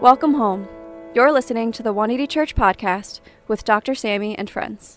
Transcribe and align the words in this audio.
Welcome 0.00 0.34
home. 0.34 0.68
You're 1.12 1.32
listening 1.32 1.72
to 1.72 1.82
the 1.82 1.92
180 1.92 2.28
Church 2.28 2.54
podcast 2.54 3.20
with 3.48 3.64
Dr. 3.64 3.96
Sammy 3.96 4.38
and 4.38 4.48
friends. 4.48 4.96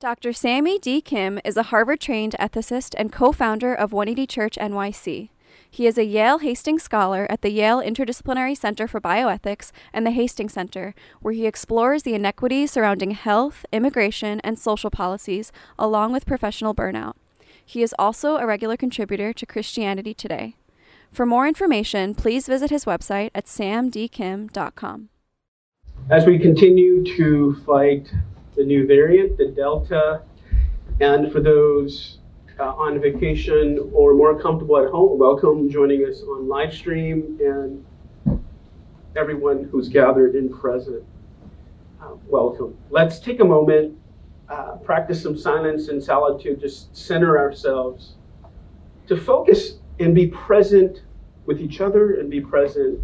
Dr. 0.00 0.32
Sammy 0.32 0.78
D. 0.78 1.02
Kim 1.02 1.38
is 1.44 1.58
a 1.58 1.64
Harvard 1.64 2.00
trained 2.00 2.34
ethicist 2.40 2.94
and 2.96 3.12
co 3.12 3.30
founder 3.30 3.74
of 3.74 3.92
180 3.92 4.26
Church 4.26 4.56
NYC. 4.56 5.28
He 5.70 5.86
is 5.86 5.98
a 5.98 6.04
Yale 6.06 6.38
Hastings 6.38 6.82
Scholar 6.82 7.26
at 7.28 7.42
the 7.42 7.50
Yale 7.50 7.82
Interdisciplinary 7.82 8.56
Center 8.56 8.88
for 8.88 9.02
Bioethics 9.02 9.70
and 9.92 10.06
the 10.06 10.12
Hastings 10.12 10.54
Center, 10.54 10.94
where 11.20 11.34
he 11.34 11.44
explores 11.46 12.04
the 12.04 12.14
inequities 12.14 12.70
surrounding 12.70 13.10
health, 13.10 13.66
immigration, 13.70 14.40
and 14.40 14.58
social 14.58 14.90
policies, 14.90 15.52
along 15.78 16.10
with 16.12 16.24
professional 16.24 16.74
burnout. 16.74 17.16
He 17.64 17.82
is 17.82 17.94
also 17.98 18.36
a 18.36 18.46
regular 18.46 18.76
contributor 18.76 19.32
to 19.32 19.46
Christianity 19.46 20.14
Today. 20.14 20.56
For 21.10 21.24
more 21.24 21.46
information, 21.46 22.14
please 22.14 22.46
visit 22.46 22.70
his 22.70 22.84
website 22.84 23.30
at 23.34 23.46
samdkim.com. 23.46 25.08
As 26.10 26.26
we 26.26 26.38
continue 26.38 27.04
to 27.16 27.54
fight 27.64 28.12
the 28.56 28.64
new 28.64 28.86
variant, 28.86 29.38
the 29.38 29.46
Delta, 29.46 30.22
and 31.00 31.32
for 31.32 31.40
those 31.40 32.18
uh, 32.60 32.74
on 32.74 33.00
vacation 33.00 33.90
or 33.92 34.14
more 34.14 34.38
comfortable 34.40 34.76
at 34.76 34.90
home, 34.90 35.18
welcome 35.18 35.70
joining 35.70 36.02
us 36.02 36.22
on 36.22 36.48
live 36.48 36.74
stream 36.74 37.38
and 37.40 37.84
everyone 39.16 39.64
who's 39.64 39.88
gathered 39.88 40.34
in 40.34 40.48
present. 40.48 41.02
Uh, 42.02 42.14
welcome. 42.26 42.76
Let's 42.90 43.18
take 43.18 43.40
a 43.40 43.44
moment, 43.44 43.96
uh, 44.48 44.76
practice 44.76 45.22
some 45.22 45.36
silence 45.36 45.88
and 45.88 46.02
solitude, 46.02 46.60
just 46.60 46.94
center 46.94 47.38
ourselves 47.38 48.14
to 49.06 49.16
focus 49.16 49.78
and 49.98 50.14
be 50.14 50.26
present 50.26 51.02
with 51.46 51.60
each 51.60 51.80
other 51.80 52.14
and 52.14 52.30
be 52.30 52.40
present 52.40 53.00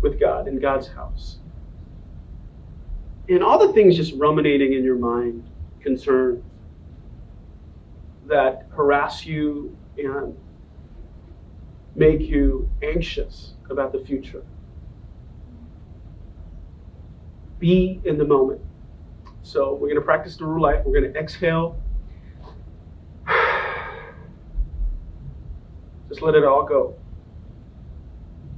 with 0.00 0.18
God 0.18 0.48
in 0.48 0.58
God's 0.58 0.88
house. 0.88 1.38
And 3.28 3.42
all 3.42 3.58
the 3.58 3.72
things 3.72 3.96
just 3.96 4.14
ruminating 4.14 4.72
in 4.72 4.82
your 4.84 4.96
mind, 4.96 5.48
concern, 5.80 6.42
that 8.26 8.66
harass 8.74 9.24
you 9.24 9.76
and 9.98 10.36
make 11.94 12.20
you 12.20 12.68
anxious 12.82 13.54
about 13.70 13.92
the 13.92 14.00
future. 14.00 14.42
Be 17.58 18.00
in 18.04 18.18
the 18.18 18.24
moment. 18.24 18.60
So 19.42 19.74
we're 19.74 19.88
going 19.88 19.96
to 19.96 20.02
practice 20.02 20.36
the 20.36 20.44
rule 20.44 20.62
life. 20.62 20.84
We're 20.84 21.00
going 21.00 21.12
to 21.12 21.18
exhale. 21.18 21.80
Just 26.08 26.22
let 26.22 26.34
it 26.34 26.44
all 26.44 26.64
go. 26.64 26.94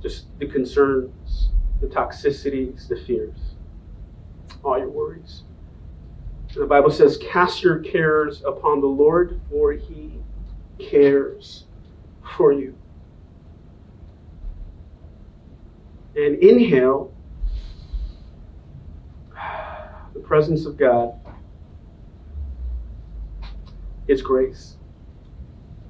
Just 0.03 0.27
the 0.39 0.47
concerns, 0.47 1.51
the 1.81 1.87
toxicities, 1.87 2.89
the 2.89 2.97
fears, 2.97 3.39
all 4.63 4.79
your 4.79 4.91
worries. 4.91 5.45
The 6.55 6.67
Bible 6.67 6.91
says, 6.91 7.17
Cast 7.17 7.63
your 7.65 7.79
cares 7.81 8.43
upon 8.45 8.81
the 8.81 8.87
Lord, 8.87 9.41
for 9.51 9.73
he 9.73 10.21
cares 10.79 11.65
for 12.37 12.53
you. 12.53 12.77
And 16.15 16.37
inhale 16.37 17.13
the 20.13 20.21
presence 20.35 20.67
of 20.67 20.77
God, 20.77 21.15
His 24.09 24.21
grace, 24.21 24.75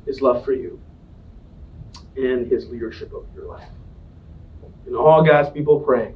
His 0.04 0.20
love 0.20 0.44
for 0.44 0.52
you, 0.52 0.78
and 2.14 2.46
His 2.52 2.68
leadership 2.68 3.14
of 3.14 3.24
your 3.34 3.46
life. 3.46 3.70
And 4.84 4.96
all 4.96 5.24
God's 5.24 5.48
people 5.48 5.80
pray. 5.80 6.12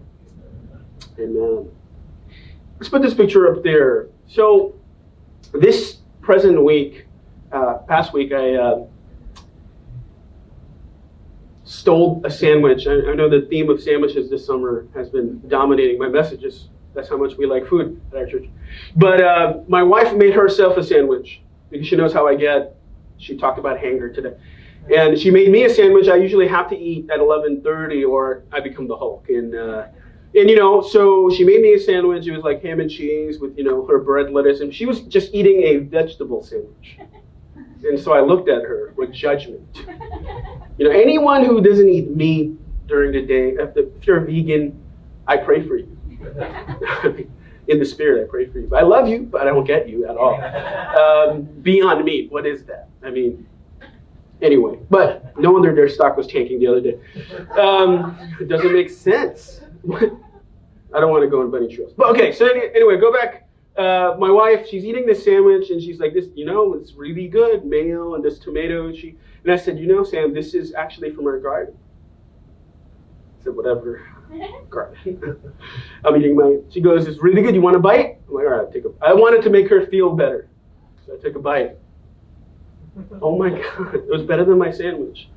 Amen. 1.19 1.71
Let's 2.79 2.91
put 2.91 3.01
this 3.01 3.15
picture 3.15 3.51
up 3.51 3.63
there. 3.63 4.09
So, 4.27 4.79
this 5.55 6.01
present 6.21 6.63
week, 6.63 7.07
uh, 7.51 7.79
past 7.89 8.13
week, 8.13 8.33
I 8.33 8.57
uh, 8.57 8.87
stole 11.65 12.21
a 12.27 12.31
sandwich. 12.31 12.87
I, 12.87 12.93
I, 12.93 13.15
know 13.15 13.31
the 13.31 13.47
theme 13.49 13.71
of 13.71 13.83
sandwiches 13.83 14.29
this 14.29 14.45
summer 14.45 14.87
has 14.95 15.09
been 15.09 15.41
dominating 15.49 15.99
my 15.99 16.09
messages. 16.09 16.69
That's 16.95 17.09
how 17.09 17.17
much 17.17 17.37
we 17.37 17.47
like 17.47 17.67
food 17.67 18.01
at 18.13 18.19
our 18.19 18.27
church. 18.27 18.47
But 18.97 19.23
uh, 19.23 19.59
my 19.69 19.83
wife 19.83 20.15
made 20.15 20.35
herself 20.35 20.77
a 20.77 20.83
sandwich 20.83 21.43
because 21.71 21.87
she 21.87 21.97
knows 21.97 22.13
how 22.13 22.27
I 22.27 22.35
get. 22.35 22.75
She 23.19 23.37
talked 23.37 23.59
about 23.59 23.79
hanger 23.79 24.09
today. 24.13 24.35
And 24.95 25.19
she 25.19 25.31
made 25.31 25.51
me 25.51 25.65
a 25.65 25.71
sandwich 25.71 26.09
I 26.09 26.17
usually 26.17 26.49
have 26.49 26.69
to 26.71 26.77
eat 26.77 27.11
at 27.11 27.19
11.30 27.21 28.09
or 28.09 28.45
I 28.53 28.61
become 28.61 28.89
the 28.89 28.97
Hulk. 28.97 29.27
And 29.29 29.55
uh, 29.55 29.89
and 30.35 30.49
you 30.49 30.57
know, 30.57 30.83
so 30.83 31.31
she 31.31 31.45
made 31.45 31.61
me 31.63 31.75
a 31.75 31.81
sandwich. 31.81 32.27
It 32.27 32.33
was 32.33 32.45
like 32.45 32.63
ham 32.63 32.81
and 32.81 32.91
cheese 32.91 33.39
with 33.41 33.57
you 33.57 33.65
know 33.65 33.87
her 33.87 33.99
bread, 33.99 34.31
lettuce, 34.31 34.61
and 34.61 34.75
she 34.75 34.85
was 34.87 35.01
just 35.03 35.35
eating 35.35 35.63
a 35.63 35.79
vegetable 35.79 36.43
sandwich. 36.43 36.99
And 37.85 37.99
so 37.99 38.13
I 38.13 38.21
looked 38.21 38.49
at 38.49 38.63
her 38.63 38.93
with 38.97 39.13
judgment. 39.13 39.85
You 40.77 40.85
know, 40.85 40.91
anyone 40.91 41.45
who 41.45 41.61
doesn't 41.61 41.89
eat 41.89 42.15
meat 42.15 42.53
during 42.87 43.13
the 43.13 43.23
day, 43.23 43.51
if 43.51 43.77
if 43.77 44.07
you're 44.07 44.19
a 44.19 44.27
vegan, 44.27 44.79
I 45.27 45.39
pray 45.39 45.67
for 45.67 45.77
you. 45.77 45.98
In 47.69 47.79
the 47.79 47.85
spirit, 47.85 48.25
I 48.25 48.31
pray 48.31 48.47
for 48.47 48.61
you. 48.61 48.67
But 48.67 48.83
I 48.83 48.87
love 48.87 49.09
you, 49.09 49.25
but 49.25 49.43
I 49.43 49.45
don't 49.45 49.67
get 49.67 49.89
you 49.89 50.07
at 50.09 50.17
all. 50.17 50.41
Um, 50.41 51.43
beyond 51.61 52.03
me, 52.03 52.27
what 52.29 52.47
is 52.47 52.65
that? 52.65 52.89
I 53.03 53.11
mean, 53.11 53.47
anyway. 54.41 54.79
But 54.89 55.39
no 55.39 55.53
wonder 55.53 55.75
their 55.75 55.89
stock 55.89 56.17
was 56.17 56.27
tanking 56.27 56.61
the 56.61 56.67
other 56.67 56.81
day. 56.81 56.99
Um, 57.59 58.19
it 58.41 58.49
doesn't 58.49 58.73
make 58.73 58.89
sense. 58.89 59.61
I 60.95 61.01
don't 61.01 61.11
want 61.11 61.23
to 61.23 61.29
go 61.29 61.43
on 61.43 61.51
bunny 61.51 61.75
trails. 61.75 61.93
But 61.97 62.09
okay, 62.11 62.33
so 62.33 62.47
anyway, 62.47 62.97
go 62.99 63.13
back. 63.13 63.47
Uh, 63.77 64.17
my 64.19 64.31
wife, 64.31 64.67
she's 64.69 64.85
eating 64.85 65.07
this 65.07 65.25
sandwich, 65.25 65.71
and 65.71 65.81
she's 65.81 66.01
like, 66.01 66.13
"This, 66.13 66.27
you 66.35 66.45
know, 66.45 66.75
it's 66.75 66.95
really 66.95 67.29
good, 67.29 67.65
mayo 67.65 68.15
and 68.15 68.25
this 68.25 68.39
tomato." 68.39 68.87
And 68.87 68.97
She 68.97 69.17
and 69.45 69.53
I 69.53 69.57
said, 69.57 69.79
"You 69.79 69.87
know, 69.87 70.03
Sam, 70.03 70.35
this 70.35 70.55
is 70.55 70.75
actually 70.75 71.13
from 71.13 71.27
our 71.27 71.39
garden." 71.39 71.77
I 73.39 73.45
said, 73.45 73.55
"Whatever, 73.55 74.03
garden." 74.71 75.53
I'm 76.05 76.17
eating 76.17 76.37
my. 76.37 76.59
She 76.71 76.81
goes, 76.81 77.07
"It's 77.07 77.23
really 77.23 77.43
good. 77.43 77.55
You 77.55 77.63
want 77.63 77.77
a 77.77 77.81
bite?" 77.81 78.19
I'm 78.29 78.35
like, 78.35 78.45
"All 78.45 78.65
right, 78.65 78.73
take 78.73 78.85
a." 78.85 78.91
I 79.01 79.13
wanted 79.13 79.43
to 79.43 79.51
make 79.51 79.69
her 79.69 79.87
feel 79.87 80.15
better, 80.15 80.49
so 81.07 81.15
I 81.15 81.19
took 81.19 81.37
a 81.37 81.41
bite. 81.41 81.77
Oh 83.23 83.39
my 83.39 83.51
god, 83.79 83.95
it 83.95 84.09
was 84.09 84.23
better 84.23 84.45
than 84.45 84.59
my 84.59 84.71
sandwich. 84.71 85.29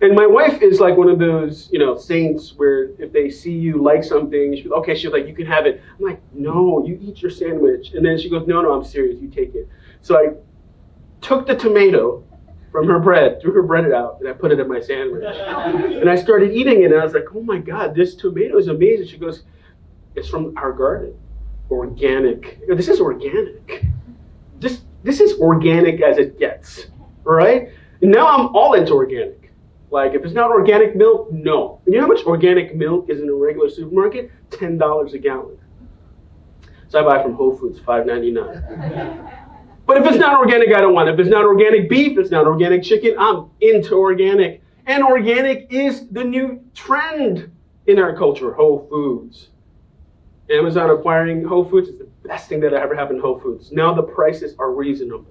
And 0.00 0.14
my 0.14 0.26
wife 0.26 0.62
is 0.62 0.80
like 0.80 0.96
one 0.96 1.08
of 1.08 1.18
those, 1.18 1.68
you 1.72 1.78
know, 1.78 1.96
saints 1.96 2.54
where 2.56 2.90
if 3.00 3.12
they 3.12 3.30
see 3.30 3.52
you 3.52 3.82
like 3.82 4.04
something, 4.04 4.56
she, 4.56 4.68
okay, 4.68 4.94
she's 4.94 5.10
like, 5.10 5.26
you 5.26 5.34
can 5.34 5.46
have 5.46 5.64
it. 5.64 5.80
I'm 5.98 6.04
like, 6.04 6.20
no, 6.34 6.84
you 6.84 6.98
eat 7.00 7.22
your 7.22 7.30
sandwich. 7.30 7.92
And 7.94 8.04
then 8.04 8.18
she 8.18 8.28
goes, 8.28 8.46
no, 8.46 8.60
no, 8.60 8.72
I'm 8.72 8.84
serious, 8.84 9.20
you 9.20 9.28
take 9.28 9.54
it. 9.54 9.68
So 10.02 10.16
I 10.18 10.34
took 11.20 11.46
the 11.46 11.54
tomato 11.54 12.24
from 12.76 12.88
her 12.88 12.98
bread, 12.98 13.40
threw 13.40 13.52
her 13.52 13.62
bread 13.62 13.90
out, 13.90 14.18
and 14.20 14.28
I 14.28 14.32
put 14.32 14.52
it 14.52 14.60
in 14.60 14.68
my 14.68 14.80
sandwich. 14.80 15.24
and 15.24 16.10
I 16.10 16.14
started 16.14 16.52
eating 16.52 16.82
it, 16.82 16.92
and 16.92 17.00
I 17.00 17.04
was 17.04 17.14
like, 17.14 17.24
oh 17.34 17.42
my 17.42 17.56
God, 17.58 17.94
this 17.94 18.14
tomato 18.14 18.58
is 18.58 18.68
amazing. 18.68 19.06
She 19.06 19.16
goes, 19.16 19.44
it's 20.14 20.28
from 20.28 20.52
our 20.58 20.72
garden, 20.72 21.16
organic. 21.70 22.60
This 22.68 22.88
is 22.88 23.00
organic. 23.00 23.86
This, 24.60 24.82
this 25.04 25.20
is 25.20 25.40
organic 25.40 26.02
as 26.02 26.18
it 26.18 26.38
gets, 26.38 26.88
right? 27.24 27.70
And 28.02 28.10
now 28.10 28.26
I'm 28.28 28.54
all 28.54 28.74
into 28.74 28.92
organic. 28.92 29.52
Like, 29.90 30.12
if 30.12 30.22
it's 30.22 30.34
not 30.34 30.50
organic 30.50 30.96
milk, 30.96 31.32
no. 31.32 31.80
And 31.86 31.94
you 31.94 32.00
know 32.00 32.06
how 32.06 32.12
much 32.12 32.26
organic 32.26 32.76
milk 32.76 33.08
is 33.08 33.22
in 33.22 33.28
a 33.30 33.34
regular 33.34 33.70
supermarket? 33.70 34.30
$10 34.50 35.14
a 35.14 35.18
gallon. 35.18 35.56
So 36.88 37.00
I 37.00 37.02
buy 37.02 37.22
from 37.22 37.32
Whole 37.32 37.56
Foods, 37.56 37.80
$5.99. 37.80 39.45
but 39.86 39.96
if 39.98 40.06
it's 40.06 40.18
not 40.18 40.38
organic, 40.38 40.74
I 40.74 40.80
don't 40.80 40.94
want 40.94 41.08
it. 41.08 41.14
If 41.14 41.20
it's 41.20 41.30
not 41.30 41.44
organic 41.44 41.88
beef, 41.88 42.18
it's 42.18 42.30
not 42.30 42.46
organic 42.46 42.82
chicken, 42.82 43.14
I'm 43.18 43.50
into 43.60 43.94
organic. 43.94 44.62
And 44.86 45.02
organic 45.02 45.72
is 45.72 46.08
the 46.08 46.24
new 46.24 46.64
trend 46.74 47.50
in 47.86 47.98
our 47.98 48.16
culture, 48.16 48.52
Whole 48.52 48.86
Foods. 48.90 49.48
Amazon 50.50 50.90
acquiring 50.90 51.44
Whole 51.44 51.68
Foods 51.68 51.88
is 51.88 51.98
the 51.98 52.08
best 52.24 52.48
thing 52.48 52.60
that 52.60 52.74
I 52.74 52.80
ever 52.80 52.94
happened 52.94 53.18
to 53.18 53.22
Whole 53.22 53.40
Foods. 53.40 53.72
Now 53.72 53.94
the 53.94 54.02
prices 54.02 54.54
are 54.58 54.72
reasonable. 54.72 55.26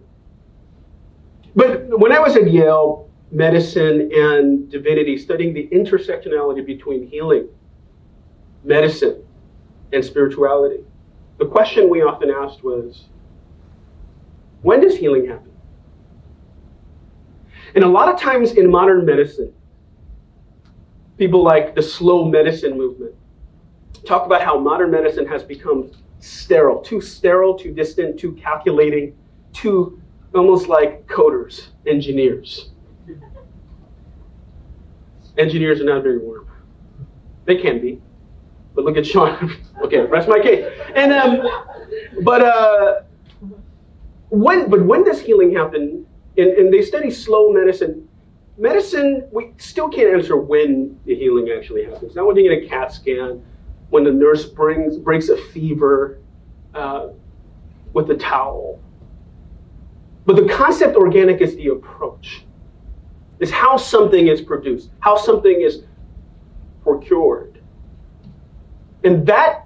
But 1.55 1.99
when 1.99 2.11
I 2.11 2.19
was 2.19 2.35
at 2.35 2.51
Yale, 2.51 3.09
medicine 3.31 4.09
and 4.13 4.69
divinity, 4.69 5.17
studying 5.17 5.53
the 5.53 5.67
intersectionality 5.67 6.65
between 6.65 7.07
healing, 7.07 7.47
medicine, 8.63 9.23
and 9.93 10.03
spirituality. 10.03 10.83
The 11.37 11.45
question 11.45 11.89
we 11.89 12.01
often 12.01 12.29
asked 12.29 12.63
was 12.63 13.05
when 14.65 14.81
does 14.81 14.97
healing 14.97 15.27
happen? 15.27 15.51
And 17.75 17.83
a 17.83 17.87
lot 17.87 18.11
of 18.11 18.19
times 18.19 18.53
in 18.53 18.69
modern 18.69 19.05
medicine, 19.05 19.53
people 21.19 21.43
like 21.43 21.75
the 21.75 21.83
slow 21.83 22.25
medicine 22.25 22.75
movement 22.75 23.13
talk 24.05 24.25
about 24.25 24.41
how 24.41 24.57
modern 24.57 24.89
medicine 24.89 25.27
has 25.27 25.43
become 25.43 25.91
sterile, 26.19 26.81
too 26.81 26.99
sterile, 26.99 27.53
too 27.53 27.71
distant, 27.75 28.19
too 28.19 28.31
calculating, 28.33 29.15
too 29.53 30.01
almost 30.33 30.67
like 30.67 31.05
coders, 31.05 31.67
engineers. 31.85 32.71
Engineers 35.37 35.79
are 35.79 35.85
not 35.85 36.01
very 36.01 36.17
warm. 36.17 36.47
They 37.45 37.57
can 37.57 37.79
be, 37.79 38.01
but 38.73 38.83
look 38.83 38.97
at 38.97 39.05
Sean. 39.05 39.55
okay, 39.83 39.99
rest 39.99 40.27
my 40.27 40.39
case. 40.39 40.65
And 40.95 41.11
um, 41.11 41.47
but 42.23 42.41
uh, 42.41 43.01
when 44.41 44.69
but 44.69 44.85
when 44.85 45.03
does 45.03 45.19
healing 45.19 45.53
happen? 45.55 46.05
And, 46.37 46.49
and 46.51 46.73
they 46.73 46.81
study 46.81 47.11
slow 47.11 47.51
medicine. 47.51 48.07
Medicine, 48.57 49.27
we 49.31 49.53
still 49.57 49.89
can't 49.89 50.13
answer 50.13 50.37
when 50.37 50.99
the 51.05 51.15
healing 51.15 51.49
actually 51.55 51.85
happens. 51.85 52.15
Now, 52.15 52.25
when 52.25 52.35
you 52.37 52.49
get 52.49 52.63
a 52.63 52.67
CAT 52.67 52.91
scan, 52.91 53.43
when 53.89 54.03
the 54.03 54.11
nurse 54.11 54.45
brings 54.45 54.97
breaks 54.97 55.29
a 55.29 55.37
fever 55.37 56.19
uh, 56.73 57.09
with 57.93 58.09
a 58.11 58.15
towel. 58.15 58.79
But 60.25 60.35
the 60.37 60.47
concept 60.47 60.95
organic 60.95 61.41
is 61.41 61.55
the 61.55 61.67
approach. 61.67 62.45
Is 63.39 63.51
how 63.51 63.75
something 63.77 64.27
is 64.27 64.41
produced, 64.41 64.89
how 64.99 65.17
something 65.17 65.61
is 65.61 65.83
procured. 66.83 67.61
And 69.03 69.25
that 69.27 69.65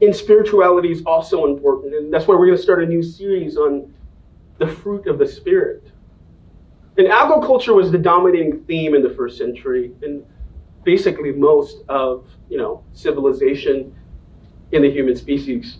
in 0.00 0.12
spirituality 0.12 0.90
is 0.90 1.02
also 1.04 1.46
important. 1.46 1.94
And 1.94 2.12
that's 2.12 2.26
why 2.26 2.34
we're 2.34 2.46
going 2.46 2.56
to 2.56 2.62
start 2.62 2.82
a 2.82 2.86
new 2.86 3.02
series 3.02 3.56
on 3.56 3.91
the 4.58 4.66
fruit 4.66 5.06
of 5.06 5.18
the 5.18 5.26
Spirit. 5.26 5.90
And 6.98 7.08
agriculture 7.08 7.74
was 7.74 7.90
the 7.90 7.98
dominating 7.98 8.64
theme 8.64 8.94
in 8.94 9.02
the 9.02 9.10
first 9.10 9.38
century, 9.38 9.92
and 10.02 10.24
basically 10.84 11.32
most 11.32 11.82
of 11.88 12.26
you 12.48 12.58
know 12.58 12.84
civilization 12.92 13.94
in 14.72 14.82
the 14.82 14.90
human 14.90 15.16
species. 15.16 15.78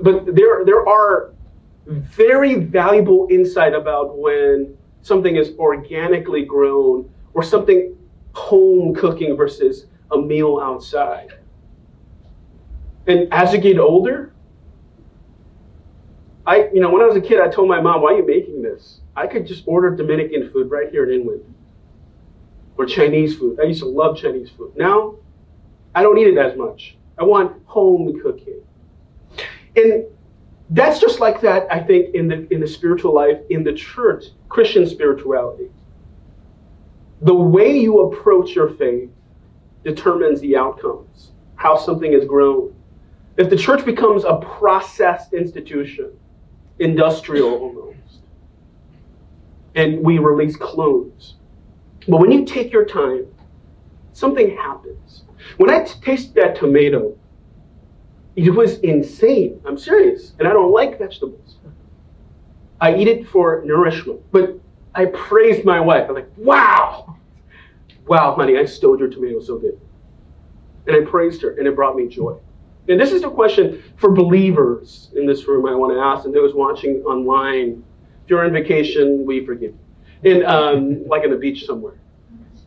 But 0.00 0.34
there 0.34 0.64
there 0.64 0.86
are 0.86 1.32
very 1.86 2.56
valuable 2.56 3.26
insight 3.30 3.74
about 3.74 4.18
when 4.18 4.76
something 5.02 5.36
is 5.36 5.52
organically 5.58 6.44
grown 6.44 7.10
or 7.34 7.42
something 7.42 7.96
home 8.34 8.94
cooking 8.94 9.36
versus 9.36 9.86
a 10.10 10.18
meal 10.18 10.60
outside. 10.62 11.32
And 13.06 13.32
as 13.32 13.52
you 13.52 13.58
get 13.58 13.78
older, 13.78 14.33
I, 16.46 16.68
you 16.72 16.80
know, 16.80 16.90
when 16.90 17.02
I 17.02 17.06
was 17.06 17.16
a 17.16 17.20
kid, 17.20 17.40
I 17.40 17.48
told 17.48 17.68
my 17.68 17.80
mom, 17.80 18.02
why 18.02 18.12
are 18.12 18.16
you 18.18 18.26
making 18.26 18.62
this? 18.62 19.00
I 19.16 19.26
could 19.26 19.46
just 19.46 19.64
order 19.66 19.94
Dominican 19.94 20.50
food 20.50 20.70
right 20.70 20.90
here 20.90 21.04
in 21.04 21.20
Inwood. 21.20 21.44
Or 22.76 22.86
Chinese 22.86 23.36
food. 23.36 23.60
I 23.60 23.64
used 23.64 23.80
to 23.80 23.88
love 23.88 24.18
Chinese 24.18 24.50
food. 24.50 24.72
Now, 24.76 25.16
I 25.94 26.02
don't 26.02 26.18
eat 26.18 26.26
it 26.26 26.38
as 26.38 26.56
much. 26.56 26.96
I 27.18 27.22
want 27.22 27.64
home 27.66 28.20
cooking. 28.20 28.60
And 29.76 30.04
that's 30.70 30.98
just 30.98 31.20
like 31.20 31.40
that, 31.42 31.66
I 31.70 31.80
think, 31.80 32.14
in 32.14 32.28
the, 32.28 32.52
in 32.52 32.60
the 32.60 32.66
spiritual 32.66 33.14
life, 33.14 33.38
in 33.50 33.62
the 33.62 33.72
church, 33.72 34.26
Christian 34.48 34.86
spirituality. 34.88 35.70
The 37.22 37.34
way 37.34 37.78
you 37.78 38.00
approach 38.02 38.50
your 38.50 38.70
faith 38.70 39.10
determines 39.84 40.40
the 40.40 40.56
outcomes, 40.56 41.30
how 41.56 41.76
something 41.76 42.12
is 42.12 42.24
grown. 42.24 42.74
If 43.36 43.50
the 43.50 43.56
church 43.56 43.84
becomes 43.84 44.24
a 44.24 44.36
processed 44.36 45.32
institution, 45.32 46.10
industrial 46.78 47.54
almost, 47.54 48.20
and 49.74 50.00
we 50.00 50.18
release 50.18 50.56
clones, 50.56 51.34
but 52.08 52.18
when 52.18 52.30
you 52.30 52.44
take 52.44 52.72
your 52.72 52.84
time, 52.84 53.26
something 54.12 54.56
happens. 54.56 55.22
When 55.56 55.70
I 55.70 55.84
t- 55.84 56.00
taste 56.00 56.34
that 56.34 56.56
tomato, 56.56 57.16
it 58.36 58.50
was 58.50 58.78
insane. 58.80 59.60
I'm 59.64 59.78
serious. 59.78 60.32
And 60.38 60.48
I 60.48 60.52
don't 60.52 60.72
like 60.72 60.98
vegetables. 60.98 61.56
I 62.80 62.96
eat 62.96 63.08
it 63.08 63.28
for 63.28 63.62
nourishment. 63.64 64.20
But 64.32 64.58
I 64.94 65.06
praised 65.06 65.64
my 65.64 65.80
wife. 65.80 66.06
I'm 66.08 66.14
like, 66.14 66.30
wow, 66.36 67.16
wow, 68.06 68.34
honey, 68.34 68.58
I 68.58 68.64
stowed 68.64 69.00
your 69.00 69.08
tomato 69.08 69.40
so 69.40 69.58
good. 69.58 69.78
And 70.86 70.96
I 70.96 71.08
praised 71.08 71.42
her, 71.42 71.56
and 71.56 71.66
it 71.66 71.74
brought 71.74 71.96
me 71.96 72.08
joy. 72.08 72.38
And 72.88 73.00
this 73.00 73.12
is 73.12 73.22
the 73.22 73.30
question 73.30 73.82
for 73.96 74.10
believers 74.10 75.10
in 75.16 75.26
this 75.26 75.48
room 75.48 75.66
I 75.66 75.74
want 75.74 75.94
to 75.94 76.00
ask, 76.00 76.26
and 76.26 76.34
those 76.34 76.54
watching 76.54 77.02
online. 77.04 77.82
If 78.24 78.30
you're 78.30 78.44
on 78.44 78.52
vacation, 78.52 79.24
we 79.26 79.44
forgive 79.44 79.74
you. 80.22 80.32
And 80.32 80.44
um, 80.44 81.06
like 81.06 81.24
on 81.24 81.30
the 81.30 81.36
beach 81.36 81.66
somewhere, 81.66 81.98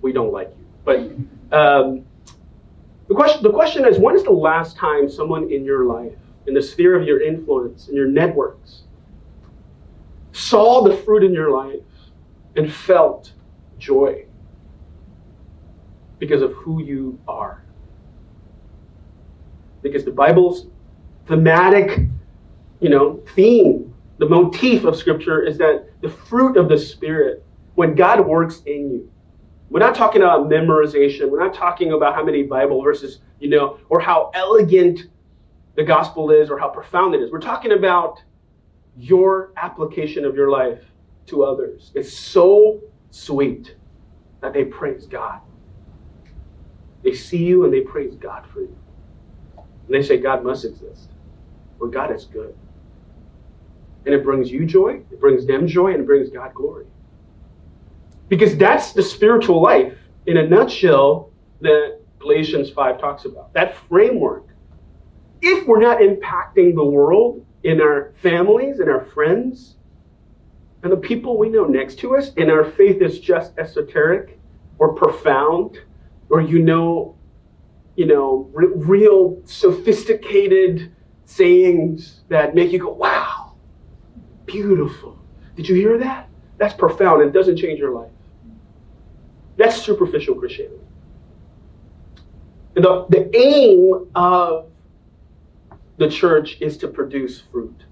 we 0.01 0.11
don't 0.13 0.31
like 0.31 0.51
you. 0.57 0.65
But 0.85 0.99
um, 1.55 2.05
the 3.07 3.15
question, 3.15 3.43
the 3.43 3.51
question 3.51 3.85
is 3.85 3.97
when 3.97 4.15
is 4.15 4.23
the 4.23 4.31
last 4.31 4.75
time 4.77 5.09
someone 5.09 5.51
in 5.51 5.63
your 5.63 5.85
life, 5.85 6.13
in 6.45 6.53
the 6.53 6.61
sphere 6.61 6.99
of 6.99 7.07
your 7.07 7.21
influence, 7.21 7.87
in 7.87 7.95
your 7.95 8.07
networks, 8.07 8.83
saw 10.31 10.83
the 10.83 10.95
fruit 10.95 11.23
in 11.23 11.33
your 11.33 11.51
life 11.51 11.81
and 12.55 12.71
felt 12.71 13.33
joy 13.77 14.25
because 16.19 16.41
of 16.41 16.53
who 16.53 16.81
you 16.81 17.19
are? 17.27 17.63
Because 19.87 20.05
the 20.05 20.11
Bible's 20.11 20.67
thematic, 21.27 22.07
you 22.79 22.89
know, 22.89 23.23
theme, 23.35 23.93
the 24.17 24.27
motif 24.27 24.83
of 24.83 24.95
Scripture 24.95 25.43
is 25.43 25.57
that 25.57 25.89
the 26.01 26.09
fruit 26.09 26.57
of 26.57 26.69
the 26.69 26.77
Spirit, 26.77 27.43
when 27.75 27.95
God 27.95 28.25
works 28.25 28.61
in 28.65 28.91
you, 28.91 29.11
we're 29.69 29.79
not 29.79 29.95
talking 29.95 30.21
about 30.21 30.49
memorization. 30.49 31.29
We're 31.29 31.43
not 31.43 31.53
talking 31.53 31.91
about 31.91 32.15
how 32.15 32.23
many 32.23 32.43
Bible 32.43 32.81
verses 32.81 33.19
you 33.39 33.49
know, 33.49 33.79
or 33.89 33.99
how 33.99 34.31
elegant 34.33 35.07
the 35.75 35.83
gospel 35.83 36.31
is, 36.31 36.49
or 36.49 36.57
how 36.57 36.69
profound 36.69 37.13
it 37.13 37.21
is. 37.21 37.31
We're 37.31 37.39
talking 37.39 37.73
about 37.73 38.23
your 38.97 39.51
application 39.57 40.25
of 40.25 40.35
your 40.35 40.49
life 40.49 40.81
to 41.27 41.43
others. 41.43 41.91
It's 41.93 42.11
so 42.11 42.81
sweet 43.11 43.75
that 44.41 44.53
they 44.53 44.65
praise 44.65 45.05
God. 45.05 45.41
They 47.03 47.13
see 47.13 47.43
you 47.43 47.63
and 47.63 47.73
they 47.73 47.81
praise 47.81 48.15
God 48.15 48.45
for 48.51 48.61
you. 48.61 48.75
And 49.87 49.95
they 49.95 50.05
say, 50.05 50.17
God 50.17 50.43
must 50.43 50.65
exist, 50.65 51.09
or 51.79 51.87
God 51.87 52.13
is 52.13 52.25
good. 52.25 52.55
And 54.05 54.13
it 54.13 54.23
brings 54.23 54.51
you 54.51 54.65
joy, 54.65 55.01
it 55.11 55.19
brings 55.19 55.47
them 55.47 55.67
joy, 55.67 55.93
and 55.93 56.01
it 56.01 56.05
brings 56.05 56.29
God 56.29 56.53
glory. 56.53 56.85
Because 58.29 58.57
that's 58.57 58.91
the 58.91 59.01
spiritual 59.01 59.61
life 59.61 59.93
in 60.25 60.37
a 60.37 60.47
nutshell 60.47 61.31
that 61.61 61.99
Galatians 62.19 62.69
5 62.69 62.99
talks 62.99 63.25
about. 63.25 63.53
That 63.53 63.75
framework. 63.89 64.45
If 65.41 65.67
we're 65.67 65.79
not 65.79 65.99
impacting 65.99 66.75
the 66.75 66.83
world 66.83 67.45
in 67.63 67.79
our 67.79 68.13
families 68.21 68.79
and 68.79 68.89
our 68.89 69.05
friends 69.05 69.75
and 70.83 70.91
the 70.91 70.97
people 70.97 71.37
we 71.37 71.49
know 71.49 71.65
next 71.65 71.99
to 71.99 72.15
us, 72.15 72.31
and 72.37 72.51
our 72.51 72.63
faith 72.71 73.01
is 73.01 73.19
just 73.19 73.57
esoteric 73.57 74.39
or 74.79 74.93
profound, 74.93 75.79
or 76.29 76.41
you 76.41 76.59
know, 76.59 77.16
you 77.97 78.05
know, 78.05 78.49
r- 78.55 78.67
real 78.67 79.41
sophisticated 79.43 80.95
sayings 81.25 82.21
that 82.29 82.55
make 82.55 82.71
you 82.71 82.79
go, 82.79 82.91
wow, 82.93 83.55
beautiful. 84.45 85.17
Did 85.55 85.67
you 85.67 85.75
hear 85.75 85.97
that? 85.97 86.29
That's 86.59 86.75
profound. 86.75 87.23
It 87.23 87.33
doesn't 87.33 87.57
change 87.57 87.79
your 87.79 87.91
life. 87.91 88.11
That's 89.57 89.81
superficial 89.81 90.35
Christianity. 90.35 90.75
The, 92.75 93.07
the 93.09 93.35
aim 93.35 94.07
of 94.13 94.69
the 95.97 96.07
church 96.07 96.57
is 96.61 96.77
to 96.77 96.87
produce 96.87 97.41
fruit, 97.51 97.85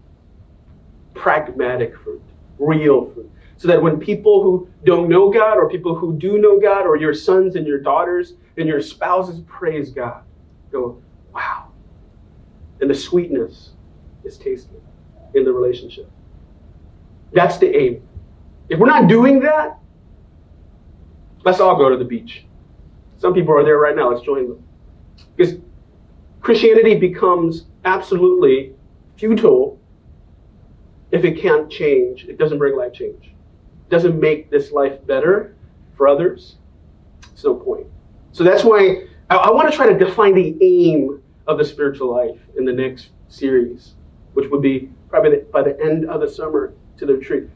pragmatic 1.16 1.98
fruit, 1.98 2.22
real 2.60 3.10
fruit. 3.10 3.32
So 3.58 3.68
that 3.70 3.82
when 3.82 3.98
people 3.98 4.44
who 4.44 4.70
don't 4.84 5.10
know 5.10 5.32
God, 5.32 5.58
or 5.58 5.68
people 5.68 5.96
who 5.96 6.16
do 6.16 6.38
know 6.38 6.60
God, 6.60 6.86
or 6.86 6.96
your 6.96 7.16
sons 7.16 7.56
and 7.56 7.66
your 7.66 7.80
daughters 7.80 8.34
and 8.58 8.68
your 8.68 8.82
spouses 8.82 9.42
praise 9.48 9.92
God, 9.92 10.24
go, 10.72 11.02
wow. 11.34 11.72
And 12.82 12.90
the 12.90 12.96
sweetness 12.96 13.72
is 14.24 14.38
tasted 14.38 14.82
in 15.34 15.44
the 15.44 15.52
relationship. 15.52 16.10
That's 17.34 17.58
the 17.58 17.76
aim. 17.76 18.08
If 18.70 18.80
we're 18.80 18.88
not 18.88 19.08
doing 19.08 19.40
that, 19.42 19.80
Let's 21.46 21.60
all 21.60 21.78
go 21.78 21.90
to 21.90 21.96
the 21.96 22.04
beach. 22.04 22.44
Some 23.18 23.34
people 23.34 23.56
are 23.56 23.64
there 23.64 23.78
right 23.78 23.96
now. 23.96 24.12
Let's 24.12 24.26
join 24.26 24.50
them. 24.50 24.64
Because 25.36 25.56
Christianity 26.42 26.96
becomes 26.96 27.66
absolutely 27.86 28.74
futile 29.16 29.80
if 31.12 31.24
it 31.24 31.40
can't 31.40 31.72
change. 31.72 32.26
It 32.26 32.40
doesn't 32.40 32.58
bring 32.58 32.76
life 32.76 32.94
change. 32.94 33.26
It 33.26 33.90
doesn't 33.90 34.20
make 34.20 34.50
this 34.50 34.72
life 34.72 35.06
better 35.06 35.56
for 35.96 36.08
others. 36.08 36.56
It's 37.32 37.44
no 37.44 37.54
point. 37.54 37.86
So 38.36 38.44
that's 38.44 38.66
why 38.66 39.04
I, 39.30 39.36
I 39.36 39.52
want 39.52 39.70
to 39.70 39.76
try 39.76 39.88
to 39.88 39.98
define 39.98 40.36
the 40.36 40.58
aim 40.62 41.22
of 41.48 41.58
the 41.58 41.64
spiritual 41.64 42.12
life 42.12 42.38
in 42.58 42.66
the 42.66 42.74
next 42.74 43.10
series, 43.30 43.96
which 44.34 44.50
would 44.52 44.62
be 44.62 44.90
probably 45.08 45.38
by 45.54 45.64
the 45.64 45.80
end 45.80 46.10
of 46.10 46.20
the 46.20 46.28
summer 46.28 46.74
to 46.98 47.06
the 47.06 47.14
retreat 47.14 47.50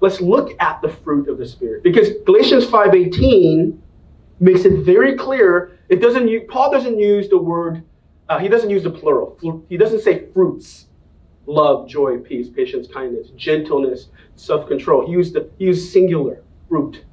let's 0.00 0.20
look 0.20 0.50
at 0.60 0.82
the 0.82 0.88
fruit 0.88 1.26
of 1.28 1.38
the 1.38 1.46
spirit 1.46 1.82
because 1.82 2.08
galatians 2.26 2.66
5.18 2.66 3.78
makes 4.40 4.64
it 4.66 4.84
very 4.84 5.16
clear 5.16 5.78
it 5.88 6.02
doesn't 6.02 6.48
paul 6.48 6.70
doesn't 6.70 6.98
use 6.98 7.28
the 7.30 7.38
word 7.38 7.82
uh, 8.28 8.38
he 8.38 8.48
doesn't 8.48 8.68
use 8.68 8.82
the 8.82 8.90
plural 8.90 9.38
he 9.68 9.76
doesn't 9.76 10.00
say 10.00 10.26
fruits 10.34 10.86
love, 11.46 11.88
joy, 11.88 12.18
peace, 12.18 12.48
patience, 12.48 12.88
kindness, 12.88 13.30
gentleness, 13.36 14.08
self 14.34 14.68
control. 14.68 15.06
He 15.06 15.12
used, 15.12 15.34
the, 15.34 15.48
he 15.58 15.66
used 15.66 15.92
singular 15.92 16.42
fruit. 16.68 17.04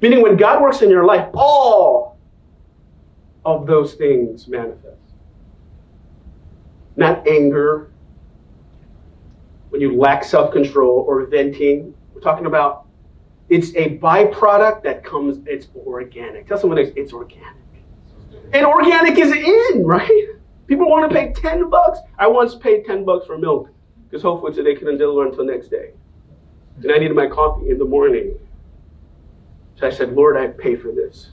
Meaning, 0.00 0.22
when 0.22 0.36
God 0.36 0.60
works 0.60 0.82
in 0.82 0.90
your 0.90 1.04
life, 1.04 1.28
all 1.34 2.11
of 3.44 3.66
those 3.66 3.94
things 3.94 4.48
manifest. 4.48 4.98
Not 6.96 7.26
anger, 7.26 7.92
when 9.72 9.80
you 9.80 9.96
lack 9.96 10.22
self 10.22 10.52
control 10.52 11.02
or 11.08 11.24
venting. 11.24 11.94
We're 12.14 12.20
talking 12.20 12.44
about 12.44 12.84
it's 13.48 13.74
a 13.74 13.98
byproduct 13.98 14.82
that 14.82 15.02
comes, 15.02 15.40
it's 15.46 15.68
organic. 15.86 16.46
Tell 16.46 16.58
someone 16.58 16.78
it's 16.78 17.12
organic. 17.14 17.56
And 18.52 18.66
organic 18.66 19.16
is 19.18 19.32
in, 19.32 19.82
right? 19.84 20.26
People 20.66 20.90
want 20.90 21.10
to 21.10 21.16
pay 21.16 21.32
10 21.32 21.70
bucks. 21.70 22.00
I 22.18 22.26
once 22.26 22.54
paid 22.54 22.84
10 22.84 23.06
bucks 23.06 23.26
for 23.26 23.38
milk 23.38 23.70
because 24.04 24.22
hopefully 24.22 24.52
today 24.52 24.74
couldn't 24.74 24.98
deliver 24.98 25.26
until 25.26 25.46
next 25.46 25.68
day. 25.68 25.92
And 26.82 26.92
I 26.92 26.98
needed 26.98 27.16
my 27.16 27.26
coffee 27.26 27.70
in 27.70 27.78
the 27.78 27.84
morning. 27.86 28.34
So 29.76 29.86
I 29.86 29.90
said, 29.90 30.12
Lord, 30.12 30.36
I 30.36 30.48
pay 30.48 30.76
for 30.76 30.92
this. 30.92 31.30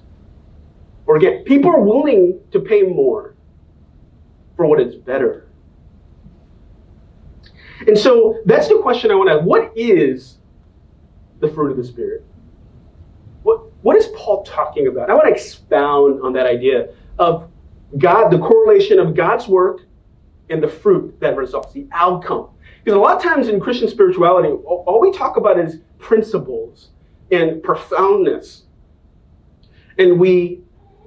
Or 1.09 1.15
again, 1.15 1.43
people 1.43 1.71
are 1.71 1.81
willing 1.81 2.39
to 2.51 2.59
pay 2.59 2.83
more 2.83 3.33
for 4.55 4.67
what 4.67 4.79
is 4.79 4.93
better. 4.93 5.47
And 7.87 7.97
so 7.97 8.37
that's 8.45 8.67
the 8.67 8.77
question 8.77 9.09
I 9.09 9.15
want 9.15 9.29
to 9.29 9.37
ask. 9.37 9.43
What 9.43 9.75
is 9.75 10.37
the 11.39 11.47
fruit 11.47 11.71
of 11.71 11.77
the 11.77 11.83
Spirit? 11.83 12.23
What, 13.41 13.71
what 13.81 13.95
is 13.97 14.05
Paul 14.15 14.43
talking 14.43 14.85
about? 14.85 15.09
I 15.09 15.15
want 15.15 15.25
to 15.25 15.33
expound 15.33 16.21
on 16.21 16.31
that 16.33 16.45
idea 16.45 16.89
of 17.17 17.49
God, 17.97 18.29
the 18.29 18.37
correlation 18.37 18.99
of 18.99 19.15
God's 19.15 19.47
work 19.47 19.87
and 20.51 20.61
the 20.61 20.67
fruit 20.67 21.19
that 21.21 21.35
results, 21.35 21.73
the 21.73 21.87
outcome. 21.91 22.51
Because 22.83 22.95
a 22.95 22.99
lot 22.99 23.15
of 23.15 23.23
times 23.23 23.47
in 23.47 23.59
Christian 23.59 23.87
spirituality, 23.87 24.49
all 24.49 25.01
we 25.01 25.11
talk 25.11 25.37
about 25.37 25.57
is 25.57 25.79
principles 25.97 26.89
and 27.31 27.63
profoundness. 27.63 28.65
And 29.97 30.19
we 30.19 30.61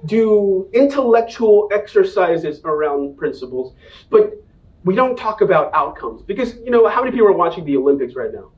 do 0.05 0.69
intellectual 0.73 1.69
exercises 1.71 2.61
around 2.65 3.17
principles, 3.17 3.75
but 4.09 4.33
we 4.83 4.95
don't 4.95 5.15
talk 5.15 5.41
about 5.41 5.73
outcomes. 5.73 6.21
Because, 6.21 6.55
you 6.57 6.71
know, 6.71 6.87
how 6.87 7.01
many 7.01 7.11
people 7.11 7.27
are 7.27 7.33
watching 7.33 7.63
the 7.65 7.77
Olympics 7.77 8.15
right 8.15 8.33
now? 8.33 8.51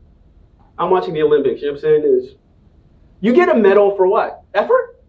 I'm 0.77 0.89
watching 0.89 1.13
the 1.13 1.21
Olympics. 1.21 1.61
You 1.61 1.67
know 1.67 1.73
what 1.73 1.83
I'm 1.85 2.03
saying? 2.03 2.03
Is 2.03 2.35
you 3.21 3.33
get 3.33 3.49
a 3.49 3.55
medal 3.55 3.95
for 3.95 4.07
what? 4.07 4.43
Effort? 4.53 5.03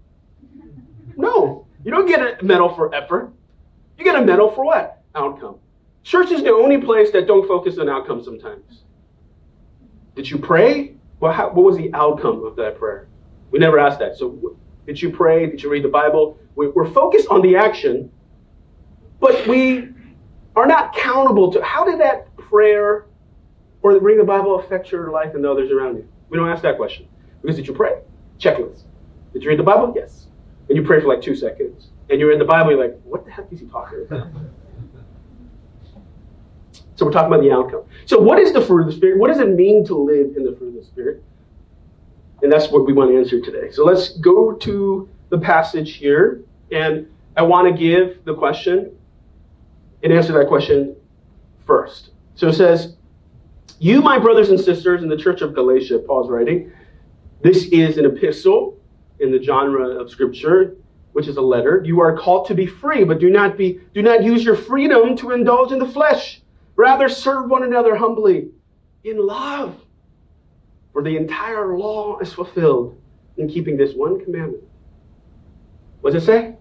No. 1.16 1.66
You 1.84 1.90
don't 1.90 2.06
get 2.06 2.40
a 2.40 2.44
medal 2.44 2.74
for 2.74 2.94
effort. 2.94 3.32
You 3.98 4.04
get 4.04 4.16
a 4.16 4.24
medal 4.24 4.50
for 4.50 4.64
what? 4.64 5.02
Outcome. 5.14 5.58
Church 6.02 6.30
is 6.30 6.42
the 6.42 6.50
only 6.50 6.78
place 6.78 7.10
that 7.12 7.26
don't 7.26 7.48
focus 7.48 7.78
on 7.78 7.88
outcomes 7.88 8.26
sometimes. 8.26 8.84
Did 10.14 10.30
you 10.30 10.38
pray? 10.38 10.94
Well, 11.20 11.32
how, 11.32 11.46
what 11.50 11.64
was 11.64 11.76
the 11.76 11.92
outcome 11.94 12.44
of 12.44 12.56
that 12.56 12.78
prayer? 12.78 13.08
We 13.50 13.58
never 13.58 13.78
asked 13.78 13.98
that. 14.00 14.16
So, 14.16 14.56
did 14.86 15.02
you 15.02 15.10
pray? 15.10 15.46
Did 15.46 15.62
you 15.62 15.70
read 15.70 15.84
the 15.84 15.88
Bible? 15.88 16.38
We, 16.54 16.68
we're 16.68 16.90
focused 16.90 17.28
on 17.28 17.42
the 17.42 17.56
action, 17.56 18.10
but 19.20 19.46
we 19.46 19.88
are 20.54 20.66
not 20.66 20.96
accountable 20.96 21.52
to 21.52 21.62
how 21.62 21.84
did 21.84 22.00
that 22.00 22.34
prayer 22.36 23.06
or 23.82 23.94
the 23.94 24.00
reading 24.00 24.20
the 24.20 24.26
Bible 24.26 24.58
affect 24.58 24.90
your 24.90 25.10
life 25.10 25.34
and 25.34 25.44
the 25.44 25.50
others 25.50 25.70
around 25.70 25.96
you? 25.96 26.08
We 26.28 26.38
don't 26.38 26.48
ask 26.48 26.62
that 26.62 26.76
question. 26.76 27.08
Because 27.42 27.56
did 27.56 27.66
you 27.66 27.74
pray? 27.74 28.00
Checklist. 28.38 28.84
Did 29.32 29.42
you 29.42 29.50
read 29.50 29.58
the 29.58 29.64
Bible? 29.64 29.92
Yes. 29.94 30.26
And 30.68 30.76
you 30.76 30.84
pray 30.84 31.00
for 31.00 31.08
like 31.08 31.20
two 31.20 31.34
seconds. 31.36 31.88
And 32.08 32.20
you're 32.20 32.32
in 32.32 32.38
the 32.38 32.44
Bible, 32.44 32.70
you're 32.70 32.80
like, 32.80 32.98
what 33.02 33.24
the 33.24 33.30
heck 33.30 33.52
is 33.52 33.60
he 33.60 33.66
talking 33.66 34.06
about? 34.08 34.28
so 36.94 37.04
we're 37.04 37.12
talking 37.12 37.32
about 37.32 37.42
the 37.42 37.52
outcome. 37.52 37.82
So 38.06 38.18
what 38.18 38.38
is 38.38 38.52
the 38.52 38.60
fruit 38.60 38.82
of 38.82 38.86
the 38.86 38.92
Spirit? 38.92 39.18
What 39.18 39.28
does 39.28 39.40
it 39.40 39.50
mean 39.50 39.84
to 39.86 39.94
live 39.94 40.36
in 40.36 40.44
the 40.44 40.54
fruit 40.56 40.68
of 40.68 40.74
the 40.74 40.84
Spirit? 40.84 41.22
And 42.42 42.52
that's 42.52 42.70
what 42.70 42.86
we 42.86 42.92
want 42.92 43.10
to 43.10 43.18
answer 43.18 43.40
today. 43.40 43.70
So 43.70 43.84
let's 43.84 44.18
go 44.18 44.52
to 44.52 45.08
the 45.30 45.38
passage 45.38 45.94
here. 45.94 46.42
And 46.70 47.08
I 47.36 47.42
want 47.42 47.68
to 47.68 47.78
give 47.78 48.24
the 48.24 48.34
question 48.34 48.96
and 50.02 50.12
answer 50.12 50.32
that 50.34 50.48
question 50.48 50.96
first. 51.66 52.10
So 52.34 52.48
it 52.48 52.54
says, 52.54 52.96
You, 53.78 54.02
my 54.02 54.18
brothers 54.18 54.50
and 54.50 54.60
sisters 54.60 55.02
in 55.02 55.08
the 55.08 55.16
church 55.16 55.40
of 55.40 55.54
Galatia, 55.54 55.98
Paul's 56.00 56.30
writing, 56.30 56.72
this 57.42 57.64
is 57.66 57.98
an 57.98 58.06
epistle 58.06 58.78
in 59.20 59.30
the 59.30 59.42
genre 59.42 59.88
of 60.00 60.10
scripture, 60.10 60.76
which 61.12 61.28
is 61.28 61.36
a 61.36 61.42
letter. 61.42 61.82
You 61.84 62.00
are 62.00 62.16
called 62.16 62.46
to 62.48 62.54
be 62.54 62.66
free, 62.66 63.04
but 63.04 63.18
do 63.18 63.30
not 63.30 63.56
be 63.56 63.80
do 63.94 64.02
not 64.02 64.22
use 64.22 64.44
your 64.44 64.56
freedom 64.56 65.16
to 65.16 65.30
indulge 65.30 65.72
in 65.72 65.78
the 65.78 65.88
flesh. 65.88 66.42
Rather 66.76 67.08
serve 67.08 67.48
one 67.48 67.62
another 67.62 67.96
humbly 67.96 68.48
in 69.04 69.18
love. 69.18 69.80
For 70.96 71.02
the 71.02 71.18
entire 71.18 71.76
law 71.76 72.18
is 72.20 72.32
fulfilled 72.32 72.98
in 73.36 73.50
keeping 73.50 73.76
this 73.76 73.92
one 73.92 74.18
commandment. 74.18 74.64
What 76.00 76.14
does 76.14 76.22
it 76.22 76.26
say? 76.26 76.56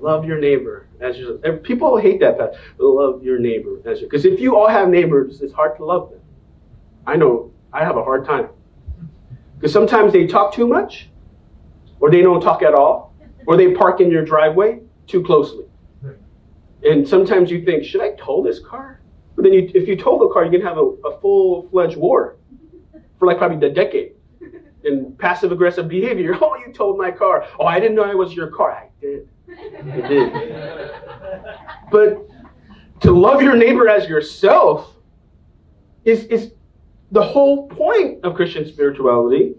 Love 0.00 0.24
your 0.24 0.38
neighbor 0.38 0.86
as 1.00 1.18
your 1.18 1.36
people 1.56 1.96
hate 1.96 2.20
that. 2.20 2.38
Love 2.78 3.24
your 3.24 3.40
neighbor 3.40 3.80
as 3.84 4.00
your 4.00 4.08
because 4.08 4.24
if 4.24 4.38
you 4.38 4.54
all 4.56 4.68
have 4.68 4.88
neighbors, 4.88 5.40
it's 5.42 5.52
hard 5.52 5.76
to 5.78 5.84
love 5.84 6.10
them. 6.10 6.20
I 7.04 7.16
know 7.16 7.52
I 7.72 7.82
have 7.82 7.96
a 7.96 8.04
hard 8.04 8.24
time. 8.24 8.48
Because 9.56 9.72
sometimes 9.72 10.12
they 10.12 10.28
talk 10.28 10.54
too 10.54 10.68
much, 10.68 11.08
or 11.98 12.12
they 12.12 12.22
don't 12.22 12.40
talk 12.40 12.62
at 12.62 12.74
all, 12.74 13.12
or 13.48 13.56
they 13.56 13.72
park 13.72 14.00
in 14.00 14.08
your 14.08 14.24
driveway 14.24 14.82
too 15.08 15.24
closely. 15.24 15.64
And 16.84 17.08
sometimes 17.08 17.50
you 17.50 17.64
think, 17.64 17.82
should 17.82 18.02
I 18.02 18.12
tow 18.12 18.44
this 18.44 18.60
car? 18.60 19.00
But 19.34 19.42
then 19.42 19.52
you, 19.52 19.68
if 19.74 19.88
you 19.88 19.96
tow 19.96 20.16
the 20.16 20.32
car, 20.32 20.44
you 20.44 20.52
can 20.52 20.64
have 20.64 20.78
a, 20.78 20.84
a 21.08 21.20
full-fledged 21.20 21.96
war 21.96 22.35
for 23.18 23.26
like 23.26 23.38
probably 23.38 23.66
a 23.66 23.72
decade. 23.72 24.12
And 24.84 25.18
passive 25.18 25.50
aggressive 25.50 25.88
behavior. 25.88 26.36
Oh, 26.40 26.56
you 26.64 26.72
told 26.72 26.96
my 26.96 27.10
car. 27.10 27.44
Oh, 27.58 27.66
I 27.66 27.80
didn't 27.80 27.96
know 27.96 28.08
it 28.08 28.16
was 28.16 28.34
your 28.34 28.48
car. 28.48 28.70
I 28.70 28.88
did. 29.00 29.28
I 29.48 30.08
did. 30.08 30.32
but 31.90 32.28
to 33.00 33.10
love 33.10 33.42
your 33.42 33.56
neighbor 33.56 33.88
as 33.88 34.08
yourself 34.08 34.94
is, 36.04 36.24
is 36.26 36.52
the 37.10 37.22
whole 37.22 37.68
point 37.68 38.24
of 38.24 38.34
Christian 38.34 38.66
spirituality. 38.66 39.54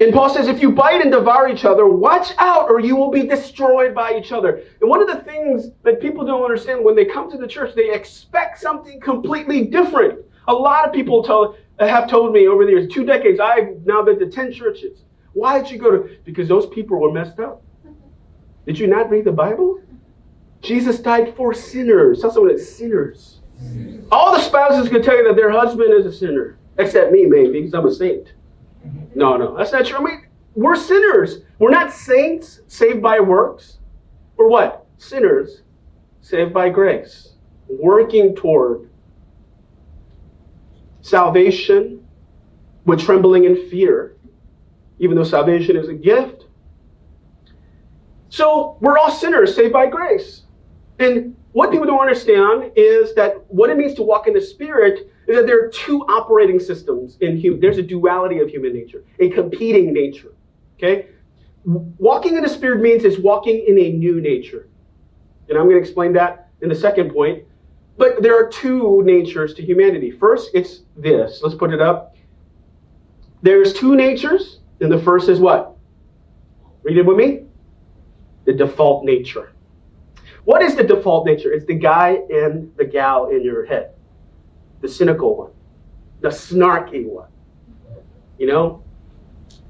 And 0.00 0.12
Paul 0.12 0.28
says, 0.28 0.48
if 0.48 0.60
you 0.60 0.72
bite 0.72 1.02
and 1.02 1.12
devour 1.12 1.48
each 1.48 1.64
other, 1.64 1.86
watch 1.86 2.32
out 2.38 2.68
or 2.68 2.80
you 2.80 2.96
will 2.96 3.10
be 3.10 3.26
destroyed 3.26 3.94
by 3.94 4.16
each 4.18 4.32
other. 4.32 4.62
And 4.80 4.90
one 4.90 5.00
of 5.00 5.06
the 5.06 5.22
things 5.22 5.70
that 5.84 6.00
people 6.00 6.26
don't 6.26 6.42
understand 6.42 6.84
when 6.84 6.96
they 6.96 7.04
come 7.04 7.30
to 7.30 7.38
the 7.38 7.46
church, 7.46 7.74
they 7.76 7.92
expect 7.92 8.60
something 8.60 9.00
completely 9.00 9.66
different. 9.66 10.18
A 10.48 10.52
lot 10.52 10.86
of 10.86 10.92
people 10.92 11.22
tell, 11.22 11.56
have 11.78 12.08
told 12.08 12.32
me 12.32 12.46
over 12.46 12.64
the 12.64 12.72
years, 12.72 12.92
two 12.92 13.04
decades, 13.04 13.40
I've 13.40 13.84
now 13.84 14.02
been 14.02 14.18
to 14.20 14.30
10 14.30 14.52
churches. 14.52 15.04
Why 15.32 15.60
did 15.60 15.70
you 15.70 15.78
go 15.78 15.90
to? 15.90 16.16
Because 16.24 16.48
those 16.48 16.66
people 16.66 17.00
were 17.00 17.12
messed 17.12 17.40
up. 17.40 17.62
Did 18.66 18.78
you 18.78 18.86
not 18.86 19.10
read 19.10 19.24
the 19.24 19.32
Bible? 19.32 19.80
Jesus 20.62 20.98
died 21.00 21.36
for 21.36 21.52
sinners. 21.52 22.20
Tell 22.20 22.30
someone 22.30 22.52
it's 22.52 22.68
sinners. 22.68 23.40
All 24.10 24.32
the 24.32 24.40
spouses 24.40 24.88
can 24.88 25.02
tell 25.02 25.16
you 25.16 25.24
that 25.28 25.36
their 25.36 25.50
husband 25.50 25.92
is 25.92 26.06
a 26.06 26.12
sinner, 26.12 26.58
except 26.78 27.12
me, 27.12 27.26
maybe, 27.26 27.60
because 27.60 27.74
I'm 27.74 27.86
a 27.86 27.92
saint. 27.92 28.32
No, 29.14 29.36
no, 29.36 29.56
that's 29.56 29.72
not 29.72 29.86
true. 29.86 29.98
I 29.98 30.02
mean, 30.02 30.26
we're 30.54 30.76
sinners. 30.76 31.38
We're 31.58 31.70
not 31.70 31.92
saints 31.92 32.60
saved 32.68 33.02
by 33.02 33.20
works. 33.20 33.78
We're 34.36 34.48
what? 34.48 34.86
Sinners 34.98 35.62
saved 36.20 36.52
by 36.54 36.68
grace, 36.70 37.34
working 37.68 38.34
toward 38.34 38.88
salvation 41.04 42.02
with 42.86 42.98
trembling 42.98 43.44
and 43.44 43.58
fear, 43.70 44.16
even 44.98 45.14
though 45.14 45.24
salvation 45.24 45.76
is 45.76 45.88
a 45.90 45.92
gift. 45.92 46.46
So 48.30 48.78
we're 48.80 48.98
all 48.98 49.10
sinners 49.10 49.54
saved 49.54 49.74
by 49.74 49.86
grace. 49.86 50.44
And 50.98 51.36
what 51.52 51.70
people 51.70 51.86
don't 51.86 52.00
understand 52.00 52.72
is 52.74 53.14
that 53.16 53.44
what 53.48 53.68
it 53.68 53.76
means 53.76 53.92
to 53.94 54.02
walk 54.02 54.28
in 54.28 54.32
the 54.32 54.40
Spirit 54.40 55.10
is 55.28 55.36
that 55.36 55.46
there 55.46 55.62
are 55.62 55.68
two 55.68 56.00
operating 56.08 56.58
systems 56.58 57.18
in 57.20 57.36
human. 57.36 57.60
There's 57.60 57.78
a 57.78 57.82
duality 57.82 58.38
of 58.38 58.48
human 58.48 58.72
nature, 58.72 59.04
a 59.20 59.28
competing 59.28 59.92
nature. 59.92 60.32
Okay? 60.78 61.08
Walking 61.66 62.36
in 62.36 62.42
the 62.42 62.48
Spirit 62.48 62.80
means 62.80 63.04
it's 63.04 63.18
walking 63.18 63.62
in 63.68 63.78
a 63.78 63.92
new 63.92 64.22
nature. 64.22 64.68
And 65.50 65.58
I'm 65.58 65.64
going 65.64 65.76
to 65.76 65.82
explain 65.82 66.14
that 66.14 66.48
in 66.62 66.70
the 66.70 66.74
second 66.74 67.12
point. 67.12 67.44
But 67.96 68.22
there 68.22 68.36
are 68.36 68.48
two 68.48 69.02
natures 69.04 69.54
to 69.54 69.62
humanity. 69.62 70.10
First, 70.10 70.50
it's 70.54 70.82
this. 70.96 71.40
Let's 71.42 71.54
put 71.54 71.72
it 71.72 71.80
up. 71.80 72.16
There's 73.42 73.72
two 73.72 73.94
natures, 73.94 74.60
and 74.80 74.90
the 74.90 74.98
first 74.98 75.28
is 75.28 75.38
what? 75.38 75.76
Read 76.82 76.98
it 76.98 77.06
with 77.06 77.16
me. 77.16 77.44
The 78.46 78.52
default 78.52 79.04
nature. 79.04 79.52
What 80.44 80.62
is 80.62 80.74
the 80.74 80.82
default 80.84 81.26
nature? 81.26 81.52
It's 81.52 81.64
the 81.64 81.74
guy 81.74 82.18
and 82.30 82.74
the 82.76 82.84
gal 82.84 83.30
in 83.30 83.42
your 83.42 83.64
head. 83.64 83.92
The 84.80 84.88
cynical 84.88 85.36
one, 85.36 85.50
the 86.20 86.28
snarky 86.28 87.06
one. 87.06 87.28
You 88.38 88.48
know? 88.48 88.82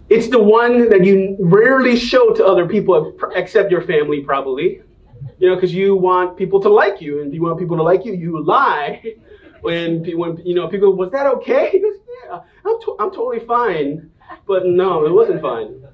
It's 0.09 0.29
the 0.29 0.43
one 0.43 0.89
that 0.91 1.05
you 1.05 1.37
rarely 1.41 1.97
show 1.97 2.33
to 2.35 2.45
other 2.45 2.67
people 2.67 3.17
except 3.35 3.71
your 3.71 3.83
family, 3.83 4.21
probably. 4.21 4.83
You 5.45 5.51
know, 5.51 5.57
because 5.57 5.75
you 5.75 5.95
want 5.95 6.39
people 6.39 6.59
to 6.63 6.71
like 6.71 7.03
you, 7.03 7.21
and 7.21 7.29
if 7.29 7.35
you 7.35 7.43
want 7.43 7.59
people 7.59 7.77
to 7.77 7.83
like 7.83 8.07
you, 8.07 8.15
you 8.15 8.43
lie 8.43 9.03
when 9.61 10.03
when 10.17 10.39
you 10.39 10.55
know 10.55 10.69
people 10.69 10.95
was 10.97 11.11
that 11.11 11.27
okay? 11.37 11.83
Yeah, 12.25 12.41
I'm 12.65 12.81
to- 12.81 12.97
I'm 12.99 13.11
totally 13.11 13.41
fine, 13.41 14.11
but 14.47 14.65
no, 14.65 15.05
it 15.05 15.13
wasn't 15.13 15.43
fine. 15.43 15.85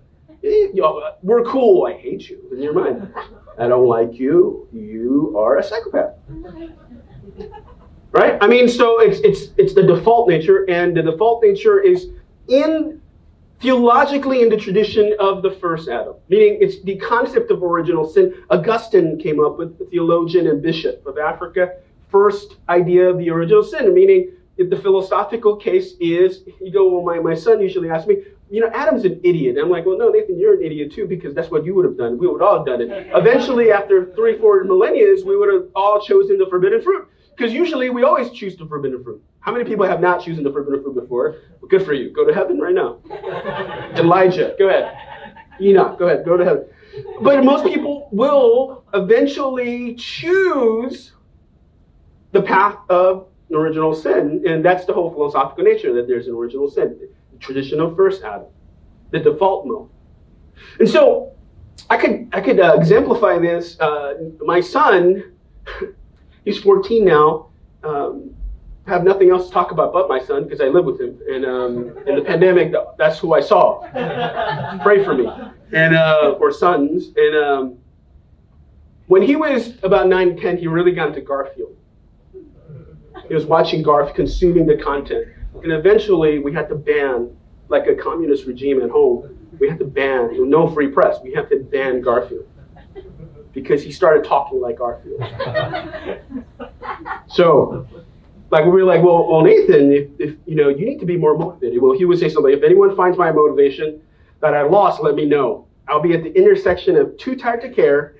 Eh, 0.44 0.68
yo, 0.72 1.02
we're 1.24 1.42
cool. 1.42 1.86
I 1.88 1.94
hate 1.94 2.30
you 2.30 2.38
in 2.52 2.62
your 2.62 2.72
mind. 2.72 3.12
I 3.58 3.66
don't 3.66 3.88
like 3.88 4.12
you. 4.20 4.68
You 4.72 5.34
are 5.36 5.58
a 5.58 5.62
psychopath. 5.64 6.14
Right? 8.12 8.38
I 8.40 8.46
mean, 8.46 8.68
so 8.68 9.00
it's 9.00 9.18
it's 9.28 9.52
it's 9.56 9.74
the 9.74 9.82
default 9.82 10.28
nature, 10.28 10.64
and 10.70 10.96
the 10.96 11.02
default 11.02 11.42
nature 11.42 11.80
is 11.80 12.06
in 12.46 13.00
theologically 13.60 14.42
in 14.42 14.48
the 14.48 14.56
tradition 14.56 15.14
of 15.20 15.42
the 15.42 15.50
first 15.50 15.88
Adam, 15.88 16.14
meaning 16.28 16.58
it's 16.60 16.82
the 16.82 16.96
concept 16.96 17.50
of 17.50 17.62
original 17.62 18.08
sin. 18.08 18.34
Augustine 18.50 19.18
came 19.18 19.44
up 19.44 19.58
with, 19.58 19.78
the 19.78 19.84
theologian 19.86 20.46
and 20.46 20.62
bishop 20.62 21.04
of 21.06 21.18
Africa, 21.18 21.76
first 22.08 22.56
idea 22.68 23.08
of 23.08 23.18
the 23.18 23.30
original 23.30 23.62
sin, 23.62 23.92
meaning 23.94 24.32
if 24.56 24.68
the 24.68 24.76
philosophical 24.76 25.56
case 25.56 25.94
is, 26.00 26.42
you 26.60 26.72
go, 26.72 26.88
well, 26.88 27.04
my, 27.04 27.20
my 27.20 27.34
son 27.34 27.60
usually 27.60 27.90
asks 27.90 28.06
me, 28.08 28.16
you 28.50 28.60
know, 28.60 28.70
Adam's 28.74 29.04
an 29.04 29.20
idiot. 29.22 29.56
And 29.56 29.64
I'm 29.64 29.70
like, 29.70 29.86
well, 29.86 29.96
no, 29.96 30.08
Nathan, 30.08 30.38
you're 30.38 30.54
an 30.54 30.62
idiot 30.62 30.92
too, 30.92 31.06
because 31.06 31.34
that's 31.34 31.50
what 31.50 31.64
you 31.64 31.74
would 31.76 31.84
have 31.84 31.96
done. 31.96 32.18
We 32.18 32.26
would 32.26 32.42
all 32.42 32.58
have 32.58 32.66
done 32.66 32.80
it. 32.80 32.90
Eventually, 33.14 33.70
after 33.70 34.12
three, 34.14 34.38
four 34.38 34.64
millennia, 34.64 35.14
we 35.24 35.36
would 35.36 35.52
have 35.52 35.68
all 35.74 36.00
chosen 36.00 36.36
the 36.36 36.46
forbidden 36.46 36.82
fruit. 36.82 37.08
Because 37.36 37.52
usually 37.52 37.90
we 37.90 38.02
always 38.02 38.30
choose 38.32 38.56
the 38.56 38.66
forbidden 38.66 39.02
fruit. 39.02 39.22
How 39.40 39.52
many 39.52 39.64
people 39.64 39.86
have 39.86 40.00
not 40.00 40.22
chosen 40.22 40.44
the 40.44 40.52
forbidden 40.52 40.82
fruit 40.82 40.94
before? 40.94 41.36
Well, 41.60 41.68
good 41.68 41.84
for 41.84 41.94
you. 41.94 42.10
Go 42.10 42.26
to 42.26 42.34
heaven 42.34 42.58
right 42.58 42.74
now. 42.74 42.98
Elijah, 43.96 44.54
go 44.58 44.68
ahead. 44.68 44.96
Enoch, 45.60 45.98
go 45.98 46.08
ahead. 46.08 46.24
Go 46.24 46.36
to 46.36 46.44
heaven. 46.44 46.66
But 47.22 47.42
most 47.44 47.64
people 47.64 48.08
will 48.12 48.84
eventually 48.92 49.94
choose 49.94 51.12
the 52.32 52.42
path 52.42 52.76
of 52.88 53.28
original 53.52 53.94
sin, 53.94 54.42
and 54.46 54.64
that's 54.64 54.84
the 54.84 54.92
whole 54.92 55.10
philosophical 55.10 55.64
nature 55.64 55.92
that 55.94 56.06
there's 56.06 56.26
an 56.26 56.34
original 56.34 56.68
sin. 56.68 56.98
The 57.32 57.38
tradition 57.38 57.80
of 57.80 57.96
first 57.96 58.22
Adam, 58.22 58.46
the 59.10 59.20
default 59.20 59.66
mode. 59.66 59.88
And 60.78 60.88
so 60.88 61.32
I 61.88 61.96
could 61.96 62.28
I 62.32 62.40
could 62.40 62.60
uh, 62.60 62.74
exemplify 62.76 63.38
this. 63.38 63.78
Uh, 63.80 64.14
my 64.40 64.60
son 64.60 65.32
he's 66.44 66.58
14 66.58 67.04
now. 67.04 67.48
Um, 67.82 68.34
have 68.86 69.04
nothing 69.04 69.30
else 69.30 69.46
to 69.46 69.52
talk 69.52 69.70
about 69.70 69.92
but 69.92 70.08
my 70.08 70.18
son 70.18 70.44
because 70.44 70.60
I 70.60 70.64
live 70.64 70.84
with 70.84 71.00
him. 71.00 71.18
And 71.28 71.44
um, 71.44 71.98
in 72.06 72.16
the 72.16 72.22
pandemic, 72.22 72.74
that's 72.98 73.18
who 73.18 73.34
I 73.34 73.40
saw. 73.40 73.80
Pray 74.82 75.04
for 75.04 75.14
me. 75.14 75.28
And 75.72 75.94
uh, 75.94 76.36
or 76.40 76.52
sons. 76.52 77.12
And 77.16 77.36
um, 77.36 77.78
when 79.06 79.22
he 79.22 79.36
was 79.36 79.74
about 79.82 80.08
nine, 80.08 80.36
ten, 80.36 80.56
he 80.56 80.66
really 80.66 80.92
got 80.92 81.08
into 81.08 81.20
Garfield. 81.20 81.76
He 83.28 83.34
was 83.34 83.46
watching 83.46 83.82
Garfield, 83.82 84.16
consuming 84.16 84.66
the 84.66 84.76
content. 84.76 85.28
And 85.62 85.72
eventually, 85.72 86.38
we 86.38 86.52
had 86.52 86.68
to 86.68 86.74
ban, 86.74 87.36
like 87.68 87.86
a 87.86 87.94
communist 87.94 88.46
regime 88.46 88.82
at 88.82 88.90
home, 88.90 89.36
we 89.60 89.68
had 89.68 89.78
to 89.78 89.84
ban, 89.84 90.30
no 90.48 90.72
free 90.72 90.88
press, 90.88 91.18
we 91.22 91.32
had 91.32 91.48
to 91.50 91.58
ban 91.58 92.00
Garfield 92.00 92.46
because 93.52 93.82
he 93.82 93.92
started 93.92 94.24
talking 94.24 94.60
like 94.60 94.78
Garfield. 94.78 95.20
so, 97.28 97.86
like 98.50 98.64
we 98.64 98.70
were 98.70 98.84
like, 98.84 99.02
well, 99.02 99.28
well, 99.30 99.42
Nathan, 99.42 99.92
if, 99.92 100.08
if 100.18 100.36
you 100.46 100.54
know, 100.56 100.68
you 100.68 100.84
need 100.84 100.98
to 101.00 101.06
be 101.06 101.16
more 101.16 101.36
motivated. 101.36 101.80
Well, 101.80 101.96
he 101.96 102.04
would 102.04 102.18
say 102.18 102.28
something. 102.28 102.52
If 102.52 102.62
anyone 102.62 102.94
finds 102.96 103.16
my 103.16 103.30
motivation 103.32 104.00
that 104.40 104.54
I 104.54 104.62
lost, 104.62 105.02
let 105.02 105.14
me 105.14 105.24
know. 105.26 105.66
I'll 105.88 106.00
be 106.00 106.14
at 106.14 106.22
the 106.22 106.32
intersection 106.36 106.96
of 106.96 107.16
too 107.16 107.36
tired 107.36 107.60
to 107.62 107.68
care 107.68 108.16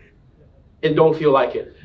and 0.83 0.97
don't 0.97 1.17
feel 1.17 1.31
like 1.31 1.55
it 1.55 1.77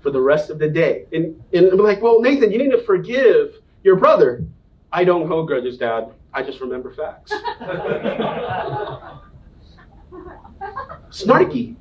for 0.00 0.10
the 0.10 0.20
rest 0.20 0.50
of 0.50 0.58
the 0.58 0.68
day. 0.68 1.06
And 1.12 1.42
and 1.52 1.66
I'm 1.66 1.78
like, 1.78 2.00
well, 2.00 2.20
Nathan, 2.20 2.52
you 2.52 2.58
need 2.58 2.70
to 2.70 2.82
forgive 2.84 3.56
your 3.82 3.96
brother. 3.96 4.44
I 4.92 5.04
don't 5.04 5.26
hold 5.26 5.48
grudges, 5.48 5.78
Dad. 5.78 6.12
I 6.32 6.42
just 6.42 6.60
remember 6.60 6.92
facts. 6.94 7.32
Snarky 11.10 11.76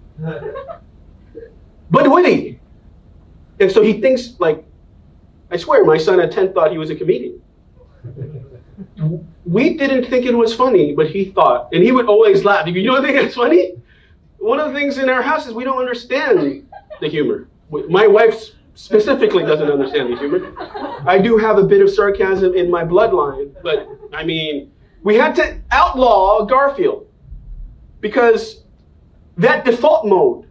but 1.89 2.09
witty. 2.09 2.59
And 3.59 3.71
so 3.71 3.83
he 3.83 4.01
thinks 4.01 4.39
like, 4.39 4.65
I 5.51 5.57
swear, 5.57 5.83
my 5.83 5.97
son 5.97 6.19
at 6.21 6.31
10 6.31 6.53
thought 6.53 6.71
he 6.71 6.77
was 6.77 6.89
a 6.89 6.95
comedian. 6.95 7.41
We 9.45 9.75
didn't 9.77 10.05
think 10.05 10.25
it 10.25 10.33
was 10.33 10.55
funny, 10.55 10.95
but 10.95 11.07
he 11.07 11.25
thought, 11.25 11.69
and 11.73 11.83
he 11.83 11.91
would 11.91 12.07
always 12.07 12.45
laugh. 12.45 12.67
You 12.67 12.83
don't 12.83 13.03
think 13.03 13.17
it's 13.17 13.35
funny? 13.35 13.73
One 14.37 14.59
of 14.59 14.71
the 14.71 14.79
things 14.79 14.97
in 14.97 15.09
our 15.09 15.21
house 15.21 15.45
is 15.47 15.53
we 15.53 15.63
don't 15.63 15.77
understand 15.77 16.67
the 16.99 17.07
humor. 17.09 17.47
My 17.89 18.07
wife 18.07 18.51
specifically 18.75 19.43
doesn't 19.43 19.69
understand 19.69 20.13
the 20.13 20.17
humor. 20.17 20.53
I 21.05 21.19
do 21.19 21.37
have 21.37 21.57
a 21.57 21.63
bit 21.63 21.81
of 21.81 21.89
sarcasm 21.89 22.55
in 22.55 22.71
my 22.71 22.83
bloodline, 22.83 23.53
but 23.61 23.87
I 24.13 24.23
mean, 24.23 24.71
we 25.03 25.15
had 25.15 25.35
to 25.35 25.59
outlaw 25.71 26.45
Garfield 26.45 27.07
because 27.99 28.63
that 29.37 29.65
default 29.65 30.05
mode, 30.07 30.47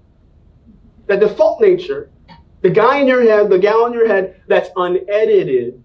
that 1.07 1.21
default 1.21 1.61
nature, 1.61 2.11
the 2.63 2.71
guy 2.71 2.99
in 2.99 3.09
your 3.09 3.23
head, 3.23 3.51
the 3.51 3.59
gal 3.59 3.87
in 3.87 3.93
your 3.93 4.07
head 4.07 4.43
that's 4.47 4.71
unedited, 4.77 5.83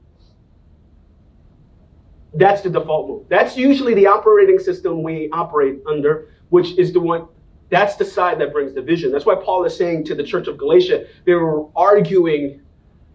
that's 2.34 2.62
the 2.62 2.70
default 2.70 3.08
mode. 3.08 3.30
That's 3.30 3.56
usually 3.56 3.94
the 3.94 4.08
operating 4.08 4.60
system 4.60 5.04
we 5.04 5.30
operate 5.32 5.80
under, 5.88 6.30
which 6.50 6.78
is 6.78 6.92
the 6.92 7.00
one, 7.00 7.28
that's 7.70 7.96
the 7.96 8.06
side 8.06 8.40
that 8.40 8.52
brings 8.52 8.74
division. 8.74 9.12
That's 9.12 9.26
why 9.26 9.36
Paul 9.36 9.64
is 9.66 9.76
saying 9.76 10.04
to 10.06 10.16
the 10.16 10.24
church 10.24 10.48
of 10.48 10.58
Galatia, 10.58 11.08
they 11.26 11.34
were 11.34 11.68
arguing 11.76 12.62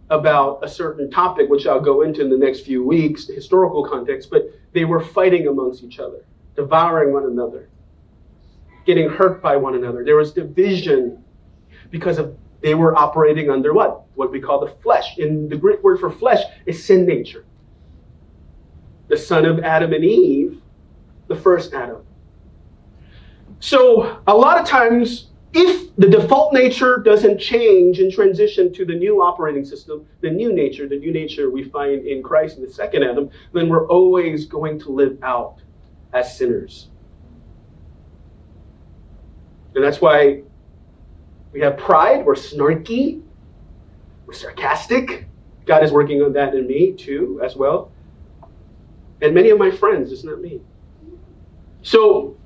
about 0.09 0.65
a 0.65 0.69
certain 0.69 1.11
topic, 1.11 1.49
which 1.49 1.67
I'll 1.67 1.81
go 1.81 2.03
into 2.03 2.23
in 2.23 2.31
the 2.31 2.39
next 2.39 2.61
few 2.61 2.85
weeks, 2.85 3.27
the 3.27 3.35
historical 3.35 3.87
context, 3.89 4.31
but 4.31 4.51
they 4.73 4.85
were 4.85 5.01
fighting 5.01 5.47
amongst 5.47 5.85
each 5.85 6.01
other, 6.01 6.25
devouring 6.57 7.13
one 7.13 7.25
another 7.25 7.69
getting 8.87 9.09
hurt 9.09 9.43
by 9.43 9.57
one 9.57 9.75
another. 9.75 10.05
There 10.05 10.17
was 10.17 10.33
division 10.33 11.23
because 11.91 12.19
of 12.19 12.37
they 12.61 12.75
were 12.75 12.97
operating 12.97 13.51
under 13.51 13.73
what? 13.73 14.05
What 14.15 14.31
we 14.31 14.41
call 14.41 14.61
the 14.61 14.73
flesh. 14.83 15.19
In 15.19 15.49
the 15.49 15.57
Greek 15.57 15.83
word 15.83 15.99
for 15.99 16.11
flesh 16.11 16.43
is 16.67 16.85
sin 16.85 17.07
nature. 17.07 17.45
The 19.09 19.17
son 19.17 19.45
of 19.45 19.61
Adam 19.61 19.93
and 19.93 20.05
Eve, 20.05 20.61
the 21.29 21.37
first 21.37 21.73
Adam. 21.73 22.05
So 23.61 24.21
a 24.27 24.35
lot 24.35 24.59
of 24.59 24.67
times, 24.67 25.29
if 25.53 25.95
the 25.97 26.09
default 26.09 26.53
nature 26.53 26.99
doesn't 26.99 27.39
change 27.39 27.99
and 27.99 28.13
transition 28.13 28.73
to 28.75 28.85
the 28.85 28.95
new 28.95 29.21
operating 29.21 29.65
system, 29.65 30.07
the 30.21 30.31
new 30.31 30.53
nature, 30.53 30.89
the 30.89 30.99
new 30.99 31.13
nature 31.13 31.51
we 31.51 31.65
find 31.65 32.07
in 32.07 32.23
Christ 32.23 32.57
in 32.57 32.63
the 32.63 32.71
second 32.71 33.03
Adam, 33.03 33.31
then 33.53 33.69
we're 33.69 33.89
always 33.89 34.47
going 34.47 34.79
to 34.81 34.91
live 34.91 35.19
out 35.23 35.57
as 36.13 36.37
sinners. 36.37 36.89
And 39.75 39.85
that's 39.85 40.01
why 40.01 40.43
we 41.53 41.61
have 41.61 41.77
pride, 41.77 42.25
we're 42.25 42.35
snarky, 42.35 43.23
we're 44.27 44.35
sarcastic. 44.35 45.27
God 45.67 45.83
is 45.83 45.93
working 45.93 46.23
on 46.23 46.33
that 46.35 46.55
in 46.55 46.67
me 46.67 46.93
too, 46.93 47.41
as 47.45 47.57
well. 47.57 47.91
And 49.23 49.35
many 49.35 49.51
of 49.51 49.59
my 49.59 49.71
friends, 49.71 50.13
it's 50.13 50.25
not 50.25 50.41
me. 50.41 50.61
So 51.83 52.37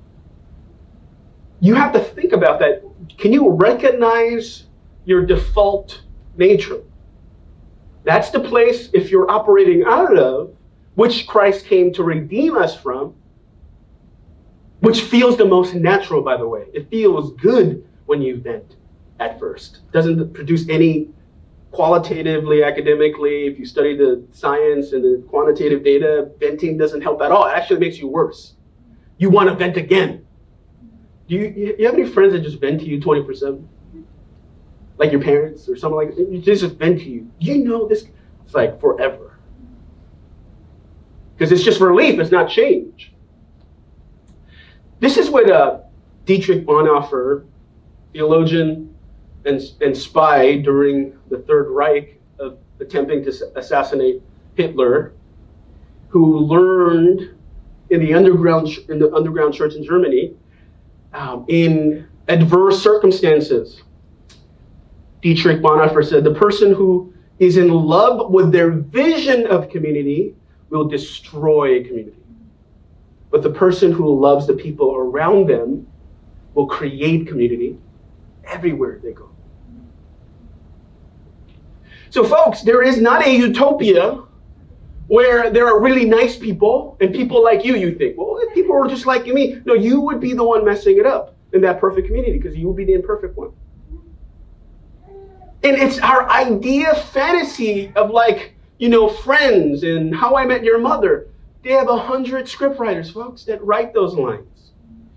you 1.61 1.75
have 1.75 1.93
to 1.93 2.01
think 2.01 2.33
about 2.33 2.59
that. 2.61 2.83
Can 3.19 3.33
you 3.33 3.51
recognize 3.51 4.65
your 5.05 5.25
default 5.25 6.03
nature? 6.37 6.83
That's 8.05 8.31
the 8.31 8.41
place, 8.41 8.91
if 8.93 9.11
you're 9.11 9.31
operating 9.31 9.85
out 9.87 10.17
of, 10.17 10.55
which 10.95 11.27
Christ 11.27 11.67
came 11.67 11.93
to 11.95 12.05
redeem 12.05 12.57
us 12.57 12.77
from, 12.77 13.15
which 14.81 15.03
feels 15.03 15.37
the 15.37 15.47
most 15.47 15.75
natural, 15.75 16.23
by 16.23 16.37
the 16.37 16.47
way. 16.47 16.67
It 16.75 16.91
feels 16.91 17.33
good 17.35 17.87
when 18.07 18.21
you 18.21 18.37
vent 18.37 18.77
at 19.25 19.39
first. 19.39 19.81
Doesn't 19.93 20.33
produce 20.33 20.69
any 20.69 21.09
qualitatively, 21.71 22.63
academically, 22.63 23.47
if 23.47 23.59
you 23.59 23.67
study 23.67 23.97
the 23.97 24.25
science 24.33 24.93
and 24.93 25.03
the 25.03 25.23
quantitative 25.29 25.83
data, 25.83 26.31
venting 26.39 26.79
doesn't 26.79 27.01
help 27.01 27.21
at 27.21 27.33
all. 27.33 27.47
It 27.47 27.53
actually 27.53 27.81
makes 27.81 27.99
you 27.99 28.07
worse. 28.07 28.55
You 29.19 29.31
want 29.31 29.49
to 29.49 29.55
vent 29.55 29.77
again. 29.77 30.25
Do 31.29 31.37
you, 31.37 31.75
you 31.79 31.87
have 31.87 31.95
any 31.95 32.07
friends 32.07 32.33
that 32.33 32.41
just 32.41 32.61
vent 32.61 32.81
to 32.81 32.87
you 32.87 33.01
24 33.01 33.35
7? 33.35 33.69
Like 34.99 35.11
your 35.11 35.21
parents 35.21 35.69
or 35.69 35.77
someone 35.77 36.07
like 36.07 36.17
that? 36.17 36.31
You 36.31 36.41
just 36.41 36.65
vent 36.77 37.01
to 37.01 37.09
you. 37.09 37.31
You 37.41 37.65
know 37.65 37.89
this, 37.89 38.07
it's 38.45 38.55
like 38.55 38.81
forever. 38.81 39.39
Because 41.37 41.51
it's 41.51 41.65
just 41.65 41.81
relief, 41.81 42.21
it's 42.21 42.31
not 42.31 42.49
change. 42.49 43.13
This 45.01 45.17
is 45.17 45.29
what 45.29 45.51
uh, 45.51 45.81
Dietrich 46.25 46.65
Bonhoeffer, 46.65 47.45
theologian 48.13 48.94
and, 49.45 49.61
and 49.81 49.97
spy 49.97 50.57
during 50.57 51.19
the 51.31 51.39
Third 51.39 51.71
Reich 51.71 52.21
of 52.39 52.59
attempting 52.81 53.25
to 53.25 53.33
assassinate 53.57 54.23
Hitler, 54.55 55.13
who 56.09 56.39
learned 56.39 57.35
in 57.91 58.01
the 58.01 58.15
underground 58.15 58.69
in 58.89 58.99
the 58.99 59.13
underground 59.13 59.55
church 59.55 59.75
in 59.75 59.85
Germany 59.85 60.35
um, 61.13 61.45
in 61.49 62.07
adverse 62.29 62.83
circumstances. 62.83 63.83
Dietrich 65.23 65.61
Bonhoeffer 65.61 66.07
said, 66.07 66.25
"The 66.25 66.35
person 66.35 66.75
who 66.75 67.13
is 67.39 67.57
in 67.57 67.69
love 67.69 68.31
with 68.31 68.53
their 68.53 68.71
vision 68.71 69.47
of 69.47 69.69
community 69.69 70.35
will 70.71 70.87
destroy 70.87 71.83
community. 71.85 72.17
But 73.31 73.43
the 73.43 73.51
person 73.51 73.91
who 73.93 74.21
loves 74.21 74.47
the 74.47 74.55
people 74.55 74.95
around 74.97 75.49
them 75.49 75.87
will 76.55 76.67
create 76.67 77.27
community 77.27 77.77
everywhere 78.45 79.01
they 79.03 79.13
go. 79.13 79.31
So, 82.15 82.23
folks, 82.23 82.63
there 82.63 82.81
is 82.81 83.01
not 83.01 83.27
a 83.27 83.37
utopia 83.37 84.23
where 85.09 85.51
there 85.51 85.67
are 85.67 85.83
really 85.83 86.05
nice 86.05 86.37
people 86.37 86.97
and 87.01 87.13
people 87.13 87.43
like 87.43 87.65
you, 87.65 87.75
you 87.75 87.93
think, 87.93 88.17
well, 88.17 88.39
if 88.41 88.55
people 88.55 88.77
are 88.77 88.87
just 88.87 89.05
like 89.05 89.27
me. 89.27 89.61
No, 89.65 89.75
you 89.75 90.01
would 90.01 90.21
be 90.21 90.33
the 90.33 90.45
one 90.45 90.65
messing 90.65 90.97
it 90.97 91.07
up 91.07 91.35
in 91.53 91.61
that 91.63 91.81
perfect 91.81 92.07
community 92.07 92.39
because 92.39 92.57
you 92.57 92.69
would 92.69 92.77
be 92.77 92.85
the 92.85 92.93
imperfect 92.93 93.37
one. 93.37 93.51
And 95.65 95.77
it's 95.77 95.99
our 95.99 96.31
idea 96.31 96.95
fantasy 96.95 97.93
of 97.97 98.11
like, 98.11 98.55
you 98.79 98.91
know, 98.91 99.09
friends 99.09 99.83
and 99.83 100.15
how 100.15 100.37
I 100.37 100.47
met 100.47 100.63
your 100.63 100.79
mother. 100.79 101.31
They 101.65 101.73
have 101.73 101.89
a 101.89 101.99
hundred 101.99 102.45
scriptwriters, 102.45 103.13
folks, 103.13 103.43
that 103.47 103.61
write 103.65 103.93
those 103.93 104.15
lines. 104.15 104.71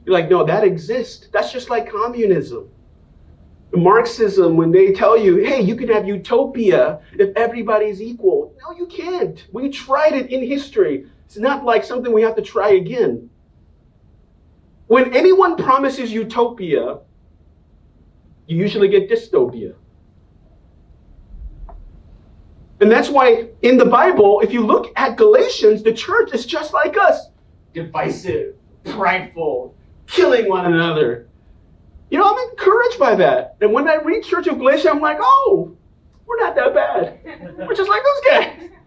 You're 0.04 0.14
like, 0.14 0.32
no, 0.32 0.44
that 0.46 0.64
exists. 0.64 1.28
That's 1.32 1.52
just 1.52 1.70
like 1.70 1.92
communism. 1.92 2.72
Marxism, 3.78 4.56
when 4.56 4.72
they 4.72 4.94
tell 4.94 5.18
you, 5.18 5.38
hey, 5.38 5.62
you 5.62 5.76
can 5.76 5.90
have 5.90 6.08
utopia 6.08 7.00
if 7.14 7.36
everybody's 7.36 8.02
equal. 8.02 8.56
No, 8.62 8.76
you 8.76 8.88
can't. 8.88 9.46
We 9.52 9.70
tried 9.70 10.14
it 10.14 10.32
in 10.32 10.46
history. 10.46 11.08
It's 11.26 11.38
not 11.38 11.64
like 11.64 11.84
something 11.84 12.14
we 12.14 12.22
have 12.22 12.36
to 12.36 12.42
try 12.42 12.72
again. 12.72 13.30
When 14.88 15.14
anyone 15.14 15.58
promises 15.58 16.12
utopia, 16.12 17.00
you 18.48 18.58
usually 18.58 18.88
get 18.88 19.10
dystopia. 19.10 19.76
And 22.80 22.92
that's 22.92 23.10
why 23.10 23.50
in 23.64 23.78
the 23.78 23.86
Bible, 23.86 24.40
if 24.42 24.54
you 24.54 24.66
look 24.66 24.94
at 24.96 25.18
Galatians, 25.18 25.84
the 25.84 25.94
church 25.94 26.34
is 26.34 26.46
just 26.46 26.74
like 26.74 26.96
us 26.96 27.30
divisive, 27.74 28.56
prideful, 28.86 29.76
killing 30.08 30.48
one 30.48 30.72
another. 30.72 31.27
You 32.10 32.18
know, 32.20 32.26
I'm 32.26 32.50
encouraged 32.50 33.00
by 33.00 33.16
that. 33.16 33.58
And 33.62 33.74
when 33.74 33.88
I 33.88 33.96
read 33.96 34.24
Church 34.24 34.48
of 34.48 34.58
Galatia, 34.58 34.90
I'm 34.90 35.02
like, 35.02 35.18
oh, 35.20 35.76
we're 36.26 36.40
not 36.40 36.56
that 36.56 36.74
bad. 36.74 37.20
We're 37.58 37.76
just 37.76 37.90
like 37.90 38.04
those 38.04 38.32
guys. 38.32 38.70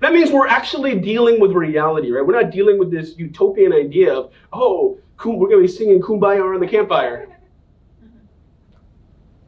That 0.00 0.12
means 0.12 0.30
we're 0.30 0.46
actually 0.46 0.96
dealing 1.00 1.40
with 1.40 1.50
reality, 1.50 2.12
right? 2.12 2.24
We're 2.24 2.40
not 2.40 2.52
dealing 2.52 2.78
with 2.78 2.88
this 2.88 3.16
utopian 3.18 3.72
idea 3.72 4.14
of, 4.14 4.32
oh, 4.52 4.96
we're 5.24 5.48
going 5.48 5.60
to 5.60 5.66
be 5.66 5.66
singing 5.66 6.00
Kumbaya 6.00 6.38
around 6.38 6.60
the 6.60 6.68
campfire. 6.68 7.28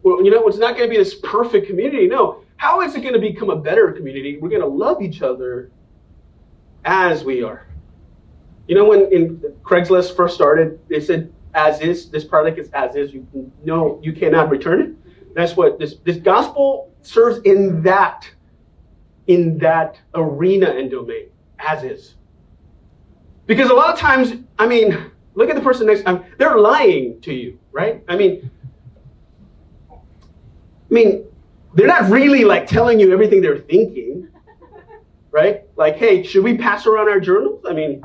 Well, 0.02 0.24
you 0.24 0.30
know, 0.30 0.48
it's 0.48 0.56
not 0.56 0.76
going 0.78 0.88
to 0.88 0.90
be 0.90 0.96
this 0.96 1.16
perfect 1.22 1.66
community. 1.66 2.08
No, 2.08 2.42
how 2.56 2.80
is 2.80 2.94
it 2.94 3.02
going 3.02 3.12
to 3.12 3.20
become 3.20 3.50
a 3.50 3.56
better 3.56 3.92
community? 3.92 4.38
We're 4.38 4.48
going 4.48 4.62
to 4.62 4.66
love 4.66 5.02
each 5.02 5.20
other 5.20 5.70
as 6.86 7.22
we 7.22 7.42
are. 7.42 7.66
You 8.66 8.76
know, 8.76 8.86
when 8.86 9.12
in 9.12 9.36
Craigslist 9.62 10.16
first 10.16 10.34
started, 10.34 10.78
they 10.88 11.00
said, 11.00 11.30
as 11.54 11.80
is, 11.80 12.10
this 12.10 12.24
product 12.24 12.58
is 12.58 12.68
as 12.70 12.96
is. 12.96 13.12
You 13.12 13.26
know, 13.64 14.00
you 14.02 14.12
cannot 14.12 14.50
return 14.50 14.80
it. 14.80 15.34
That's 15.34 15.56
what 15.56 15.78
this, 15.78 15.96
this 16.04 16.16
gospel 16.16 16.92
serves 17.02 17.40
in 17.44 17.82
that, 17.82 18.28
in 19.26 19.58
that 19.58 19.98
arena 20.14 20.70
and 20.70 20.90
domain, 20.90 21.26
as 21.58 21.84
is. 21.84 22.14
Because 23.46 23.70
a 23.70 23.74
lot 23.74 23.92
of 23.92 23.98
times, 23.98 24.34
I 24.58 24.66
mean, 24.66 25.10
look 25.34 25.50
at 25.50 25.56
the 25.56 25.62
person 25.62 25.86
next 25.86 26.02
to 26.04 26.12
you. 26.12 26.24
They're 26.38 26.58
lying 26.58 27.20
to 27.22 27.32
you, 27.32 27.58
right? 27.72 28.02
I 28.08 28.16
mean, 28.16 28.50
I 29.92 29.98
mean, 30.88 31.24
they're 31.74 31.86
not 31.86 32.10
really 32.10 32.44
like 32.44 32.66
telling 32.66 32.98
you 32.98 33.12
everything 33.12 33.40
they're 33.40 33.58
thinking, 33.58 34.28
right? 35.30 35.62
Like, 35.76 35.96
hey, 35.96 36.22
should 36.22 36.42
we 36.42 36.56
pass 36.56 36.86
around 36.86 37.08
our 37.08 37.20
journals? 37.20 37.64
I 37.68 37.72
mean, 37.72 38.04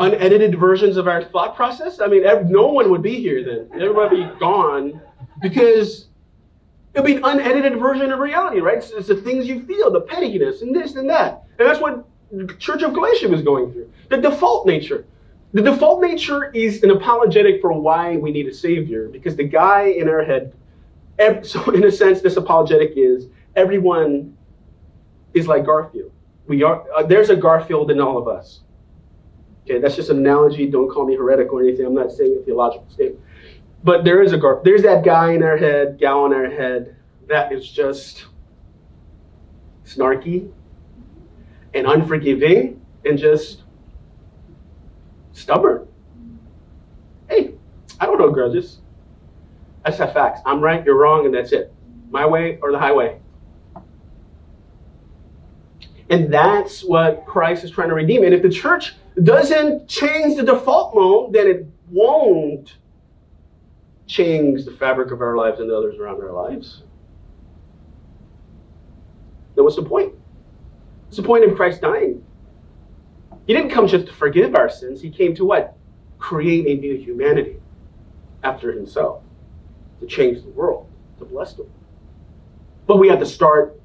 unedited 0.00 0.58
versions 0.58 0.96
of 0.96 1.08
our 1.08 1.24
thought 1.24 1.56
process? 1.56 2.00
I 2.00 2.06
mean, 2.06 2.22
no 2.50 2.66
one 2.66 2.90
would 2.90 3.02
be 3.02 3.20
here 3.20 3.44
then. 3.44 3.68
Everybody 3.80 4.20
would 4.20 4.34
be 4.34 4.40
gone 4.40 5.00
because 5.40 6.06
it 6.94 7.00
would 7.00 7.06
be 7.06 7.16
an 7.16 7.24
unedited 7.24 7.78
version 7.78 8.12
of 8.12 8.18
reality, 8.18 8.60
right? 8.60 8.78
It's, 8.78 8.90
it's, 8.90 9.08
the 9.08 9.16
things 9.16 9.46
you 9.46 9.64
feel, 9.64 9.90
the 9.90 10.00
pettiness, 10.00 10.62
and 10.62 10.74
this 10.74 10.96
and 10.96 11.08
that. 11.10 11.44
And 11.58 11.68
that's 11.68 11.80
what 11.80 12.04
Church 12.58 12.82
of 12.82 12.92
Galatia 12.92 13.28
was 13.28 13.42
going 13.42 13.72
through. 13.72 13.90
The 14.08 14.18
default 14.18 14.66
nature. 14.66 15.06
The 15.52 15.62
default 15.62 16.02
nature 16.02 16.50
is 16.52 16.82
an 16.82 16.90
apologetic 16.90 17.60
for 17.60 17.72
why 17.72 18.16
we 18.16 18.30
need 18.30 18.46
a 18.48 18.54
savior 18.54 19.08
because 19.08 19.34
the 19.34 19.44
guy 19.44 19.84
in 19.84 20.08
our 20.08 20.22
head 20.22 20.52
so 21.42 21.70
in 21.70 21.84
a 21.84 21.90
sense, 21.90 22.20
this 22.20 22.36
apologetic 22.36 22.92
is 22.96 23.26
everyone 23.56 24.36
is 25.34 25.48
like 25.48 25.66
Garfield. 25.66 26.12
We 26.46 26.62
are 26.62 26.84
uh, 26.96 27.02
there's 27.02 27.30
a 27.30 27.36
Garfield 27.36 27.90
in 27.90 28.00
all 28.00 28.16
of 28.18 28.28
us. 28.28 28.60
Okay, 29.68 29.80
that's 29.80 29.96
just 29.96 30.08
an 30.08 30.16
analogy. 30.16 30.66
Don't 30.66 30.88
call 30.88 31.04
me 31.04 31.14
heretical 31.14 31.58
or 31.58 31.62
anything. 31.62 31.84
I'm 31.84 31.92
not 31.92 32.10
saying 32.10 32.38
a 32.40 32.42
theological 32.42 32.88
statement. 32.88 33.22
But 33.84 34.02
there 34.02 34.22
is 34.22 34.32
a. 34.32 34.60
There's 34.64 34.82
that 34.82 35.04
guy 35.04 35.32
in 35.32 35.42
our 35.42 35.58
head, 35.58 35.98
gal 35.98 36.24
in 36.24 36.32
our 36.32 36.48
head 36.48 36.96
that 37.26 37.52
is 37.52 37.70
just 37.70 38.24
snarky 39.84 40.50
and 41.74 41.86
unforgiving 41.86 42.80
and 43.04 43.18
just 43.18 43.64
stubborn. 45.32 45.86
Hey, 47.28 47.52
I 48.00 48.06
don't 48.06 48.18
know 48.18 48.30
grudges. 48.30 48.78
I 49.84 49.90
just 49.90 50.00
have 50.00 50.14
facts. 50.14 50.40
I'm 50.46 50.62
right, 50.62 50.82
you're 50.82 50.96
wrong, 50.96 51.26
and 51.26 51.34
that's 51.34 51.52
it. 51.52 51.74
My 52.10 52.24
way 52.24 52.58
or 52.62 52.72
the 52.72 52.78
highway. 52.78 53.20
And 56.08 56.32
that's 56.32 56.82
what 56.82 57.26
Christ 57.26 57.64
is 57.64 57.70
trying 57.70 57.90
to 57.90 57.94
redeem. 57.94 58.24
And 58.24 58.32
if 58.32 58.40
the 58.40 58.48
church 58.48 58.94
doesn't 59.24 59.88
change 59.88 60.36
the 60.36 60.42
default 60.42 60.94
mode, 60.94 61.32
then 61.32 61.46
it 61.46 61.66
won't 61.90 62.76
change 64.06 64.64
the 64.64 64.72
fabric 64.72 65.10
of 65.10 65.20
our 65.20 65.36
lives 65.36 65.60
and 65.60 65.70
the 65.70 65.76
others 65.76 65.98
around 65.98 66.22
our 66.22 66.32
lives. 66.32 66.82
Then 69.54 69.64
what's 69.64 69.76
the 69.76 69.82
point? 69.82 70.14
What's 71.06 71.16
the 71.16 71.22
point 71.22 71.44
of 71.44 71.56
Christ 71.56 71.80
dying? 71.80 72.24
He 73.46 73.54
didn't 73.54 73.70
come 73.70 73.86
just 73.86 74.06
to 74.06 74.12
forgive 74.12 74.54
our 74.54 74.68
sins. 74.68 75.00
He 75.00 75.10
came 75.10 75.34
to 75.36 75.44
what? 75.44 75.76
Create 76.18 76.66
a 76.66 76.80
new 76.80 76.96
humanity 76.96 77.56
after 78.42 78.72
himself 78.72 79.22
to 80.00 80.06
change 80.06 80.42
the 80.42 80.50
world, 80.50 80.86
to 81.18 81.24
bless 81.24 81.54
the 81.54 81.62
world. 81.62 81.74
But 82.86 82.98
we 82.98 83.08
have 83.08 83.18
to 83.20 83.26
start 83.26 83.80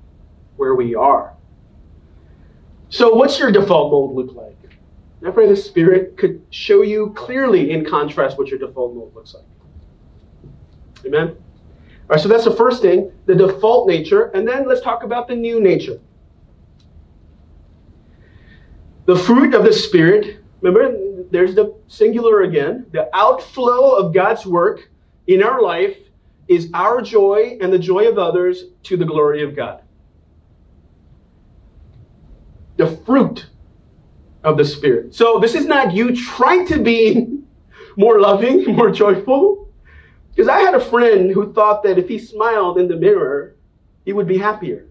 where 0.57 0.75
we 0.75 0.95
are. 0.95 1.33
So, 2.89 3.15
what's 3.15 3.39
your 3.39 3.51
default 3.51 3.91
mode 3.91 4.15
look 4.15 4.35
like? 4.35 4.55
I 5.25 5.31
pray 5.31 5.47
the 5.47 5.55
Spirit 5.55 6.17
could 6.17 6.45
show 6.49 6.81
you 6.81 7.13
clearly 7.15 7.71
in 7.71 7.85
contrast 7.85 8.37
what 8.37 8.49
your 8.49 8.59
default 8.59 8.93
mode 8.95 9.15
looks 9.15 9.33
like. 9.33 9.45
Amen? 11.05 11.29
All 11.29 11.35
right, 12.09 12.19
so 12.19 12.27
that's 12.27 12.43
the 12.43 12.55
first 12.55 12.81
thing, 12.81 13.11
the 13.25 13.35
default 13.35 13.87
nature. 13.87 14.25
And 14.35 14.47
then 14.47 14.67
let's 14.67 14.81
talk 14.81 15.03
about 15.03 15.27
the 15.27 15.35
new 15.35 15.61
nature. 15.61 15.99
The 19.05 19.15
fruit 19.15 19.53
of 19.53 19.63
the 19.63 19.73
Spirit, 19.73 20.43
remember, 20.61 21.23
there's 21.29 21.55
the 21.55 21.75
singular 21.87 22.41
again, 22.41 22.85
the 22.91 23.09
outflow 23.15 23.95
of 23.95 24.13
God's 24.13 24.45
work 24.45 24.89
in 25.27 25.41
our 25.41 25.61
life 25.61 25.97
is 26.47 26.69
our 26.73 27.01
joy 27.01 27.57
and 27.61 27.71
the 27.71 27.79
joy 27.79 28.07
of 28.09 28.17
others 28.17 28.65
to 28.83 28.97
the 28.97 29.05
glory 29.05 29.43
of 29.43 29.55
God. 29.55 29.81
The 32.75 32.97
fruit 33.05 33.47
of 34.43 34.57
the 34.57 34.65
Spirit. 34.65 35.15
So 35.15 35.39
this 35.39 35.55
is 35.55 35.65
not 35.65 35.93
you 35.93 36.15
trying 36.15 36.67
to 36.67 36.79
be 36.79 37.39
more 37.97 38.19
loving, 38.19 38.65
more 38.75 38.91
joyful. 38.91 39.69
Because 40.35 40.47
I 40.47 40.59
had 40.59 40.73
a 40.73 40.79
friend 40.79 41.31
who 41.31 41.53
thought 41.53 41.83
that 41.83 41.97
if 41.97 42.07
he 42.07 42.17
smiled 42.17 42.79
in 42.79 42.87
the 42.87 42.95
mirror, 42.95 43.55
he 44.05 44.13
would 44.13 44.27
be 44.27 44.37
happier. 44.37 44.87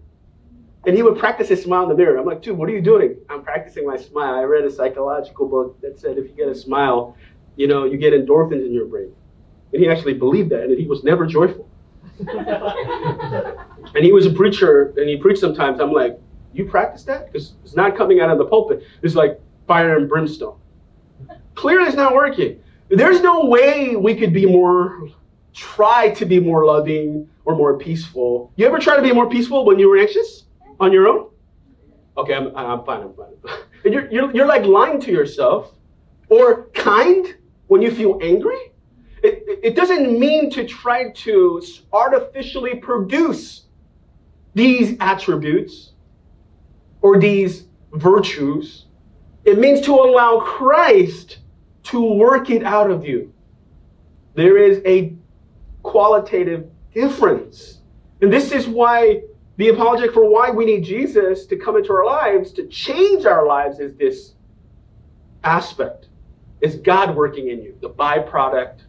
And 0.85 0.95
he 0.95 1.03
would 1.03 1.17
practice 1.17 1.47
his 1.49 1.63
smile 1.63 1.83
in 1.83 1.89
the 1.89 1.95
mirror. 1.95 2.17
I'm 2.17 2.25
like, 2.25 2.41
dude, 2.41 2.57
what 2.57 2.69
are 2.69 2.73
you 2.73 2.81
doing? 2.81 3.17
I'm 3.29 3.43
practicing 3.43 3.85
my 3.85 3.97
smile. 3.97 4.35
I 4.35 4.43
read 4.43 4.65
a 4.65 4.71
psychological 4.71 5.47
book 5.47 5.79
that 5.81 5.99
said 5.99 6.17
if 6.17 6.25
you 6.29 6.35
get 6.35 6.49
a 6.49 6.55
smile, 6.55 7.15
you 7.55 7.67
know, 7.67 7.85
you 7.85 7.97
get 7.97 8.13
endorphins 8.13 8.65
in 8.65 8.73
your 8.73 8.85
brain. 8.85 9.13
And 9.71 9.81
he 9.81 9.89
actually 9.89 10.13
believed 10.13 10.49
that, 10.51 10.63
and 10.63 10.77
he 10.77 10.85
was 10.85 11.03
never 11.03 11.25
joyful. 11.25 11.69
and 12.19 14.03
he 14.03 14.11
was 14.11 14.25
a 14.25 14.33
preacher, 14.33 14.93
and 14.97 15.09
he 15.09 15.17
preached 15.17 15.39
sometimes. 15.39 15.79
I'm 15.79 15.91
like, 15.91 16.19
you 16.53 16.65
practice 16.65 17.03
that? 17.03 17.31
Because 17.31 17.53
it's 17.63 17.75
not 17.75 17.97
coming 17.97 18.19
out 18.19 18.29
of 18.29 18.37
the 18.37 18.45
pulpit. 18.45 18.83
It's 19.01 19.15
like 19.15 19.39
fire 19.67 19.97
and 19.97 20.07
brimstone. 20.07 20.57
Clearly, 21.55 21.87
it's 21.87 21.95
not 21.95 22.13
working. 22.13 22.59
There's 22.89 23.21
no 23.21 23.45
way 23.45 23.95
we 23.95 24.15
could 24.15 24.33
be 24.33 24.45
more, 24.45 25.09
try 25.53 26.09
to 26.09 26.25
be 26.25 26.39
more 26.39 26.65
loving 26.65 27.29
or 27.45 27.55
more 27.55 27.77
peaceful. 27.77 28.51
You 28.55 28.65
ever 28.65 28.79
try 28.79 28.95
to 28.95 29.01
be 29.01 29.11
more 29.11 29.29
peaceful 29.29 29.65
when 29.65 29.79
you 29.79 29.89
were 29.89 29.97
anxious 29.97 30.45
on 30.79 30.91
your 30.91 31.07
own? 31.07 31.29
Okay, 32.17 32.33
I'm, 32.33 32.55
I'm 32.55 32.83
fine, 32.83 33.01
I'm 33.01 33.13
fine. 33.13 33.33
And 33.85 33.93
you're, 33.93 34.11
you're, 34.11 34.35
you're 34.35 34.47
like 34.47 34.65
lying 34.65 34.99
to 35.01 35.11
yourself. 35.11 35.73
Or 36.29 36.65
kind 36.73 37.35
when 37.67 37.81
you 37.81 37.91
feel 37.91 38.19
angry 38.21 38.73
it, 39.23 39.59
it 39.63 39.75
doesn't 39.75 40.19
mean 40.19 40.49
to 40.51 40.65
try 40.65 41.09
to 41.09 41.63
artificially 41.93 42.75
produce 42.75 43.63
these 44.53 44.97
attributes 44.99 45.92
or 47.03 47.19
these 47.19 47.67
virtues. 47.93 48.85
It 49.45 49.59
means 49.59 49.81
to 49.81 49.93
allow 49.93 50.39
Christ 50.39 51.39
to 51.83 52.01
work 52.01 52.49
it 52.49 52.63
out 52.63 52.89
of 52.89 53.05
you. 53.05 53.31
There 54.33 54.57
is 54.57 54.81
a 54.85 55.13
qualitative 55.83 56.71
difference. 56.93 57.79
And 58.21 58.31
this 58.33 58.51
is 58.51 58.67
why 58.67 59.21
the 59.57 59.69
apologetic 59.69 60.13
for 60.13 60.27
why 60.27 60.49
we 60.49 60.65
need 60.65 60.83
Jesus 60.83 61.45
to 61.47 61.57
come 61.57 61.75
into 61.77 61.93
our 61.93 62.05
lives, 62.05 62.51
to 62.53 62.65
change 62.67 63.25
our 63.25 63.45
lives, 63.45 63.79
is 63.79 63.93
this 63.95 64.33
aspect. 65.43 66.07
It's 66.61 66.75
God 66.75 67.15
working 67.15 67.49
in 67.49 67.61
you, 67.61 67.77
the 67.81 67.89
byproduct 67.89 68.79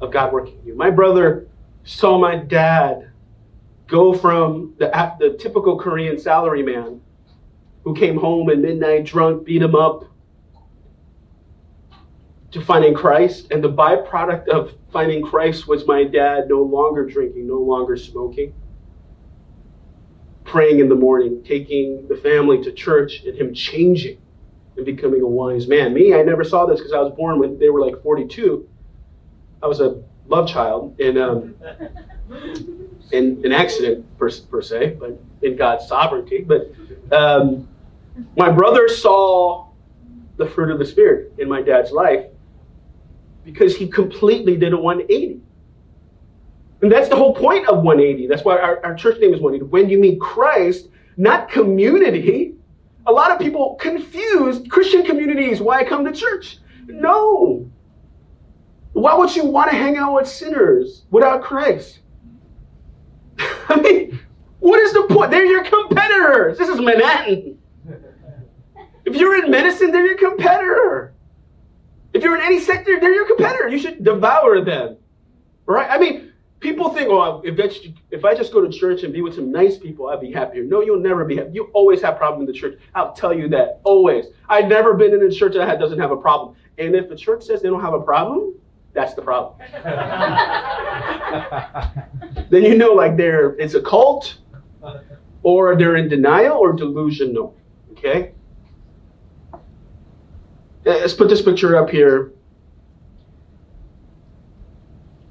of 0.00 0.10
God 0.10 0.32
working 0.32 0.58
in 0.60 0.66
you. 0.66 0.74
My 0.74 0.90
brother 0.90 1.46
saw 1.84 2.18
my 2.18 2.36
dad 2.36 3.11
go 3.92 4.14
from 4.14 4.74
the, 4.78 4.88
the 5.20 5.36
typical 5.38 5.78
Korean 5.78 6.16
salaryman 6.16 6.98
who 7.84 7.94
came 7.94 8.16
home 8.16 8.48
at 8.48 8.58
midnight 8.58 9.04
drunk, 9.04 9.44
beat 9.44 9.62
him 9.62 9.74
up, 9.74 10.04
to 12.52 12.60
finding 12.62 12.94
Christ. 12.94 13.48
And 13.50 13.62
the 13.62 13.70
byproduct 13.70 14.48
of 14.48 14.72
finding 14.92 15.22
Christ 15.22 15.68
was 15.68 15.86
my 15.86 16.04
dad 16.04 16.48
no 16.48 16.62
longer 16.62 17.06
drinking, 17.06 17.46
no 17.46 17.58
longer 17.58 17.96
smoking, 17.96 18.54
praying 20.44 20.80
in 20.80 20.88
the 20.88 20.94
morning, 20.94 21.42
taking 21.44 22.08
the 22.08 22.16
family 22.16 22.62
to 22.62 22.72
church, 22.72 23.22
and 23.24 23.36
him 23.36 23.52
changing 23.52 24.18
and 24.76 24.86
becoming 24.86 25.20
a 25.20 25.26
wise 25.26 25.68
man. 25.68 25.92
Me, 25.92 26.14
I 26.14 26.22
never 26.22 26.44
saw 26.44 26.64
this 26.64 26.80
because 26.80 26.92
I 26.92 27.00
was 27.00 27.12
born 27.14 27.38
when 27.38 27.58
they 27.58 27.68
were 27.68 27.80
like 27.80 28.02
42. 28.02 28.66
I 29.62 29.66
was 29.66 29.80
a 29.80 30.02
love 30.26 30.48
child 30.48 30.98
And 30.98 31.18
um, 31.18 31.54
in 33.12 33.40
an 33.44 33.52
accident 33.52 34.06
per, 34.18 34.30
per 34.50 34.62
se, 34.62 34.96
but 34.98 35.20
in 35.42 35.56
God's 35.56 35.86
sovereignty. 35.86 36.44
But 36.46 36.72
um, 37.12 37.68
my 38.36 38.50
brother 38.50 38.88
saw 38.88 39.68
the 40.36 40.46
fruit 40.46 40.70
of 40.70 40.78
the 40.78 40.86
Spirit 40.86 41.32
in 41.38 41.48
my 41.48 41.62
dad's 41.62 41.92
life 41.92 42.26
because 43.44 43.76
he 43.76 43.88
completely 43.88 44.56
did 44.56 44.72
a 44.72 44.76
180. 44.76 45.40
And 46.80 46.90
that's 46.90 47.08
the 47.08 47.16
whole 47.16 47.34
point 47.34 47.68
of 47.68 47.82
180. 47.82 48.26
That's 48.26 48.44
why 48.44 48.58
our, 48.58 48.84
our 48.84 48.94
church 48.94 49.20
name 49.20 49.34
is 49.34 49.40
180. 49.40 49.70
When 49.70 49.88
you 49.88 49.98
meet 49.98 50.20
Christ, 50.20 50.88
not 51.16 51.48
community. 51.48 52.54
A 53.06 53.12
lot 53.12 53.30
of 53.30 53.38
people 53.38 53.76
confuse 53.80 54.66
Christian 54.68 55.04
communities. 55.04 55.60
Why 55.60 55.80
I 55.80 55.84
come 55.84 56.04
to 56.04 56.12
church? 56.12 56.58
No. 56.86 57.70
Why 58.92 59.14
would 59.14 59.34
you 59.34 59.44
want 59.44 59.70
to 59.70 59.76
hang 59.76 59.96
out 59.96 60.14
with 60.14 60.28
sinners 60.28 61.04
without 61.10 61.42
Christ? 61.42 62.00
I 63.72 63.80
mean, 63.80 64.20
what 64.60 64.80
is 64.80 64.92
the 64.92 65.04
point? 65.04 65.30
They're 65.30 65.46
your 65.46 65.64
competitors. 65.64 66.58
This 66.58 66.68
is 66.68 66.80
Manhattan. 66.80 67.58
If 69.04 69.16
you're 69.16 69.42
in 69.42 69.50
medicine, 69.50 69.90
they're 69.90 70.06
your 70.06 70.18
competitor. 70.18 71.14
If 72.12 72.22
you're 72.22 72.36
in 72.36 72.42
any 72.42 72.60
sector, 72.60 73.00
they're 73.00 73.14
your 73.14 73.26
competitor. 73.26 73.68
You 73.68 73.78
should 73.78 74.04
devour 74.04 74.62
them. 74.62 74.98
Right? 75.64 75.88
I 75.90 75.98
mean, 75.98 76.32
people 76.60 76.90
think, 76.90 77.08
oh, 77.08 77.42
if, 77.44 78.24
I 78.24 78.34
just 78.34 78.52
go 78.52 78.60
to 78.60 78.70
church 78.70 79.02
and 79.02 79.12
be 79.12 79.22
with 79.22 79.34
some 79.34 79.50
nice 79.50 79.78
people, 79.78 80.08
I'd 80.08 80.20
be 80.20 80.30
happier. 80.30 80.64
No, 80.64 80.82
you'll 80.82 81.00
never 81.00 81.24
be 81.24 81.36
happy. 81.36 81.50
You 81.52 81.70
always 81.72 82.02
have 82.02 82.18
problems 82.18 82.48
in 82.48 82.54
the 82.54 82.58
church. 82.58 82.78
I'll 82.94 83.12
tell 83.12 83.32
you 83.32 83.48
that. 83.48 83.80
Always. 83.84 84.26
I've 84.48 84.68
never 84.68 84.94
been 84.94 85.14
in 85.14 85.22
a 85.22 85.30
church 85.30 85.54
that 85.54 85.80
doesn't 85.80 85.98
have 85.98 86.10
a 86.10 86.16
problem. 86.16 86.54
And 86.78 86.94
if 86.94 87.08
the 87.08 87.16
church 87.16 87.44
says 87.44 87.62
they 87.62 87.68
don't 87.68 87.80
have 87.80 87.94
a 87.94 88.00
problem, 88.00 88.54
that's 88.94 89.14
the 89.14 89.22
problem. 89.22 89.58
then 92.50 92.62
you 92.62 92.76
know, 92.76 92.92
like, 92.92 93.16
they're, 93.16 93.54
it's 93.54 93.74
a 93.74 93.82
cult, 93.82 94.38
or 95.42 95.76
they're 95.76 95.96
in 95.96 96.08
denial 96.08 96.58
or 96.58 96.72
delusional. 96.72 97.56
Okay? 97.92 98.32
Uh, 99.52 99.58
let's 100.84 101.14
put 101.14 101.28
this 101.28 101.42
picture 101.42 101.76
up 101.76 101.88
here. 101.88 102.32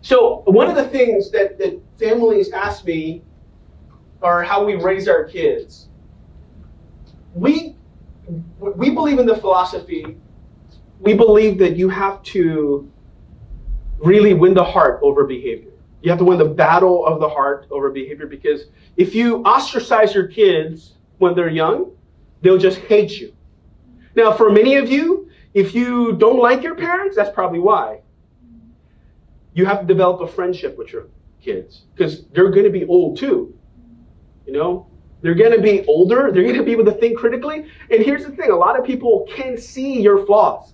So 0.02 0.44
one 0.46 0.70
of 0.70 0.76
the 0.76 0.88
things 0.88 1.32
that, 1.32 1.58
that 1.60 1.80
families 2.00 2.52
ask 2.52 2.86
me 2.86 3.22
are 4.22 4.44
how 4.44 4.64
we 4.64 4.76
raise 4.76 5.08
our 5.08 5.26
kids. 5.26 5.88
We 7.34 7.76
we 8.60 8.92
believe 8.92 9.20
in 9.20 9.26
the 9.26 9.36
philosophy. 9.36 10.18
We 11.00 11.14
believe 11.14 11.58
that 11.60 11.76
you 11.76 11.90
have 11.90 12.22
to 12.24 12.90
really 14.04 14.34
win 14.34 14.54
the 14.54 14.64
heart 14.64 15.00
over 15.04 15.26
behavior. 15.26 15.72
You 16.02 16.10
have 16.10 16.20
to 16.20 16.26
win 16.26 16.40
the 16.40 16.46
battle 16.46 17.06
of 17.06 17.20
the 17.20 17.30
heart 17.30 17.68
over 17.70 17.92
behavior 17.92 18.26
because 18.26 18.66
if 18.98 19.14
you 19.14 19.44
ostracize 19.46 20.16
your 20.16 20.28
kids 20.28 20.96
when 21.20 21.36
they're 21.36 21.50
young, 21.50 21.92
they'll 22.42 22.58
just 22.58 22.80
hate 22.80 23.12
you. 23.20 23.34
Now, 24.16 24.34
for 24.34 24.52
many 24.52 24.76
of 24.76 24.90
you, 24.90 25.30
if 25.54 25.76
you 25.76 26.14
don't 26.14 26.40
like 26.40 26.64
your 26.64 26.76
parents, 26.76 27.16
that's 27.16 27.34
probably 27.34 27.60
why. 27.60 28.02
You 29.54 29.66
have 29.66 29.82
to 29.82 29.86
develop 29.86 30.22
a 30.22 30.28
friendship 30.28 30.78
with 30.78 30.92
your 30.92 31.08
kids 31.42 31.84
because 31.94 32.26
they're 32.28 32.50
going 32.50 32.64
to 32.64 32.72
be 32.72 32.86
old 32.86 33.18
too. 33.18 33.54
You 34.48 34.54
know, 34.54 34.88
they're 35.22 35.36
going 35.36 35.52
to 35.52 35.62
be 35.62 35.86
older. 35.86 36.32
They're 36.32 36.44
going 36.44 36.56
to 36.56 36.64
be 36.64 36.72
able 36.72 36.86
to 36.86 36.94
think 36.94 37.18
critically. 37.18 37.68
And 37.90 38.04
here's 38.04 38.26
the 38.26 38.32
thing 38.32 38.52
a 38.52 38.56
lot 38.56 38.80
of 38.80 38.86
people 38.86 39.28
can 39.36 39.58
see 39.58 40.02
your 40.02 40.26
flaws. 40.26 40.74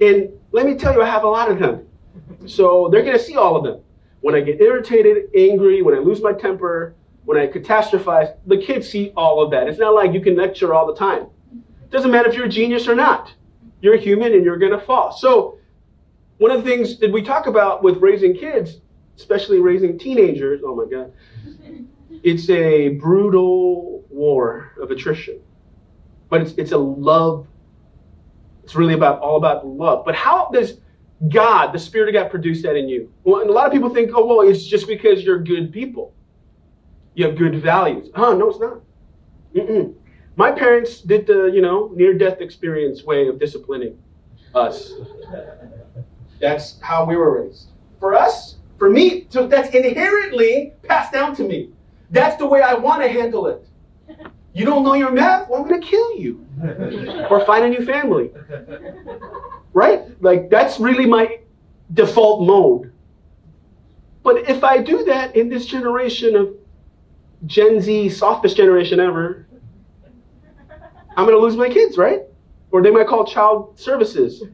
And 0.00 0.30
let 0.52 0.66
me 0.66 0.74
tell 0.74 0.92
you, 0.92 1.02
I 1.02 1.06
have 1.06 1.24
a 1.24 1.28
lot 1.28 1.50
of 1.50 1.58
them. 1.58 1.86
So 2.46 2.88
they're 2.90 3.02
going 3.02 3.16
to 3.16 3.22
see 3.22 3.36
all 3.36 3.56
of 3.56 3.64
them. 3.64 3.80
When 4.20 4.34
I 4.34 4.40
get 4.40 4.60
irritated, 4.60 5.30
angry, 5.36 5.82
when 5.82 5.94
I 5.94 5.98
lose 5.98 6.20
my 6.20 6.32
temper, 6.32 6.94
when 7.24 7.38
I 7.38 7.46
catastrophize, 7.46 8.34
the 8.46 8.56
kids 8.56 8.88
see 8.88 9.12
all 9.16 9.42
of 9.42 9.50
that. 9.50 9.68
It's 9.68 9.78
not 9.78 9.94
like 9.94 10.12
you 10.12 10.20
can 10.20 10.36
lecture 10.36 10.74
all 10.74 10.86
the 10.86 10.94
time. 10.94 11.26
It 11.52 11.90
doesn't 11.90 12.10
matter 12.10 12.28
if 12.28 12.34
you're 12.34 12.46
a 12.46 12.48
genius 12.48 12.88
or 12.88 12.94
not. 12.94 13.34
You're 13.80 13.96
human 13.96 14.32
and 14.32 14.44
you're 14.44 14.56
going 14.56 14.72
to 14.72 14.80
fall. 14.80 15.12
So, 15.12 15.58
one 16.38 16.50
of 16.50 16.62
the 16.62 16.70
things 16.70 16.98
that 17.00 17.10
we 17.10 17.22
talk 17.22 17.46
about 17.46 17.82
with 17.82 17.98
raising 17.98 18.34
kids, 18.34 18.80
especially 19.16 19.58
raising 19.58 19.98
teenagers, 19.98 20.60
oh 20.64 20.74
my 20.74 20.84
God, 20.84 21.12
it's 22.22 22.48
a 22.50 22.90
brutal 22.90 24.04
war 24.08 24.72
of 24.80 24.90
attrition. 24.90 25.40
But 26.28 26.42
it's, 26.42 26.52
it's 26.52 26.72
a 26.72 26.78
love. 26.78 27.46
It's 28.64 28.74
really 28.74 28.94
about 28.94 29.20
all 29.20 29.36
about 29.36 29.66
love. 29.66 30.04
But 30.04 30.14
how 30.14 30.50
does 30.52 30.80
God, 31.28 31.72
the 31.72 31.78
Spirit 31.78 32.14
of 32.14 32.22
God, 32.22 32.30
produced 32.30 32.62
that 32.64 32.76
in 32.76 32.88
you? 32.88 33.12
Well, 33.24 33.40
and 33.40 33.50
a 33.50 33.52
lot 33.52 33.66
of 33.66 33.72
people 33.72 33.88
think, 33.88 34.10
oh, 34.14 34.26
well, 34.26 34.40
it's 34.48 34.64
just 34.64 34.86
because 34.86 35.24
you're 35.24 35.38
good 35.38 35.72
people. 35.72 36.12
You 37.14 37.26
have 37.26 37.36
good 37.36 37.56
values. 37.62 38.10
Oh, 38.14 38.36
no, 38.36 38.50
it's 38.50 38.60
not. 38.60 38.80
Mm-mm. 39.54 39.94
My 40.36 40.52
parents 40.52 41.00
did 41.00 41.26
the, 41.26 41.46
you 41.46 41.62
know, 41.62 41.90
near 41.94 42.12
death 42.12 42.42
experience 42.42 43.04
way 43.04 43.26
of 43.28 43.38
disciplining 43.38 43.98
us. 44.54 44.92
That's 46.40 46.78
how 46.80 47.06
we 47.06 47.16
were 47.16 47.42
raised. 47.42 47.70
For 47.98 48.14
us, 48.14 48.56
for 48.78 48.90
me, 48.90 49.26
so 49.30 49.46
that's 49.46 49.74
inherently 49.74 50.74
passed 50.82 51.12
down 51.12 51.34
to 51.36 51.44
me. 51.44 51.70
That's 52.10 52.36
the 52.36 52.46
way 52.46 52.60
I 52.60 52.74
want 52.74 53.02
to 53.02 53.08
handle 53.08 53.46
it. 53.46 53.66
You 54.52 54.66
don't 54.66 54.84
know 54.84 54.94
your 54.94 55.10
math? 55.10 55.48
Well, 55.48 55.62
I'm 55.62 55.68
going 55.68 55.80
to 55.80 55.86
kill 55.86 56.18
you. 56.18 56.46
or 57.30 57.44
find 57.44 57.64
a 57.64 57.68
new 57.68 57.84
family. 57.84 58.30
Right? 59.76 60.22
Like, 60.22 60.48
that's 60.48 60.80
really 60.80 61.04
my 61.04 61.40
default 61.92 62.46
mode. 62.46 62.94
But 64.22 64.48
if 64.48 64.64
I 64.64 64.78
do 64.78 65.04
that 65.04 65.36
in 65.36 65.50
this 65.50 65.66
generation 65.66 66.34
of 66.34 66.54
Gen 67.44 67.82
Z, 67.82 68.08
softest 68.08 68.56
generation 68.56 69.00
ever, 69.00 69.46
I'm 71.14 71.26
going 71.26 71.36
to 71.36 71.38
lose 71.38 71.58
my 71.58 71.68
kids, 71.68 71.98
right? 71.98 72.22
Or 72.70 72.80
they 72.82 72.90
might 72.90 73.06
call 73.06 73.26
child 73.26 73.78
services. 73.78 74.44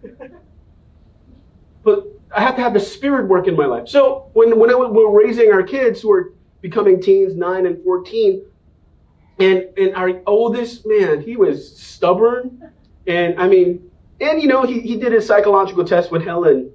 but 1.84 2.04
I 2.34 2.40
have 2.40 2.56
to 2.56 2.62
have 2.62 2.74
the 2.74 2.80
spirit 2.80 3.28
work 3.28 3.46
in 3.46 3.54
my 3.54 3.66
life. 3.66 3.86
So 3.86 4.28
when, 4.32 4.58
when 4.58 4.70
I, 4.70 4.74
we're 4.74 5.08
raising 5.08 5.52
our 5.52 5.62
kids 5.62 6.00
who 6.00 6.10
are 6.10 6.32
becoming 6.62 7.00
teens, 7.00 7.36
9 7.36 7.66
and 7.66 7.80
14, 7.84 8.44
and, 9.38 9.68
and 9.78 9.94
our 9.94 10.20
oldest, 10.26 10.84
man, 10.84 11.20
he 11.20 11.36
was 11.36 11.78
stubborn. 11.78 12.72
And 13.06 13.40
I 13.40 13.46
mean, 13.46 13.88
and 14.20 14.40
you 14.40 14.48
know, 14.48 14.64
he, 14.64 14.80
he 14.80 14.96
did 14.96 15.12
his 15.12 15.26
psychological 15.26 15.84
test 15.84 16.10
with 16.10 16.24
Helen 16.24 16.70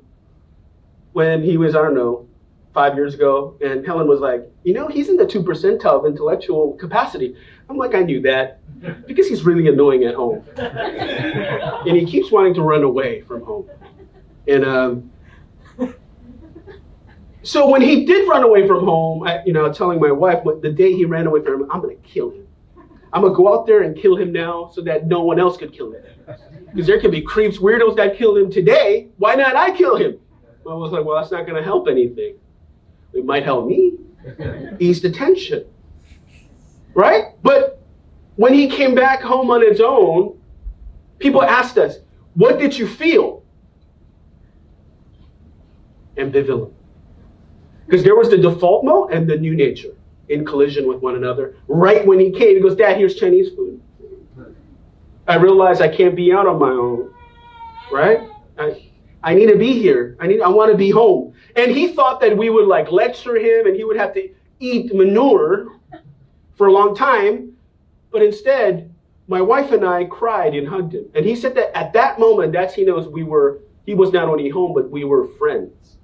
when 1.13 1.41
he 1.41 1.58
was, 1.58 1.76
I 1.76 1.82
don't 1.82 1.95
know, 1.95 2.28
five 2.73 2.95
years 2.95 3.13
ago. 3.13 3.58
And 3.62 3.86
Helen 3.86 4.08
was 4.08 4.19
like, 4.19 4.50
you 4.63 4.73
know, 4.73 4.88
he's 4.88 5.10
in 5.10 5.17
the 5.17 5.26
two 5.26 5.41
percentile 5.41 6.00
of 6.00 6.06
intellectual 6.06 6.73
capacity. 6.73 7.36
I'm 7.69 7.78
like, 7.78 7.95
I 7.95 8.02
knew 8.02 8.21
that 8.21 8.60
because 9.08 9.28
he's 9.28 9.43
really 9.43 9.67
annoying 9.67 10.04
at 10.04 10.15
home. 10.15 10.43
and 10.58 11.97
he 11.97 12.06
keeps 12.06 12.32
wanting 12.32 12.54
to 12.56 12.62
run 12.62 12.84
away 12.84 13.21
from 13.21 13.41
home. 13.41 13.69
And 14.47 14.63
um, 14.63 15.12
so 17.43 17.69
when 17.69 17.82
he 17.82 18.06
did 18.06 18.28
run 18.28 18.43
away 18.43 18.67
from 18.67 18.84
home, 18.84 19.23
I, 19.23 19.43
you 19.45 19.54
know, 19.54 19.71
telling 19.71 20.00
my 20.00 20.12
wife, 20.12 20.43
the 20.62 20.71
day 20.71 20.93
he 20.93 21.06
ran 21.06 21.28
away 21.28 21.41
from 21.43 21.62
him, 21.62 21.71
I'm 21.71 21.82
going 21.82 21.95
to 21.95 22.08
kill 22.08 22.32
him. 22.32 22.47
I'm 23.13 23.22
going 23.22 23.34
to 23.34 23.38
go 23.38 23.54
out 23.54 23.65
there 23.65 23.84
and 23.84 23.96
kill 23.96 24.17
him 24.17 24.32
now 24.32 24.70
so 24.74 24.82
that 24.82 25.08
no 25.08 25.22
one 25.22 25.39
else 25.39 25.58
could 25.58 25.74
kill 25.74 25.93
him. 25.93 26.04
Because 26.72 26.88
there 26.88 27.00
can 27.00 27.12
be 27.12 27.22
creeps, 27.22 27.58
weirdos 27.58 27.96
that 27.96 28.17
kill 28.17 28.36
him 28.36 28.52
today. 28.52 29.08
Why 29.17 29.36
not 29.36 29.56
I 29.56 29.76
kill 29.76 29.96
him? 29.96 30.20
Well, 30.63 30.76
I 30.76 30.80
was 30.80 30.91
like, 30.91 31.06
well, 31.06 31.15
that's 31.15 31.32
not 31.32 31.46
going 31.46 31.56
to 31.56 31.63
help 31.63 31.88
anything. 31.88 32.36
It 33.13 33.26
might 33.26 33.43
help 33.43 33.67
me 33.67 33.93
ease 34.80 35.02
the 35.02 35.10
tension. 35.10 35.65
Right? 36.93 37.26
But 37.41 37.82
when 38.36 38.54
he 38.54 38.67
came 38.70 38.93
back 38.93 39.22
home 39.22 39.50
on 39.50 39.62
his 39.62 39.80
own, 39.80 40.39
people 41.20 41.41
asked 41.43 41.78
us, 41.78 41.98
What 42.34 42.60
did 42.60 42.78
you 42.78 42.88
feel? 42.88 43.43
Ambivalent. 46.17 46.74
Because 47.86 48.04
there 48.04 48.15
was 48.15 48.30
the 48.30 48.38
default 48.38 48.84
mode 48.84 49.12
and 49.12 49.30
the 49.30 49.38
new 49.38 49.56
nature 49.56 49.97
in 50.30 50.46
collision 50.46 50.88
with 50.88 51.02
one 51.02 51.16
another. 51.16 51.56
Right 51.68 52.06
when 52.06 52.20
he 52.20 52.32
came, 52.32 52.56
he 52.56 52.62
goes, 52.62 52.76
Dad, 52.76 52.98
here's 52.98 53.16
Chinese 53.16 53.50
food. 53.56 53.82
I 55.28 55.36
realized 55.36 55.82
I 55.82 55.94
can't 55.94 56.16
be 56.16 56.32
out 56.32 56.48
on 56.48 56.60
my 56.60 56.70
own. 56.70 57.13
Right? 57.92 58.30
I, 58.58 58.90
I 59.24 59.34
need 59.34 59.48
to 59.48 59.58
be 59.58 59.74
here. 59.74 60.16
I 60.20 60.28
need 60.28 60.42
I 60.42 60.50
want 60.50 60.72
to 60.72 60.78
be 60.78 60.90
home. 60.90 61.34
And 61.56 61.72
he 61.72 61.90
thought 61.90 62.22
that 62.22 62.36
we 62.36 62.50
would 62.50 62.68
like 62.68 62.92
lecture 62.92 63.36
him 63.36 63.68
and 63.68 63.76
he 63.76 63.84
would 63.84 63.98
have 63.98 64.13
to 64.13 64.30
eat 64.60 64.94
manure 64.94 65.80
for 66.56 66.68
a 66.68 66.72
long 66.72 66.96
time. 66.96 67.54
But 68.12 68.22
instead, 68.22 68.94
my 69.28 69.42
wife 69.42 69.72
and 69.72 69.86
I 69.86 70.06
cried 70.06 70.56
and 70.56 70.68
hugged 70.68 70.94
him. 70.94 71.06
And 71.13 71.26
he 71.26 71.36
said 71.36 71.56
that 71.56 71.78
at 71.78 71.94
that 71.94 72.20
moment, 72.20 72.54
that's 72.54 72.74
he 72.74 72.86
knows 72.86 73.08
we 73.08 73.24
were, 73.24 73.60
he 73.86 73.94
was 73.94 74.13
not 74.13 74.30
only 74.30 74.50
home, 74.50 74.74
but 74.74 74.90
we 74.90 75.04
were 75.04 75.28
friends. 75.38 75.98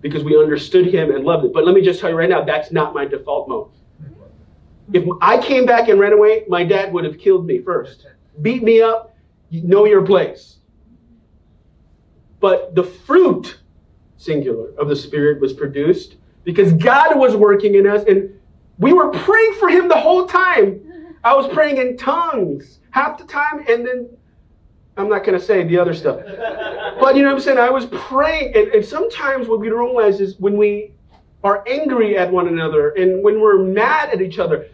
Because 0.00 0.24
we 0.24 0.36
understood 0.36 0.86
him 0.86 1.14
and 1.14 1.24
loved 1.24 1.44
him. 1.44 1.52
But 1.52 1.66
let 1.66 1.74
me 1.74 1.82
just 1.82 2.00
tell 2.00 2.10
you 2.10 2.16
right 2.16 2.28
now, 2.28 2.42
that's 2.42 2.72
not 2.72 2.94
my 2.94 3.04
default 3.04 3.48
mode. 3.48 3.70
If 4.92 5.04
I 5.20 5.38
came 5.38 5.66
back 5.66 5.88
and 5.88 6.00
ran 6.00 6.12
away, 6.12 6.44
my 6.48 6.64
dad 6.64 6.92
would 6.92 7.04
have 7.04 7.18
killed 7.18 7.46
me 7.46 7.60
first. 7.60 8.06
Beat 8.42 8.62
me 8.62 8.80
up, 8.80 9.14
know 9.50 9.84
your 9.84 10.02
place. 10.02 10.56
But 12.40 12.74
the 12.74 12.82
fruit, 12.82 13.60
singular, 14.16 14.72
of 14.78 14.88
the 14.88 14.96
Spirit 14.96 15.40
was 15.40 15.52
produced 15.52 16.16
because 16.44 16.72
God 16.72 17.18
was 17.18 17.36
working 17.36 17.74
in 17.74 17.86
us 17.86 18.02
and 18.08 18.34
we 18.78 18.94
were 18.94 19.10
praying 19.10 19.54
for 19.54 19.68
him 19.68 19.88
the 19.88 19.96
whole 19.96 20.26
time. 20.26 20.80
I 21.22 21.36
was 21.36 21.46
praying 21.52 21.76
in 21.76 21.98
tongues 21.98 22.78
half 22.90 23.18
the 23.18 23.24
time, 23.24 23.64
and 23.68 23.86
then 23.86 24.08
I'm 24.96 25.08
not 25.08 25.24
going 25.24 25.38
to 25.38 25.44
say 25.44 25.64
the 25.64 25.78
other 25.78 25.94
stuff. 25.94 26.20
But 27.00 27.16
you 27.16 27.22
know 27.22 27.28
what 27.28 27.36
I'm 27.36 27.40
saying? 27.40 27.58
I 27.58 27.70
was 27.70 27.86
praying, 27.86 28.54
and, 28.54 28.68
and 28.68 28.84
sometimes 28.84 29.48
what 29.48 29.60
we 29.60 29.70
realize 29.70 30.20
is 30.20 30.36
when 30.38 30.56
we 30.56 30.92
are 31.42 31.64
angry 31.66 32.18
at 32.18 32.30
one 32.30 32.48
another 32.48 32.90
and 32.90 33.22
when 33.24 33.40
we're 33.40 33.62
mad 33.62 34.10
at 34.10 34.20
each 34.20 34.38
other, 34.38 34.66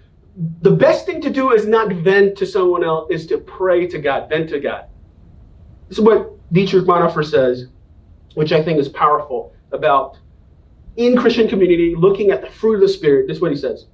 the 0.62 0.70
best 0.70 1.06
thing 1.06 1.20
to 1.22 1.30
do 1.30 1.52
is 1.52 1.66
not 1.66 1.92
vent 1.92 2.36
to 2.38 2.46
someone 2.46 2.84
else, 2.84 3.10
is 3.10 3.26
to 3.28 3.38
pray 3.38 3.86
to 3.86 3.98
God, 3.98 4.28
vent 4.28 4.50
to 4.50 4.60
God. 4.60 4.86
This 5.88 5.98
is 5.98 6.04
what 6.04 6.32
Dietrich 6.52 6.84
Bonhoeffer 6.84 7.24
says, 7.24 7.66
which 8.34 8.52
I 8.52 8.62
think 8.62 8.78
is 8.78 8.88
powerful 8.88 9.52
about 9.72 10.18
in 10.96 11.16
Christian 11.16 11.48
community 11.48 11.94
looking 11.96 12.30
at 12.30 12.42
the 12.42 12.50
fruit 12.50 12.74
of 12.74 12.80
the 12.80 12.88
Spirit. 12.88 13.28
This 13.28 13.36
is 13.36 13.42
what 13.42 13.50
he 13.50 13.56
says. 13.56 13.86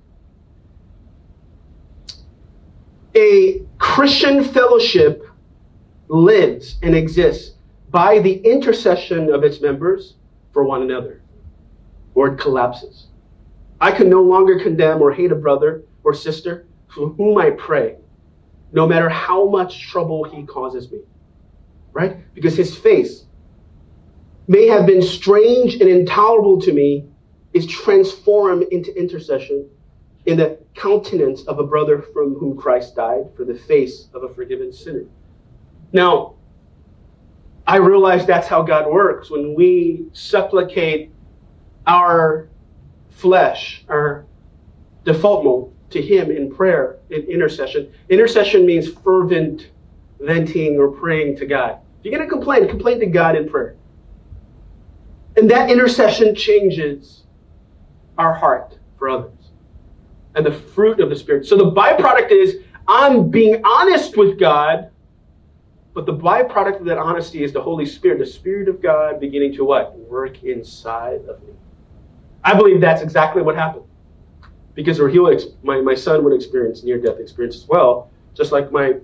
A 3.15 3.63
Christian 3.79 4.43
fellowship 4.43 5.27
lives 6.13 6.77
and 6.83 6.95
exists 6.95 7.55
by 7.91 8.19
the 8.19 8.35
intercession 8.45 9.33
of 9.33 9.45
its 9.45 9.63
members 9.63 10.15
for 10.53 10.63
one 10.63 10.83
another, 10.83 11.23
or 12.15 12.29
it 12.29 12.39
collapses. 12.39 13.07
I 13.81 13.93
can 13.93 14.11
no 14.11 14.23
longer 14.23 14.61
condemn 14.61 15.01
or 15.01 15.13
hate 15.13 15.33
a 15.33 15.37
brother 15.37 15.85
or 16.05 16.13
sister 16.13 16.67
for 16.89 17.09
whom 17.09 17.39
I 17.39 17.51
pray, 17.51 17.97
no 18.73 18.87
matter 18.87 19.09
how 19.09 19.49
much 19.49 19.89
trouble 19.89 20.25
he 20.25 20.45
causes 20.45 20.93
me. 20.93 21.01
Right? 21.95 22.19
Because 22.35 22.57
his 22.57 22.77
face 22.77 23.25
may 24.49 24.67
have 24.67 24.87
been 24.87 25.03
strange 25.03 25.75
and 25.75 25.89
intolerable 25.89 26.61
to 26.61 26.73
me 26.73 27.07
is 27.55 27.67
transformed 27.67 28.65
into 28.71 28.95
intercession 28.99 29.69
in 30.27 30.37
the 30.37 30.59
countenance 30.75 31.43
of 31.45 31.59
a 31.59 31.65
brother 31.65 32.03
from 32.13 32.35
whom 32.35 32.57
Christ 32.57 32.97
died 32.97 33.31
for 33.35 33.45
the 33.45 33.55
face 33.55 34.09
of 34.13 34.25
a 34.25 34.35
forgiven 34.35 34.73
sinner. 34.73 35.07
Now, 35.93 36.35
I 37.67 37.77
realize 37.77 38.27
that's 38.27 38.49
how 38.49 38.63
God 38.63 38.91
works. 38.91 39.31
When 39.31 39.55
we 39.55 40.07
supplicate 40.13 41.11
our 41.87 42.49
flesh, 43.11 43.85
our 43.89 44.25
default 45.05 45.45
mode, 45.45 45.73
to 45.91 46.01
Him 46.01 46.31
in 46.31 46.51
prayer, 46.51 46.99
in 47.11 47.23
intercession. 47.25 47.93
Intercession 48.09 48.65
means 48.65 48.91
fervent 48.91 49.71
venting 50.21 50.79
or 50.79 50.89
praying 50.89 51.37
to 51.37 51.47
God. 51.47 51.79
If 51.99 52.07
you're 52.07 52.17
going 52.17 52.29
to 52.29 52.35
complain, 52.35 52.69
complain 52.69 52.99
to 53.01 53.07
God 53.07 53.37
in 53.37 53.49
prayer. 53.49 53.77
And 55.37 55.51
that 55.51 55.71
intercession 55.71 56.35
changes 56.35 57.25
our 58.19 58.33
heart 58.33 58.79
for 58.99 59.09
others 59.09 59.33
and 60.35 60.45
the 60.45 60.53
fruit 60.53 61.01
of 61.01 61.11
the 61.11 61.17
Spirit. 61.17 61.47
So 61.47 61.57
the 61.57 61.71
byproduct 61.71 62.31
is 62.31 62.57
I'm 62.89 63.31
being 63.31 63.63
honest 63.65 64.17
with 64.17 64.39
God, 64.39 64.91
but 65.95 66.07
the 66.07 66.15
byproduct 66.15 66.81
of 66.81 66.87
that 66.87 66.99
honesty 66.99 67.45
is 67.45 67.53
the 67.53 67.61
Holy 67.61 67.85
Spirit, 67.85 68.19
the 68.19 68.27
Spirit 68.27 68.69
of 68.69 68.81
God 68.81 69.21
beginning 69.21 69.55
to 69.57 69.65
what? 69.65 69.99
Work 69.99 70.43
inside 70.43 71.21
of 71.29 71.43
me. 71.43 71.53
I 72.43 72.55
believe 72.55 72.81
that's 72.81 73.03
exactly 73.03 73.43
what 73.43 73.57
happened. 73.57 73.85
Because 74.75 74.99
or 74.99 75.09
he'll, 75.09 75.31
my, 75.63 75.81
my 75.83 75.95
son 75.95 76.25
would 76.25 76.33
experience 76.33 76.83
near 76.83 76.99
death 76.99 77.19
experience 77.19 77.57
as 77.57 77.69
well, 77.69 78.11
just 78.35 78.53
like 78.53 78.73
my 78.73 78.95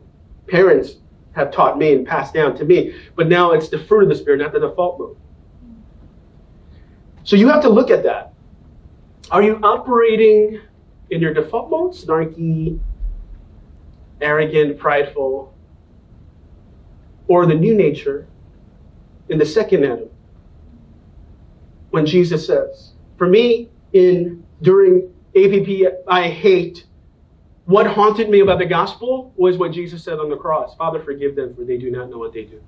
parents 0.47 0.95
have 1.33 1.51
taught 1.51 1.79
me 1.79 1.93
and 1.93 2.07
passed 2.07 2.33
down 2.33 2.57
to 2.57 2.65
me. 2.65 2.95
But 3.17 3.29
now 3.29 3.53
it's 3.53 3.69
the 3.69 3.79
fruit 3.79 4.05
of 4.05 4.09
the 4.09 4.15
Spirit, 4.15 4.39
not 4.39 4.53
the 4.53 4.61
default 4.61 4.99
mode. 4.99 5.17
So 7.25 7.37
you 7.37 7.49
have 7.49 7.61
to 7.63 7.69
look 7.69 7.91
at 7.91 8.03
that. 8.05 8.33
Are 9.31 9.43
you 9.43 9.61
operating 9.63 10.63
in 11.11 11.21
your 11.21 11.35
default 11.35 11.69
mode, 11.69 11.93
snarky, 11.93 12.81
arrogant, 14.23 14.79
prideful, 14.79 15.53
or 17.29 17.47
the 17.47 17.55
new 17.55 17.75
nature 17.75 18.27
in 19.29 19.39
the 19.39 19.47
second 19.47 19.85
Adam? 19.85 20.09
When 21.91 22.05
Jesus 22.05 22.47
says, 22.47 22.93
for 23.17 23.27
me, 23.27 23.71
in 23.93 24.45
during 24.63 25.11
APP, 25.37 25.93
I 26.09 26.29
hate. 26.29 26.87
What 27.65 27.87
haunted 27.87 28.31
me 28.31 28.41
about 28.41 28.59
the 28.59 28.67
gospel 28.67 29.33
was 29.37 29.59
what 29.59 29.73
Jesus 29.73 30.03
said 30.03 30.19
on 30.19 30.31
the 30.31 30.37
cross 30.37 30.75
Father, 30.77 31.01
forgive 31.01 31.37
them, 31.37 31.55
for 31.55 31.65
they 31.65 31.77
do 31.79 31.91
not 31.91 32.11
know 32.11 32.19
what 32.19 32.33
they 32.33 32.45
do. 32.45 32.61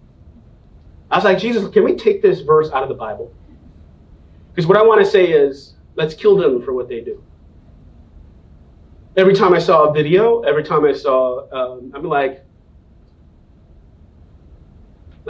I 1.10 1.16
was 1.16 1.24
like, 1.24 1.38
Jesus, 1.38 1.68
can 1.70 1.84
we 1.84 1.96
take 1.96 2.22
this 2.22 2.40
verse 2.40 2.70
out 2.70 2.82
of 2.82 2.88
the 2.88 2.94
Bible? 2.94 3.32
Because 4.54 4.66
what 4.66 4.76
I 4.76 4.82
want 4.82 5.04
to 5.04 5.10
say 5.10 5.26
is, 5.26 5.74
let's 5.96 6.14
kill 6.14 6.36
them 6.36 6.62
for 6.62 6.72
what 6.72 6.88
they 6.88 7.00
do. 7.00 7.22
Every 9.16 9.34
time 9.34 9.52
I 9.52 9.58
saw 9.58 9.84
a 9.84 9.92
video, 9.92 10.42
every 10.42 10.62
time 10.62 10.84
I 10.84 10.92
saw, 10.92 11.48
um, 11.52 11.92
I'm 11.94 12.04
like, 12.04 12.44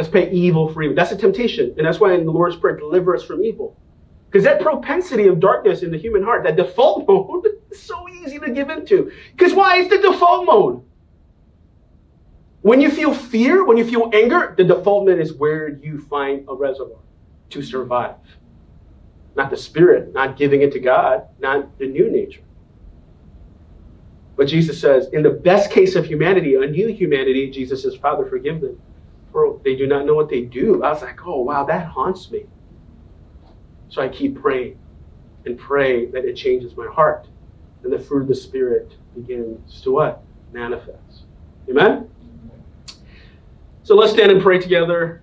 let's 0.01 0.11
pay 0.11 0.31
evil 0.31 0.73
for 0.73 0.83
evil. 0.83 0.97
That's 0.97 1.13
a 1.13 1.17
temptation. 1.17 1.75
And 1.77 1.87
that's 1.87 2.01
why 2.01 2.15
in 2.15 2.25
the 2.25 2.33
Lord's 2.33 2.57
Prayer, 2.57 2.75
deliver 2.75 3.15
us 3.15 3.23
from 3.23 3.45
evil. 3.45 3.77
Because 4.27 4.45
that 4.45 4.63
propensity 4.63 5.27
of 5.27 5.41
darkness 5.41 5.83
in 5.83 5.91
the 5.91 5.99
human 5.99 6.23
heart, 6.23 6.43
that 6.45 6.57
default 6.57 7.07
mode, 7.09 7.47
is 7.71 7.83
so 7.83 8.09
easy 8.09 8.39
to 8.39 8.51
give 8.51 8.71
into. 8.71 9.13
Because 9.37 9.53
why? 9.53 9.79
It's 9.79 9.91
the 9.91 9.99
default 9.99 10.47
mode. 10.47 10.83
When 12.63 12.81
you 12.81 12.91
feel 12.91 13.13
fear, 13.13 13.67
when 13.67 13.77
you 13.77 13.85
feel 13.85 14.11
anger, 14.15 14.55
the 14.57 14.65
default 14.65 15.07
mode 15.07 15.21
is 15.21 15.35
where 15.35 15.69
you 15.69 16.01
find 16.09 16.47
a 16.49 16.55
reservoir 16.55 17.01
to 17.51 17.63
survive. 17.63 18.17
Not 19.37 19.51
the 19.51 19.57
spirit, 19.59 20.15
not 20.15 20.39
giving 20.39 20.63
it 20.63 20.73
to 20.73 20.81
God, 20.81 21.29
not 21.41 21.79
the 21.79 21.87
new 21.87 22.11
nature. 22.11 22.43
But 24.35 24.49
Jesus 24.49 24.81
says, 24.81 25.09
in 25.13 25.23
the 25.23 25.31
best 25.31 25.71
case 25.71 25.95
of 25.95 26.07
humanity, 26.07 26.55
a 26.55 26.67
new 26.67 26.89
humanity, 26.89 27.51
Jesus 27.51 27.83
says, 27.83 27.97
Father, 27.97 28.25
forgive 28.25 28.63
them. 28.63 28.81
They 29.63 29.77
do 29.77 29.87
not 29.87 30.07
know 30.07 30.15
what 30.15 30.29
they 30.29 30.43
do. 30.43 30.83
I 30.83 30.91
was 30.91 31.03
like, 31.03 31.27
oh, 31.27 31.43
wow, 31.43 31.65
that 31.65 31.87
haunts 31.87 32.31
me. 32.31 32.47
So 33.89 34.03
I 34.03 34.09
keep 34.09 34.41
praying 34.41 34.79
and 35.47 35.59
pray 35.59 36.07
that 36.07 36.25
it 36.25 36.35
changes 36.35 36.77
my 36.77 36.87
heart. 36.87 37.27
And 37.83 37.93
the 37.93 37.99
fruit 37.99 38.23
of 38.23 38.29
the 38.29 38.35
Spirit 38.35 38.97
begins 39.15 39.81
to 39.83 39.93
what? 39.93 40.23
Manifest. 40.53 41.25
Amen? 41.69 42.11
So 43.83 43.95
let's 43.95 44.13
stand 44.13 44.31
and 44.31 44.43
pray 44.43 44.59
together 44.59 45.23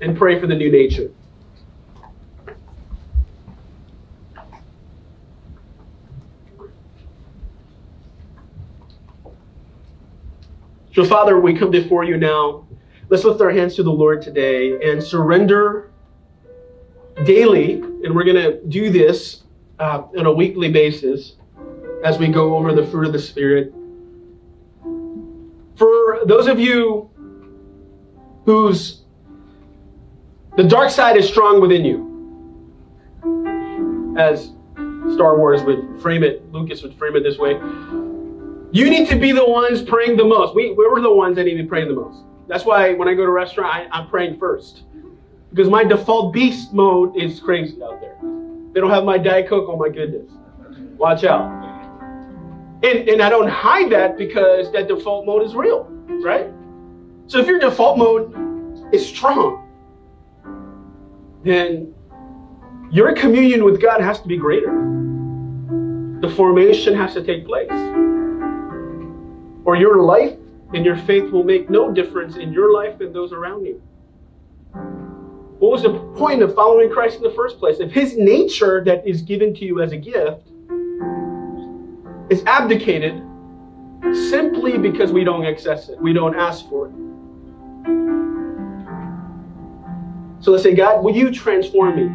and 0.00 0.16
pray 0.16 0.38
for 0.40 0.46
the 0.46 0.54
new 0.54 0.70
nature. 0.70 1.10
So, 11.00 11.06
Father, 11.06 11.40
we 11.40 11.54
come 11.54 11.70
before 11.70 12.04
you 12.04 12.18
now. 12.18 12.68
Let's 13.08 13.24
lift 13.24 13.40
our 13.40 13.48
hands 13.48 13.74
to 13.76 13.82
the 13.82 13.90
Lord 13.90 14.20
today 14.20 14.90
and 14.90 15.02
surrender 15.02 15.92
daily, 17.24 17.80
and 17.80 18.14
we're 18.14 18.24
going 18.24 18.36
to 18.36 18.62
do 18.66 18.90
this 18.90 19.44
uh, 19.78 20.02
on 20.18 20.26
a 20.26 20.30
weekly 20.30 20.70
basis 20.70 21.36
as 22.04 22.18
we 22.18 22.28
go 22.28 22.54
over 22.54 22.74
the 22.74 22.86
fruit 22.88 23.06
of 23.06 23.14
the 23.14 23.18
Spirit. 23.18 23.72
For 25.76 26.20
those 26.26 26.46
of 26.48 26.60
you 26.60 27.08
whose 28.44 29.04
the 30.58 30.64
dark 30.64 30.90
side 30.90 31.16
is 31.16 31.26
strong 31.26 31.62
within 31.62 31.82
you, 31.82 32.04
as 34.18 34.52
Star 35.14 35.38
Wars 35.38 35.62
would 35.62 35.98
frame 36.02 36.22
it, 36.22 36.52
Lucas 36.52 36.82
would 36.82 36.94
frame 36.94 37.16
it 37.16 37.22
this 37.22 37.38
way. 37.38 37.58
You 38.72 38.88
need 38.88 39.08
to 39.08 39.16
be 39.16 39.32
the 39.32 39.44
ones 39.44 39.82
praying 39.82 40.16
the 40.16 40.24
most. 40.24 40.54
We, 40.54 40.72
we're 40.74 41.00
the 41.00 41.12
ones 41.12 41.36
that 41.36 41.44
need 41.44 41.56
to 41.56 41.66
praying 41.66 41.88
the 41.88 41.94
most. 41.94 42.22
That's 42.46 42.64
why 42.64 42.94
when 42.94 43.08
I 43.08 43.14
go 43.14 43.24
to 43.24 43.28
a 43.28 43.32
restaurant, 43.32 43.72
I, 43.72 43.98
I'm 43.98 44.08
praying 44.08 44.38
first. 44.38 44.82
Because 45.50 45.68
my 45.68 45.82
default 45.82 46.32
beast 46.32 46.72
mode 46.72 47.16
is 47.16 47.40
crazy 47.40 47.82
out 47.82 48.00
there. 48.00 48.16
They 48.72 48.80
don't 48.80 48.90
have 48.90 49.04
my 49.04 49.18
Diet 49.18 49.48
Coke, 49.48 49.66
oh 49.68 49.76
my 49.76 49.88
goodness. 49.88 50.30
Watch 50.96 51.24
out. 51.24 51.50
And, 52.84 53.08
and 53.08 53.20
I 53.20 53.28
don't 53.28 53.48
hide 53.48 53.90
that 53.90 54.16
because 54.16 54.70
that 54.72 54.86
default 54.86 55.26
mode 55.26 55.42
is 55.44 55.54
real, 55.54 55.84
right? 56.22 56.50
So 57.26 57.38
if 57.38 57.46
your 57.46 57.58
default 57.58 57.98
mode 57.98 58.94
is 58.94 59.06
strong, 59.06 59.68
then 61.42 61.92
your 62.92 63.14
communion 63.14 63.64
with 63.64 63.82
God 63.82 64.00
has 64.00 64.20
to 64.20 64.28
be 64.28 64.36
greater. 64.36 64.72
The 66.20 66.32
formation 66.36 66.94
has 66.94 67.14
to 67.14 67.24
take 67.24 67.46
place. 67.46 67.70
Or 69.64 69.76
your 69.76 70.02
life 70.02 70.36
and 70.74 70.84
your 70.84 70.96
faith 70.96 71.30
will 71.30 71.44
make 71.44 71.68
no 71.68 71.92
difference 71.92 72.36
in 72.36 72.52
your 72.52 72.72
life 72.72 73.00
and 73.00 73.14
those 73.14 73.32
around 73.32 73.64
you. 73.64 73.82
What 75.58 75.72
was 75.72 75.82
the 75.82 75.98
point 76.16 76.42
of 76.42 76.54
following 76.54 76.90
Christ 76.90 77.16
in 77.18 77.22
the 77.22 77.32
first 77.32 77.58
place? 77.58 77.80
If 77.80 77.92
his 77.92 78.16
nature 78.16 78.82
that 78.84 79.06
is 79.06 79.20
given 79.20 79.52
to 79.54 79.64
you 79.64 79.82
as 79.82 79.92
a 79.92 79.96
gift 79.96 80.48
is 82.30 82.42
abdicated 82.46 83.22
simply 84.30 84.78
because 84.78 85.12
we 85.12 85.24
don't 85.24 85.44
access 85.44 85.90
it, 85.90 86.00
we 86.00 86.14
don't 86.14 86.34
ask 86.34 86.66
for 86.68 86.86
it. 86.86 86.94
So 90.42 90.52
let's 90.52 90.62
say, 90.62 90.74
God, 90.74 91.04
will 91.04 91.14
you 91.14 91.30
transform 91.30 91.96
me? 91.96 92.08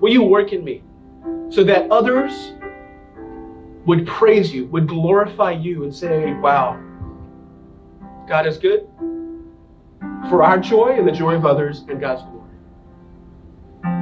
Will 0.00 0.12
you 0.12 0.24
work 0.24 0.52
in 0.52 0.64
me 0.64 0.82
so 1.50 1.62
that 1.62 1.88
others 1.92 2.54
would 3.84 4.06
praise 4.06 4.52
you, 4.52 4.66
would 4.66 4.86
glorify 4.88 5.52
you, 5.52 5.84
and 5.84 5.94
say, 5.94 6.32
wow, 6.34 6.80
God 8.28 8.46
is 8.46 8.58
good 8.58 8.88
for 10.28 10.42
our 10.42 10.58
joy 10.58 10.94
and 10.96 11.06
the 11.06 11.12
joy 11.12 11.34
of 11.34 11.44
others 11.44 11.84
and 11.88 12.00
God's 12.00 12.22
glory. 12.22 12.38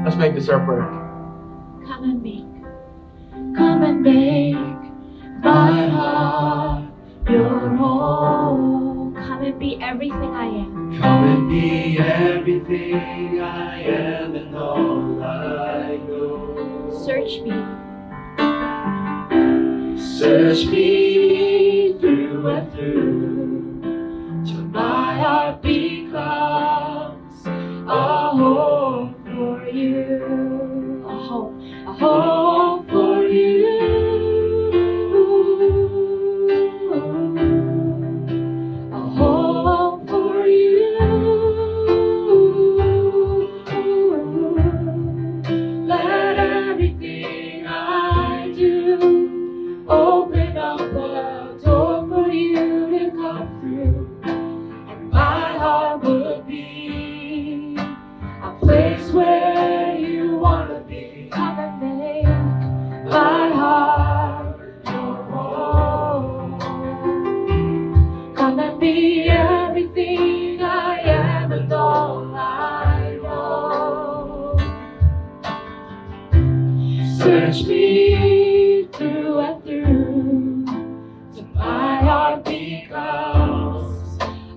Let's 0.04 0.16
make 0.16 0.34
this 0.34 0.48
our 0.48 0.64
prayer. 0.64 0.82
Come 1.86 2.04
and 2.04 2.22
make, 2.22 2.44
come 3.56 3.82
and 3.82 4.02
make 4.02 5.42
my 5.42 5.88
heart 5.88 6.84
your 7.28 7.70
home. 7.76 9.14
Come 9.14 9.42
and 9.42 9.58
be 9.58 9.78
everything 9.80 10.34
I 10.34 10.46
am. 10.46 11.00
Come 11.00 11.24
and 11.24 11.48
be 11.48 11.98
everything 11.98 13.40
I 13.40 13.82
am 13.82 14.34
and 14.34 14.54
all 14.54 15.22
I 15.22 15.96
know. 15.96 16.90
Search 17.04 17.40
me, 17.40 17.52
Search 20.20 20.66
me 20.66 21.94
through 21.98 22.46
and 22.48 22.72
through 22.74 23.19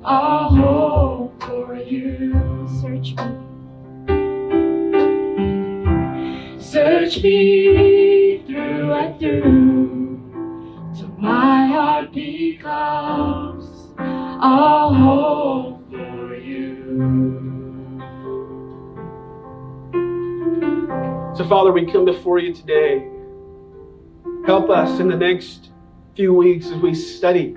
a 0.06 0.50
home 0.50 1.32
for 1.40 1.76
you. 1.76 2.68
search 2.82 3.16
me, 3.16 3.40
Search 6.60 7.24
me 7.24 8.44
through 8.46 8.92
and 8.94 9.20
through 9.20 10.20
till 10.98 11.08
my 11.18 11.68
heart 11.68 12.12
becomes 12.12 13.94
a 13.98 14.90
home 14.90 15.86
for 15.90 16.36
you. 16.36 18.02
So, 21.38 21.46
Father, 21.48 21.72
we 21.72 21.86
come 21.86 22.04
before 22.04 22.40
you 22.40 22.54
today. 22.54 23.10
Help 24.46 24.70
us 24.70 25.00
in 25.00 25.08
the 25.08 25.16
next 25.16 25.70
few 26.16 26.34
weeks 26.34 26.68
as 26.68 26.82
we 26.82 26.94
study 26.94 27.56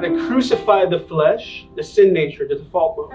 to 0.00 0.26
crucify 0.26 0.86
the 0.86 1.00
flesh, 1.00 1.66
the 1.76 1.82
sin 1.82 2.12
nature, 2.12 2.46
the 2.46 2.56
default 2.56 2.96
mode, 2.96 3.12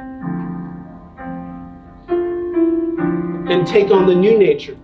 and 3.50 3.68
take 3.68 3.92
on 3.92 4.08
the 4.08 4.16
new 4.16 4.38
nature. 4.38 4.78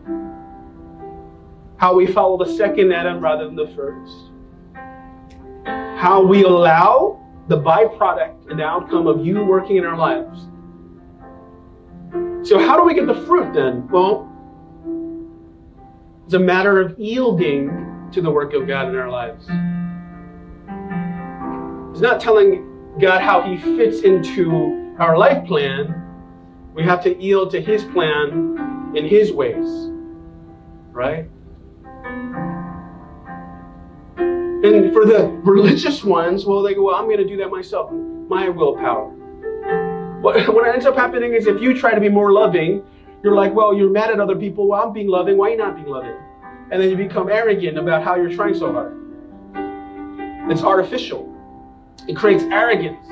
How 1.77 1.95
we 1.95 2.05
follow 2.05 2.37
the 2.43 2.51
second 2.53 2.91
Adam 2.91 3.19
rather 3.19 3.45
than 3.45 3.55
the 3.55 3.67
first. 3.75 4.31
How 5.99 6.23
we 6.23 6.43
allow 6.43 7.19
the 7.47 7.57
byproduct 7.57 8.49
and 8.49 8.59
the 8.59 8.63
outcome 8.63 9.07
of 9.07 9.25
you 9.25 9.43
working 9.43 9.77
in 9.77 9.85
our 9.85 9.97
lives. 9.97 10.47
So, 12.47 12.59
how 12.59 12.77
do 12.77 12.83
we 12.83 12.93
get 12.93 13.07
the 13.07 13.25
fruit 13.25 13.53
then? 13.53 13.87
Well, 13.89 14.27
it's 16.25 16.33
a 16.33 16.39
matter 16.39 16.79
of 16.79 16.97
yielding 16.97 18.09
to 18.11 18.21
the 18.21 18.31
work 18.31 18.53
of 18.53 18.67
God 18.67 18.89
in 18.89 18.95
our 18.95 19.09
lives. 19.09 19.47
It's 22.01 22.09
not 22.09 22.19
telling 22.19 22.97
God 22.99 23.21
how 23.21 23.43
He 23.43 23.59
fits 23.59 24.01
into 24.01 24.95
our 24.97 25.15
life 25.19 25.45
plan. 25.45 25.93
We 26.73 26.81
have 26.81 27.03
to 27.03 27.15
yield 27.21 27.51
to 27.51 27.61
His 27.61 27.83
plan 27.83 28.91
in 28.95 29.05
His 29.05 29.31
ways. 29.31 29.67
Right? 30.89 31.29
And 34.17 34.91
for 34.91 35.05
the 35.05 35.27
religious 35.43 36.03
ones, 36.03 36.43
well, 36.43 36.63
they 36.63 36.73
go, 36.73 36.85
well, 36.85 36.95
I'm 36.95 37.05
going 37.05 37.19
to 37.19 37.27
do 37.27 37.37
that 37.37 37.51
myself. 37.51 37.91
My 37.91 38.49
willpower. 38.49 39.09
What, 40.21 40.47
what 40.55 40.67
ends 40.67 40.87
up 40.87 40.95
happening 40.95 41.35
is 41.35 41.45
if 41.45 41.61
you 41.61 41.79
try 41.79 41.93
to 41.93 42.01
be 42.01 42.09
more 42.09 42.31
loving, 42.31 42.83
you're 43.23 43.35
like, 43.35 43.53
well, 43.53 43.75
you're 43.75 43.91
mad 43.91 44.09
at 44.09 44.19
other 44.19 44.35
people. 44.35 44.67
Well, 44.67 44.81
I'm 44.81 44.91
being 44.91 45.07
loving. 45.07 45.37
Why 45.37 45.49
are 45.49 45.51
you 45.51 45.57
not 45.57 45.75
being 45.75 45.87
loving? 45.87 46.17
And 46.71 46.81
then 46.81 46.89
you 46.89 46.97
become 46.97 47.29
arrogant 47.29 47.77
about 47.77 48.01
how 48.01 48.15
you're 48.15 48.33
trying 48.33 48.55
so 48.55 48.71
hard. 48.71 48.97
It's 50.49 50.63
artificial. 50.63 51.30
It 52.07 52.15
creates 52.15 52.43
arrogance. 52.43 53.07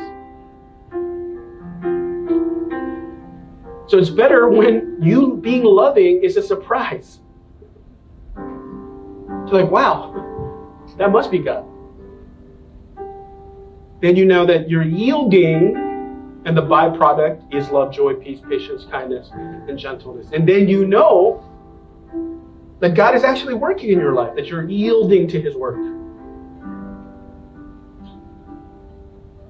So 3.88 3.98
it's 3.98 4.10
better 4.10 4.50
when 4.50 4.98
you 5.02 5.38
being 5.38 5.64
loving 5.64 6.24
is 6.24 6.38
a 6.38 6.44
surprise. 6.44 7.22
It's 9.44 9.52
like, 9.52 9.72
wow, 9.72 10.14
that 10.98 11.12
must 11.12 11.32
be 11.32 11.40
God. 11.40 11.66
Then 14.02 14.16
you 14.16 14.26
know 14.26 14.46
that 14.46 14.70
you're 14.70 14.84
yielding, 14.84 15.76
and 16.46 16.56
the 16.56 16.62
byproduct 16.62 17.54
is 17.54 17.70
love, 17.70 17.92
joy, 17.92 18.14
peace, 18.14 18.40
patience, 18.48 18.86
kindness, 18.92 19.30
and 19.34 19.78
gentleness. 19.78 20.28
And 20.34 20.48
then 20.48 20.70
you 20.70 20.86
know 20.86 21.44
that 22.80 22.94
God 22.94 23.16
is 23.16 23.24
actually 23.24 23.56
working 23.56 23.90
in 23.90 24.00
your 24.00 24.14
life, 24.14 24.36
that 24.36 24.46
you're 24.46 24.70
yielding 24.70 25.28
to 25.30 25.42
His 25.42 25.56
work. 25.56 25.99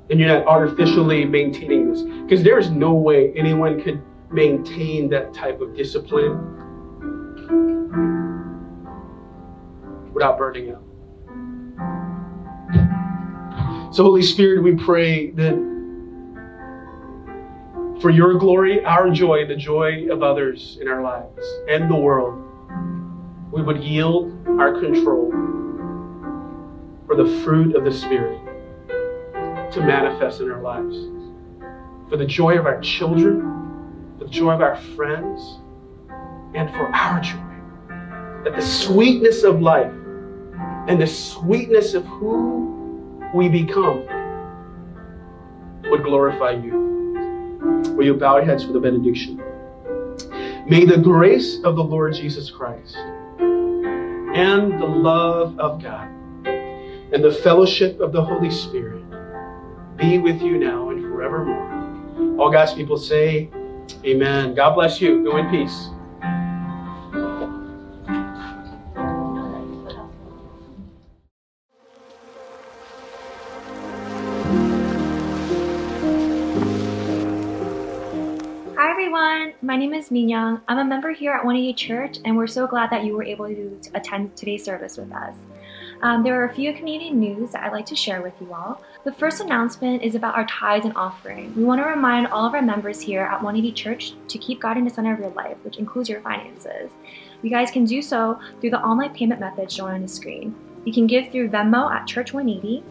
And 0.10 0.20
you're 0.20 0.30
not 0.30 0.48
artificially 0.48 1.26
maintaining 1.26 1.92
this. 1.92 2.02
Because 2.02 2.44
there's 2.44 2.70
no 2.70 2.94
way 2.94 3.32
anyone 3.36 3.82
could 3.82 4.02
maintain 4.32 5.10
that 5.10 5.34
type 5.34 5.62
of 5.62 5.76
discipline 5.76 6.58
without 10.14 10.38
burning 10.38 10.72
out. 10.72 10.84
So, 13.94 14.04
Holy 14.04 14.22
Spirit, 14.22 14.64
we 14.64 14.76
pray 14.76 15.32
that 15.32 15.56
for 18.02 18.10
your 18.10 18.36
glory, 18.36 18.84
our 18.86 19.10
joy, 19.10 19.46
the 19.48 19.56
joy 19.56 20.08
of 20.12 20.24
others 20.24 20.78
in 20.80 20.88
our 20.88 21.02
lives 21.02 21.46
and 21.68 21.90
the 21.90 21.96
world, 21.96 22.46
we 23.52 23.62
would 23.62 23.84
yield 23.84 24.32
our 24.60 24.80
control 24.80 25.32
for 27.06 27.16
the 27.16 27.26
fruit 27.44 27.76
of 27.76 27.84
the 27.84 27.92
Spirit 27.92 28.49
to 29.72 29.82
manifest 29.82 30.42
in 30.42 30.52
our 30.52 30.62
lives. 30.62 30.96
For 32.10 32.18
the 32.18 32.26
joy 32.26 32.58
of 32.58 32.66
our 32.66 32.80
children, 32.82 34.18
the 34.20 34.28
joy 34.28 34.52
of 34.52 34.62
our 34.62 34.76
friends, 34.96 35.60
and 36.56 36.70
for 36.72 36.88
our 36.88 37.22
joy. 37.22 37.38
That 38.44 38.56
the 38.56 38.62
sweetness 38.62 39.44
of 39.44 39.62
life 39.62 39.92
and 40.88 41.00
the 41.00 41.08
sweetness 41.08 41.94
of 41.94 42.06
who 42.06 43.22
we 43.34 43.48
become 43.48 44.08
would 45.90 46.04
glorify 46.04 46.52
you. 46.52 46.90
Will 47.96 48.06
you 48.06 48.16
bow 48.16 48.38
your 48.38 48.46
heads 48.46 48.64
for 48.64 48.74
the 48.74 48.80
benediction? 48.80 49.38
May 50.68 50.86
the 50.86 50.98
grace 50.98 51.58
of 51.64 51.76
the 51.76 51.84
Lord 51.84 52.14
Jesus 52.14 52.50
Christ 52.50 52.96
and 52.96 54.80
the 54.80 54.86
love 54.86 55.60
of 55.60 55.82
God 55.82 56.08
and 56.46 57.24
the 57.24 57.32
fellowship 57.32 58.00
of 58.00 58.12
the 58.12 58.24
Holy 58.24 58.52
Spirit 58.52 59.04
be 60.00 60.18
with 60.18 60.42
you 60.42 60.58
now 60.58 60.90
and 60.92 61.02
forevermore. 61.02 62.40
All 62.40 62.50
God's 62.50 62.74
people 62.74 62.98
say, 62.98 63.50
Amen. 64.06 64.56
God 64.56 64.76
bless 64.76 65.02
you. 65.02 65.24
Go 65.26 65.38
in 65.38 65.50
peace. 65.50 65.90
Hi 78.78 78.90
everyone, 78.90 79.54
my 79.62 79.76
name 79.76 79.94
is 79.94 80.10
Minyoung. 80.10 80.62
I'm 80.70 80.80
a 80.80 80.86
member 80.86 81.12
here 81.12 81.34
at 81.34 81.44
180 81.44 81.74
Church, 81.74 82.18
and 82.24 82.38
we're 82.38 82.48
so 82.48 82.66
glad 82.68 82.90
that 82.92 83.04
you 83.04 83.18
were 83.18 83.24
able 83.24 83.48
to 83.48 83.80
attend 83.94 84.38
today's 84.38 84.64
service 84.64 84.96
with 84.96 85.12
us. 85.12 85.36
Um, 86.02 86.24
there 86.24 86.42
are 86.42 86.46
a 86.46 86.54
few 86.54 86.72
community 86.74 87.12
news 87.12 87.52
that 87.52 87.64
I'd 87.64 87.74
like 87.74 87.88
to 87.88 87.96
share 87.96 88.22
with 88.22 88.34
you 88.40 88.54
all. 88.54 88.82
The 89.10 89.16
first 89.16 89.42
announcement 89.42 90.04
is 90.04 90.14
about 90.14 90.36
our 90.36 90.46
tithes 90.46 90.86
and 90.86 90.96
offering. 90.96 91.52
We 91.56 91.64
want 91.64 91.82
to 91.82 91.88
remind 91.90 92.28
all 92.28 92.46
of 92.46 92.54
our 92.54 92.62
members 92.62 93.02
here 93.02 93.24
at 93.24 93.42
180 93.42 93.72
Church 93.72 94.14
to 94.28 94.38
keep 94.38 94.62
God 94.62 94.78
in 94.78 94.84
the 94.84 94.90
center 94.92 95.12
of 95.12 95.20
your 95.20 95.32
life, 95.32 95.58
which 95.64 95.78
includes 95.78 96.10
your 96.10 96.22
finances. 96.22 96.92
You 97.42 97.50
guys 97.50 97.72
can 97.72 97.86
do 97.86 98.04
so 98.04 98.40
through 98.62 98.70
the 98.70 98.80
online 98.80 99.12
payment 99.16 99.40
methods 99.40 99.74
shown 99.74 99.90
on 99.90 100.04
the 100.04 100.08
screen. 100.08 100.54
You 100.86 100.94
can 100.94 101.08
give 101.08 101.32
through 101.32 101.50
Venmo 101.50 101.92
at 101.92 102.06
Church 102.06 102.34
180, 102.34 102.84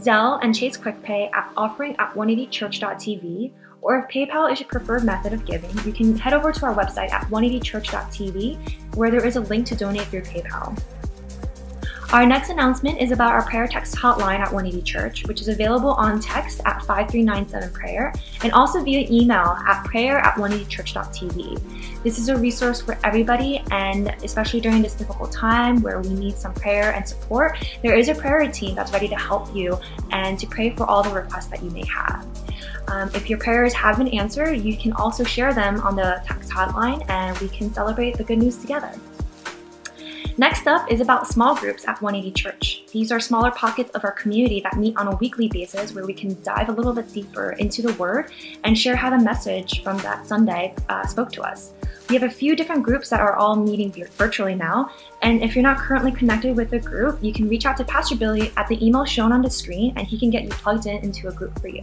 Zelle 0.00 0.42
and 0.42 0.56
Chase 0.56 0.78
QuickPay 0.78 1.30
at 1.34 1.52
offering 1.54 1.94
at 1.98 2.14
180church.tv, 2.14 3.52
or 3.82 3.98
if 3.98 4.08
PayPal 4.08 4.50
is 4.50 4.60
your 4.60 4.70
preferred 4.70 5.04
method 5.04 5.34
of 5.34 5.44
giving, 5.44 5.76
you 5.84 5.92
can 5.92 6.16
head 6.16 6.32
over 6.32 6.50
to 6.50 6.64
our 6.64 6.74
website 6.74 7.10
at 7.10 7.26
180church.tv 7.26 8.96
where 8.96 9.10
there 9.10 9.26
is 9.26 9.36
a 9.36 9.42
link 9.42 9.66
to 9.66 9.76
donate 9.76 10.06
through 10.06 10.22
PayPal. 10.22 10.82
Our 12.10 12.24
next 12.24 12.48
announcement 12.48 13.02
is 13.02 13.12
about 13.12 13.32
our 13.32 13.42
prayer 13.42 13.68
text 13.68 13.94
hotline 13.94 14.38
at 14.38 14.50
180 14.50 14.80
Church, 14.82 15.26
which 15.26 15.42
is 15.42 15.48
available 15.48 15.90
on 15.90 16.20
text 16.20 16.62
at 16.64 16.80
5397 16.86 17.70
prayer 17.74 18.14
and 18.42 18.50
also 18.52 18.82
via 18.82 19.06
email 19.10 19.58
at 19.68 19.84
prayer 19.84 20.16
at 20.16 20.36
180church.tv. 20.36 22.02
This 22.02 22.18
is 22.18 22.30
a 22.30 22.36
resource 22.36 22.80
for 22.80 22.96
everybody, 23.04 23.62
and 23.72 24.08
especially 24.24 24.58
during 24.58 24.80
this 24.80 24.94
difficult 24.94 25.32
time 25.32 25.82
where 25.82 26.00
we 26.00 26.08
need 26.14 26.38
some 26.38 26.54
prayer 26.54 26.94
and 26.94 27.06
support, 27.06 27.58
there 27.82 27.94
is 27.94 28.08
a 28.08 28.14
prayer 28.14 28.50
team 28.50 28.74
that's 28.74 28.90
ready 28.94 29.08
to 29.08 29.16
help 29.16 29.54
you 29.54 29.78
and 30.10 30.38
to 30.38 30.46
pray 30.46 30.70
for 30.70 30.86
all 30.86 31.02
the 31.02 31.10
requests 31.10 31.48
that 31.48 31.62
you 31.62 31.70
may 31.72 31.84
have. 31.84 32.26
Um, 32.88 33.10
if 33.12 33.28
your 33.28 33.38
prayers 33.38 33.74
have 33.74 33.98
been 33.98 34.08
answered, 34.08 34.54
you 34.54 34.78
can 34.78 34.94
also 34.94 35.24
share 35.24 35.52
them 35.52 35.78
on 35.82 35.94
the 35.94 36.22
text 36.24 36.48
hotline 36.48 37.04
and 37.10 37.36
we 37.40 37.48
can 37.48 37.70
celebrate 37.70 38.16
the 38.16 38.24
good 38.24 38.38
news 38.38 38.56
together. 38.56 38.98
Next 40.38 40.68
up 40.68 40.88
is 40.88 41.00
about 41.00 41.26
small 41.26 41.56
groups 41.56 41.84
at 41.88 42.00
180 42.00 42.32
Church. 42.40 42.84
These 42.92 43.10
are 43.10 43.18
smaller 43.18 43.50
pockets 43.50 43.90
of 43.90 44.04
our 44.04 44.12
community 44.12 44.60
that 44.60 44.76
meet 44.76 44.96
on 44.96 45.08
a 45.08 45.16
weekly 45.16 45.48
basis 45.48 45.92
where 45.92 46.06
we 46.06 46.14
can 46.14 46.40
dive 46.44 46.68
a 46.68 46.72
little 46.72 46.92
bit 46.92 47.12
deeper 47.12 47.56
into 47.58 47.82
the 47.82 47.92
Word 47.94 48.30
and 48.62 48.78
share 48.78 48.94
how 48.94 49.10
the 49.10 49.18
message 49.18 49.82
from 49.82 49.98
that 49.98 50.28
Sunday 50.28 50.76
uh, 50.88 51.04
spoke 51.04 51.32
to 51.32 51.42
us. 51.42 51.72
We 52.08 52.14
have 52.14 52.22
a 52.22 52.30
few 52.30 52.54
different 52.54 52.84
groups 52.84 53.10
that 53.10 53.18
are 53.18 53.34
all 53.34 53.56
meeting 53.56 53.92
virtually 54.16 54.54
now, 54.54 54.92
and 55.22 55.42
if 55.42 55.56
you're 55.56 55.64
not 55.64 55.78
currently 55.78 56.12
connected 56.12 56.54
with 56.54 56.72
a 56.72 56.78
group, 56.78 57.18
you 57.20 57.32
can 57.32 57.48
reach 57.48 57.66
out 57.66 57.76
to 57.78 57.84
Pastor 57.84 58.14
Billy 58.14 58.52
at 58.56 58.68
the 58.68 58.86
email 58.86 59.04
shown 59.04 59.32
on 59.32 59.42
the 59.42 59.50
screen 59.50 59.92
and 59.96 60.06
he 60.06 60.16
can 60.16 60.30
get 60.30 60.44
you 60.44 60.50
plugged 60.50 60.86
in 60.86 60.98
into 60.98 61.26
a 61.26 61.32
group 61.32 61.60
for 61.60 61.66
you. 61.66 61.82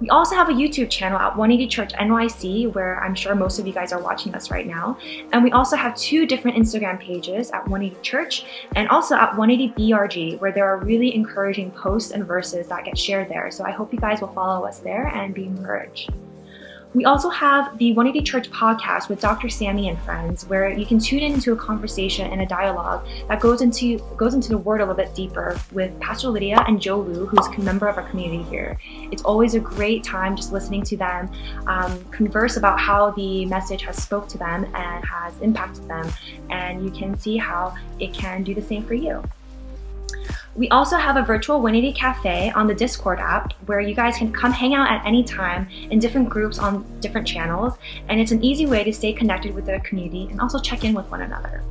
We 0.00 0.08
also 0.08 0.34
have 0.34 0.48
a 0.48 0.52
YouTube 0.52 0.88
channel 0.88 1.18
at 1.18 1.36
180 1.36 1.68
Church 1.68 1.92
NYC, 1.92 2.72
where 2.72 3.04
I'm 3.04 3.14
sure 3.14 3.34
most 3.34 3.58
of 3.58 3.66
you 3.66 3.74
guys 3.74 3.92
are 3.92 4.00
watching 4.00 4.34
us 4.34 4.50
right 4.50 4.66
now. 4.66 4.96
And 5.32 5.44
we 5.44 5.52
also 5.52 5.76
have 5.76 5.94
two 5.94 6.26
different 6.26 6.56
Instagram 6.56 6.98
pages 6.98 7.50
at 7.50 7.68
180 7.68 8.00
Church 8.00 8.46
and 8.76 8.88
also 8.88 9.14
at 9.14 9.36
180 9.36 9.74
BRG, 9.74 10.40
where 10.40 10.52
there 10.52 10.64
are 10.64 10.78
really 10.78 11.14
encouraging 11.14 11.70
posts 11.72 12.12
and 12.12 12.26
verses 12.26 12.68
that 12.68 12.86
get 12.86 12.96
shared 12.96 13.28
there. 13.28 13.50
So 13.50 13.62
I 13.64 13.72
hope 13.72 13.92
you 13.92 13.98
guys 13.98 14.22
will 14.22 14.32
follow 14.32 14.64
us 14.66 14.78
there 14.78 15.08
and 15.08 15.34
be 15.34 15.44
encouraged. 15.44 16.10
We 16.92 17.04
also 17.04 17.28
have 17.28 17.78
the 17.78 17.92
180 17.92 18.24
Church 18.24 18.50
podcast 18.50 19.08
with 19.08 19.20
Dr. 19.20 19.48
Sammy 19.48 19.88
and 19.88 19.98
friends, 20.00 20.44
where 20.46 20.68
you 20.68 20.84
can 20.84 20.98
tune 20.98 21.20
into 21.20 21.52
a 21.52 21.56
conversation 21.56 22.28
and 22.32 22.40
a 22.40 22.46
dialogue 22.46 23.06
that 23.28 23.38
goes 23.38 23.60
into 23.60 23.98
goes 24.16 24.34
into 24.34 24.48
the 24.48 24.58
word 24.58 24.80
a 24.80 24.84
little 24.84 24.96
bit 24.96 25.14
deeper 25.14 25.56
with 25.70 25.98
Pastor 26.00 26.30
Lydia 26.30 26.64
and 26.66 26.80
Joe 26.80 27.00
Lu, 27.00 27.26
who's 27.26 27.46
a 27.46 27.60
member 27.60 27.86
of 27.86 27.96
our 27.96 28.08
community 28.10 28.42
here. 28.50 28.76
It's 29.12 29.22
always 29.22 29.54
a 29.54 29.60
great 29.60 30.02
time 30.02 30.34
just 30.34 30.52
listening 30.52 30.82
to 30.82 30.96
them 30.96 31.30
um, 31.68 32.04
converse 32.06 32.56
about 32.56 32.80
how 32.80 33.12
the 33.12 33.46
message 33.46 33.82
has 33.82 34.02
spoke 34.02 34.28
to 34.28 34.38
them 34.38 34.64
and 34.74 35.04
has 35.04 35.38
impacted 35.42 35.86
them, 35.86 36.10
and 36.50 36.84
you 36.84 36.90
can 36.90 37.16
see 37.16 37.36
how 37.36 37.72
it 38.00 38.12
can 38.12 38.42
do 38.42 38.52
the 38.52 38.62
same 38.62 38.84
for 38.84 38.94
you. 38.94 39.22
We 40.56 40.68
also 40.70 40.96
have 40.96 41.16
a 41.16 41.22
virtual 41.22 41.60
180 41.60 41.96
cafe 41.96 42.50
on 42.50 42.66
the 42.66 42.74
Discord 42.74 43.20
app 43.20 43.52
where 43.66 43.80
you 43.80 43.94
guys 43.94 44.16
can 44.16 44.32
come 44.32 44.50
hang 44.50 44.74
out 44.74 44.90
at 44.90 45.06
any 45.06 45.22
time 45.22 45.68
in 45.90 46.00
different 46.00 46.28
groups 46.28 46.58
on 46.58 46.84
different 47.00 47.26
channels, 47.26 47.74
and 48.08 48.20
it's 48.20 48.32
an 48.32 48.42
easy 48.42 48.66
way 48.66 48.82
to 48.82 48.92
stay 48.92 49.12
connected 49.12 49.54
with 49.54 49.66
the 49.66 49.78
community 49.80 50.26
and 50.28 50.40
also 50.40 50.58
check 50.58 50.84
in 50.84 50.92
with 50.92 51.08
one 51.08 51.22
another. 51.22 51.62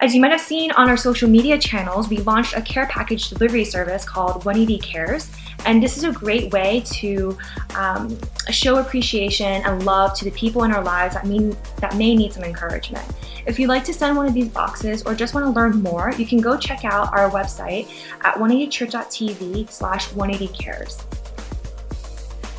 As 0.00 0.14
you 0.14 0.20
might 0.20 0.30
have 0.30 0.40
seen 0.40 0.70
on 0.72 0.88
our 0.88 0.96
social 0.96 1.28
media 1.28 1.58
channels, 1.58 2.08
we 2.08 2.18
launched 2.18 2.54
a 2.56 2.62
care 2.62 2.86
package 2.86 3.30
delivery 3.30 3.64
service 3.64 4.04
called 4.04 4.44
180 4.44 4.78
Cares, 4.78 5.28
and 5.66 5.82
this 5.82 5.96
is 5.96 6.04
a 6.04 6.12
great 6.12 6.52
way 6.52 6.84
to 6.92 7.36
um, 7.74 8.16
show 8.48 8.76
appreciation 8.76 9.60
and 9.64 9.84
love 9.84 10.16
to 10.16 10.24
the 10.24 10.30
people 10.30 10.62
in 10.62 10.70
our 10.70 10.84
lives 10.84 11.14
that 11.14 11.26
mean 11.26 11.56
that 11.80 11.96
may 11.96 12.14
need 12.14 12.32
some 12.32 12.44
encouragement. 12.44 13.04
If 13.44 13.58
you'd 13.58 13.66
like 13.66 13.82
to 13.86 13.92
send 13.92 14.16
one 14.16 14.26
of 14.26 14.34
these 14.34 14.46
boxes 14.46 15.02
or 15.02 15.16
just 15.16 15.34
want 15.34 15.46
to 15.46 15.50
learn 15.50 15.82
more, 15.82 16.12
you 16.16 16.26
can 16.26 16.40
go 16.40 16.56
check 16.56 16.84
out 16.84 17.12
our 17.12 17.28
website 17.30 17.90
at 18.20 18.34
180church.tv 18.34 19.68
slash 19.68 20.10
180cares. 20.10 21.02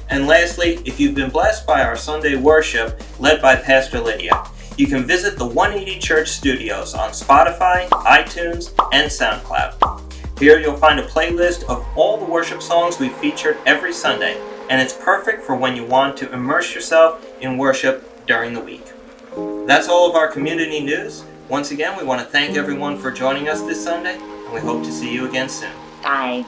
And 0.09 0.27
lastly, 0.27 0.79
if 0.83 0.99
you've 0.99 1.15
been 1.15 1.29
blessed 1.29 1.65
by 1.65 1.83
our 1.83 1.95
Sunday 1.95 2.35
worship 2.35 3.01
led 3.17 3.41
by 3.41 3.55
Pastor 3.55 4.01
Lydia, 4.01 4.43
you 4.79 4.87
can 4.87 5.03
visit 5.03 5.37
the 5.37 5.45
180 5.45 5.99
Church 5.99 6.29
Studios 6.29 6.93
on 6.93 7.09
Spotify, 7.09 7.89
iTunes, 7.89 8.71
and 8.93 9.11
SoundCloud. 9.11 10.39
Here 10.39 10.57
you'll 10.57 10.77
find 10.77 11.01
a 11.01 11.05
playlist 11.05 11.65
of 11.65 11.85
all 11.97 12.17
the 12.17 12.23
worship 12.23 12.61
songs 12.61 12.97
we 12.97 13.09
featured 13.09 13.57
every 13.65 13.91
Sunday, 13.91 14.41
and 14.69 14.81
it's 14.81 14.93
perfect 14.93 15.43
for 15.43 15.53
when 15.53 15.75
you 15.75 15.83
want 15.83 16.15
to 16.19 16.31
immerse 16.31 16.73
yourself 16.73 17.27
in 17.41 17.57
worship 17.57 18.25
during 18.25 18.53
the 18.53 18.61
week. 18.61 18.85
That's 19.67 19.89
all 19.89 20.09
of 20.09 20.15
our 20.15 20.29
community 20.29 20.79
news. 20.79 21.25
Once 21.49 21.71
again, 21.71 21.97
we 21.97 22.05
want 22.05 22.21
to 22.21 22.27
thank 22.27 22.55
everyone 22.55 22.97
for 22.97 23.11
joining 23.11 23.49
us 23.49 23.61
this 23.63 23.83
Sunday, 23.83 24.15
and 24.15 24.53
we 24.53 24.61
hope 24.61 24.85
to 24.85 24.93
see 24.93 25.13
you 25.13 25.27
again 25.27 25.49
soon. 25.49 25.73
Bye. 26.01 26.45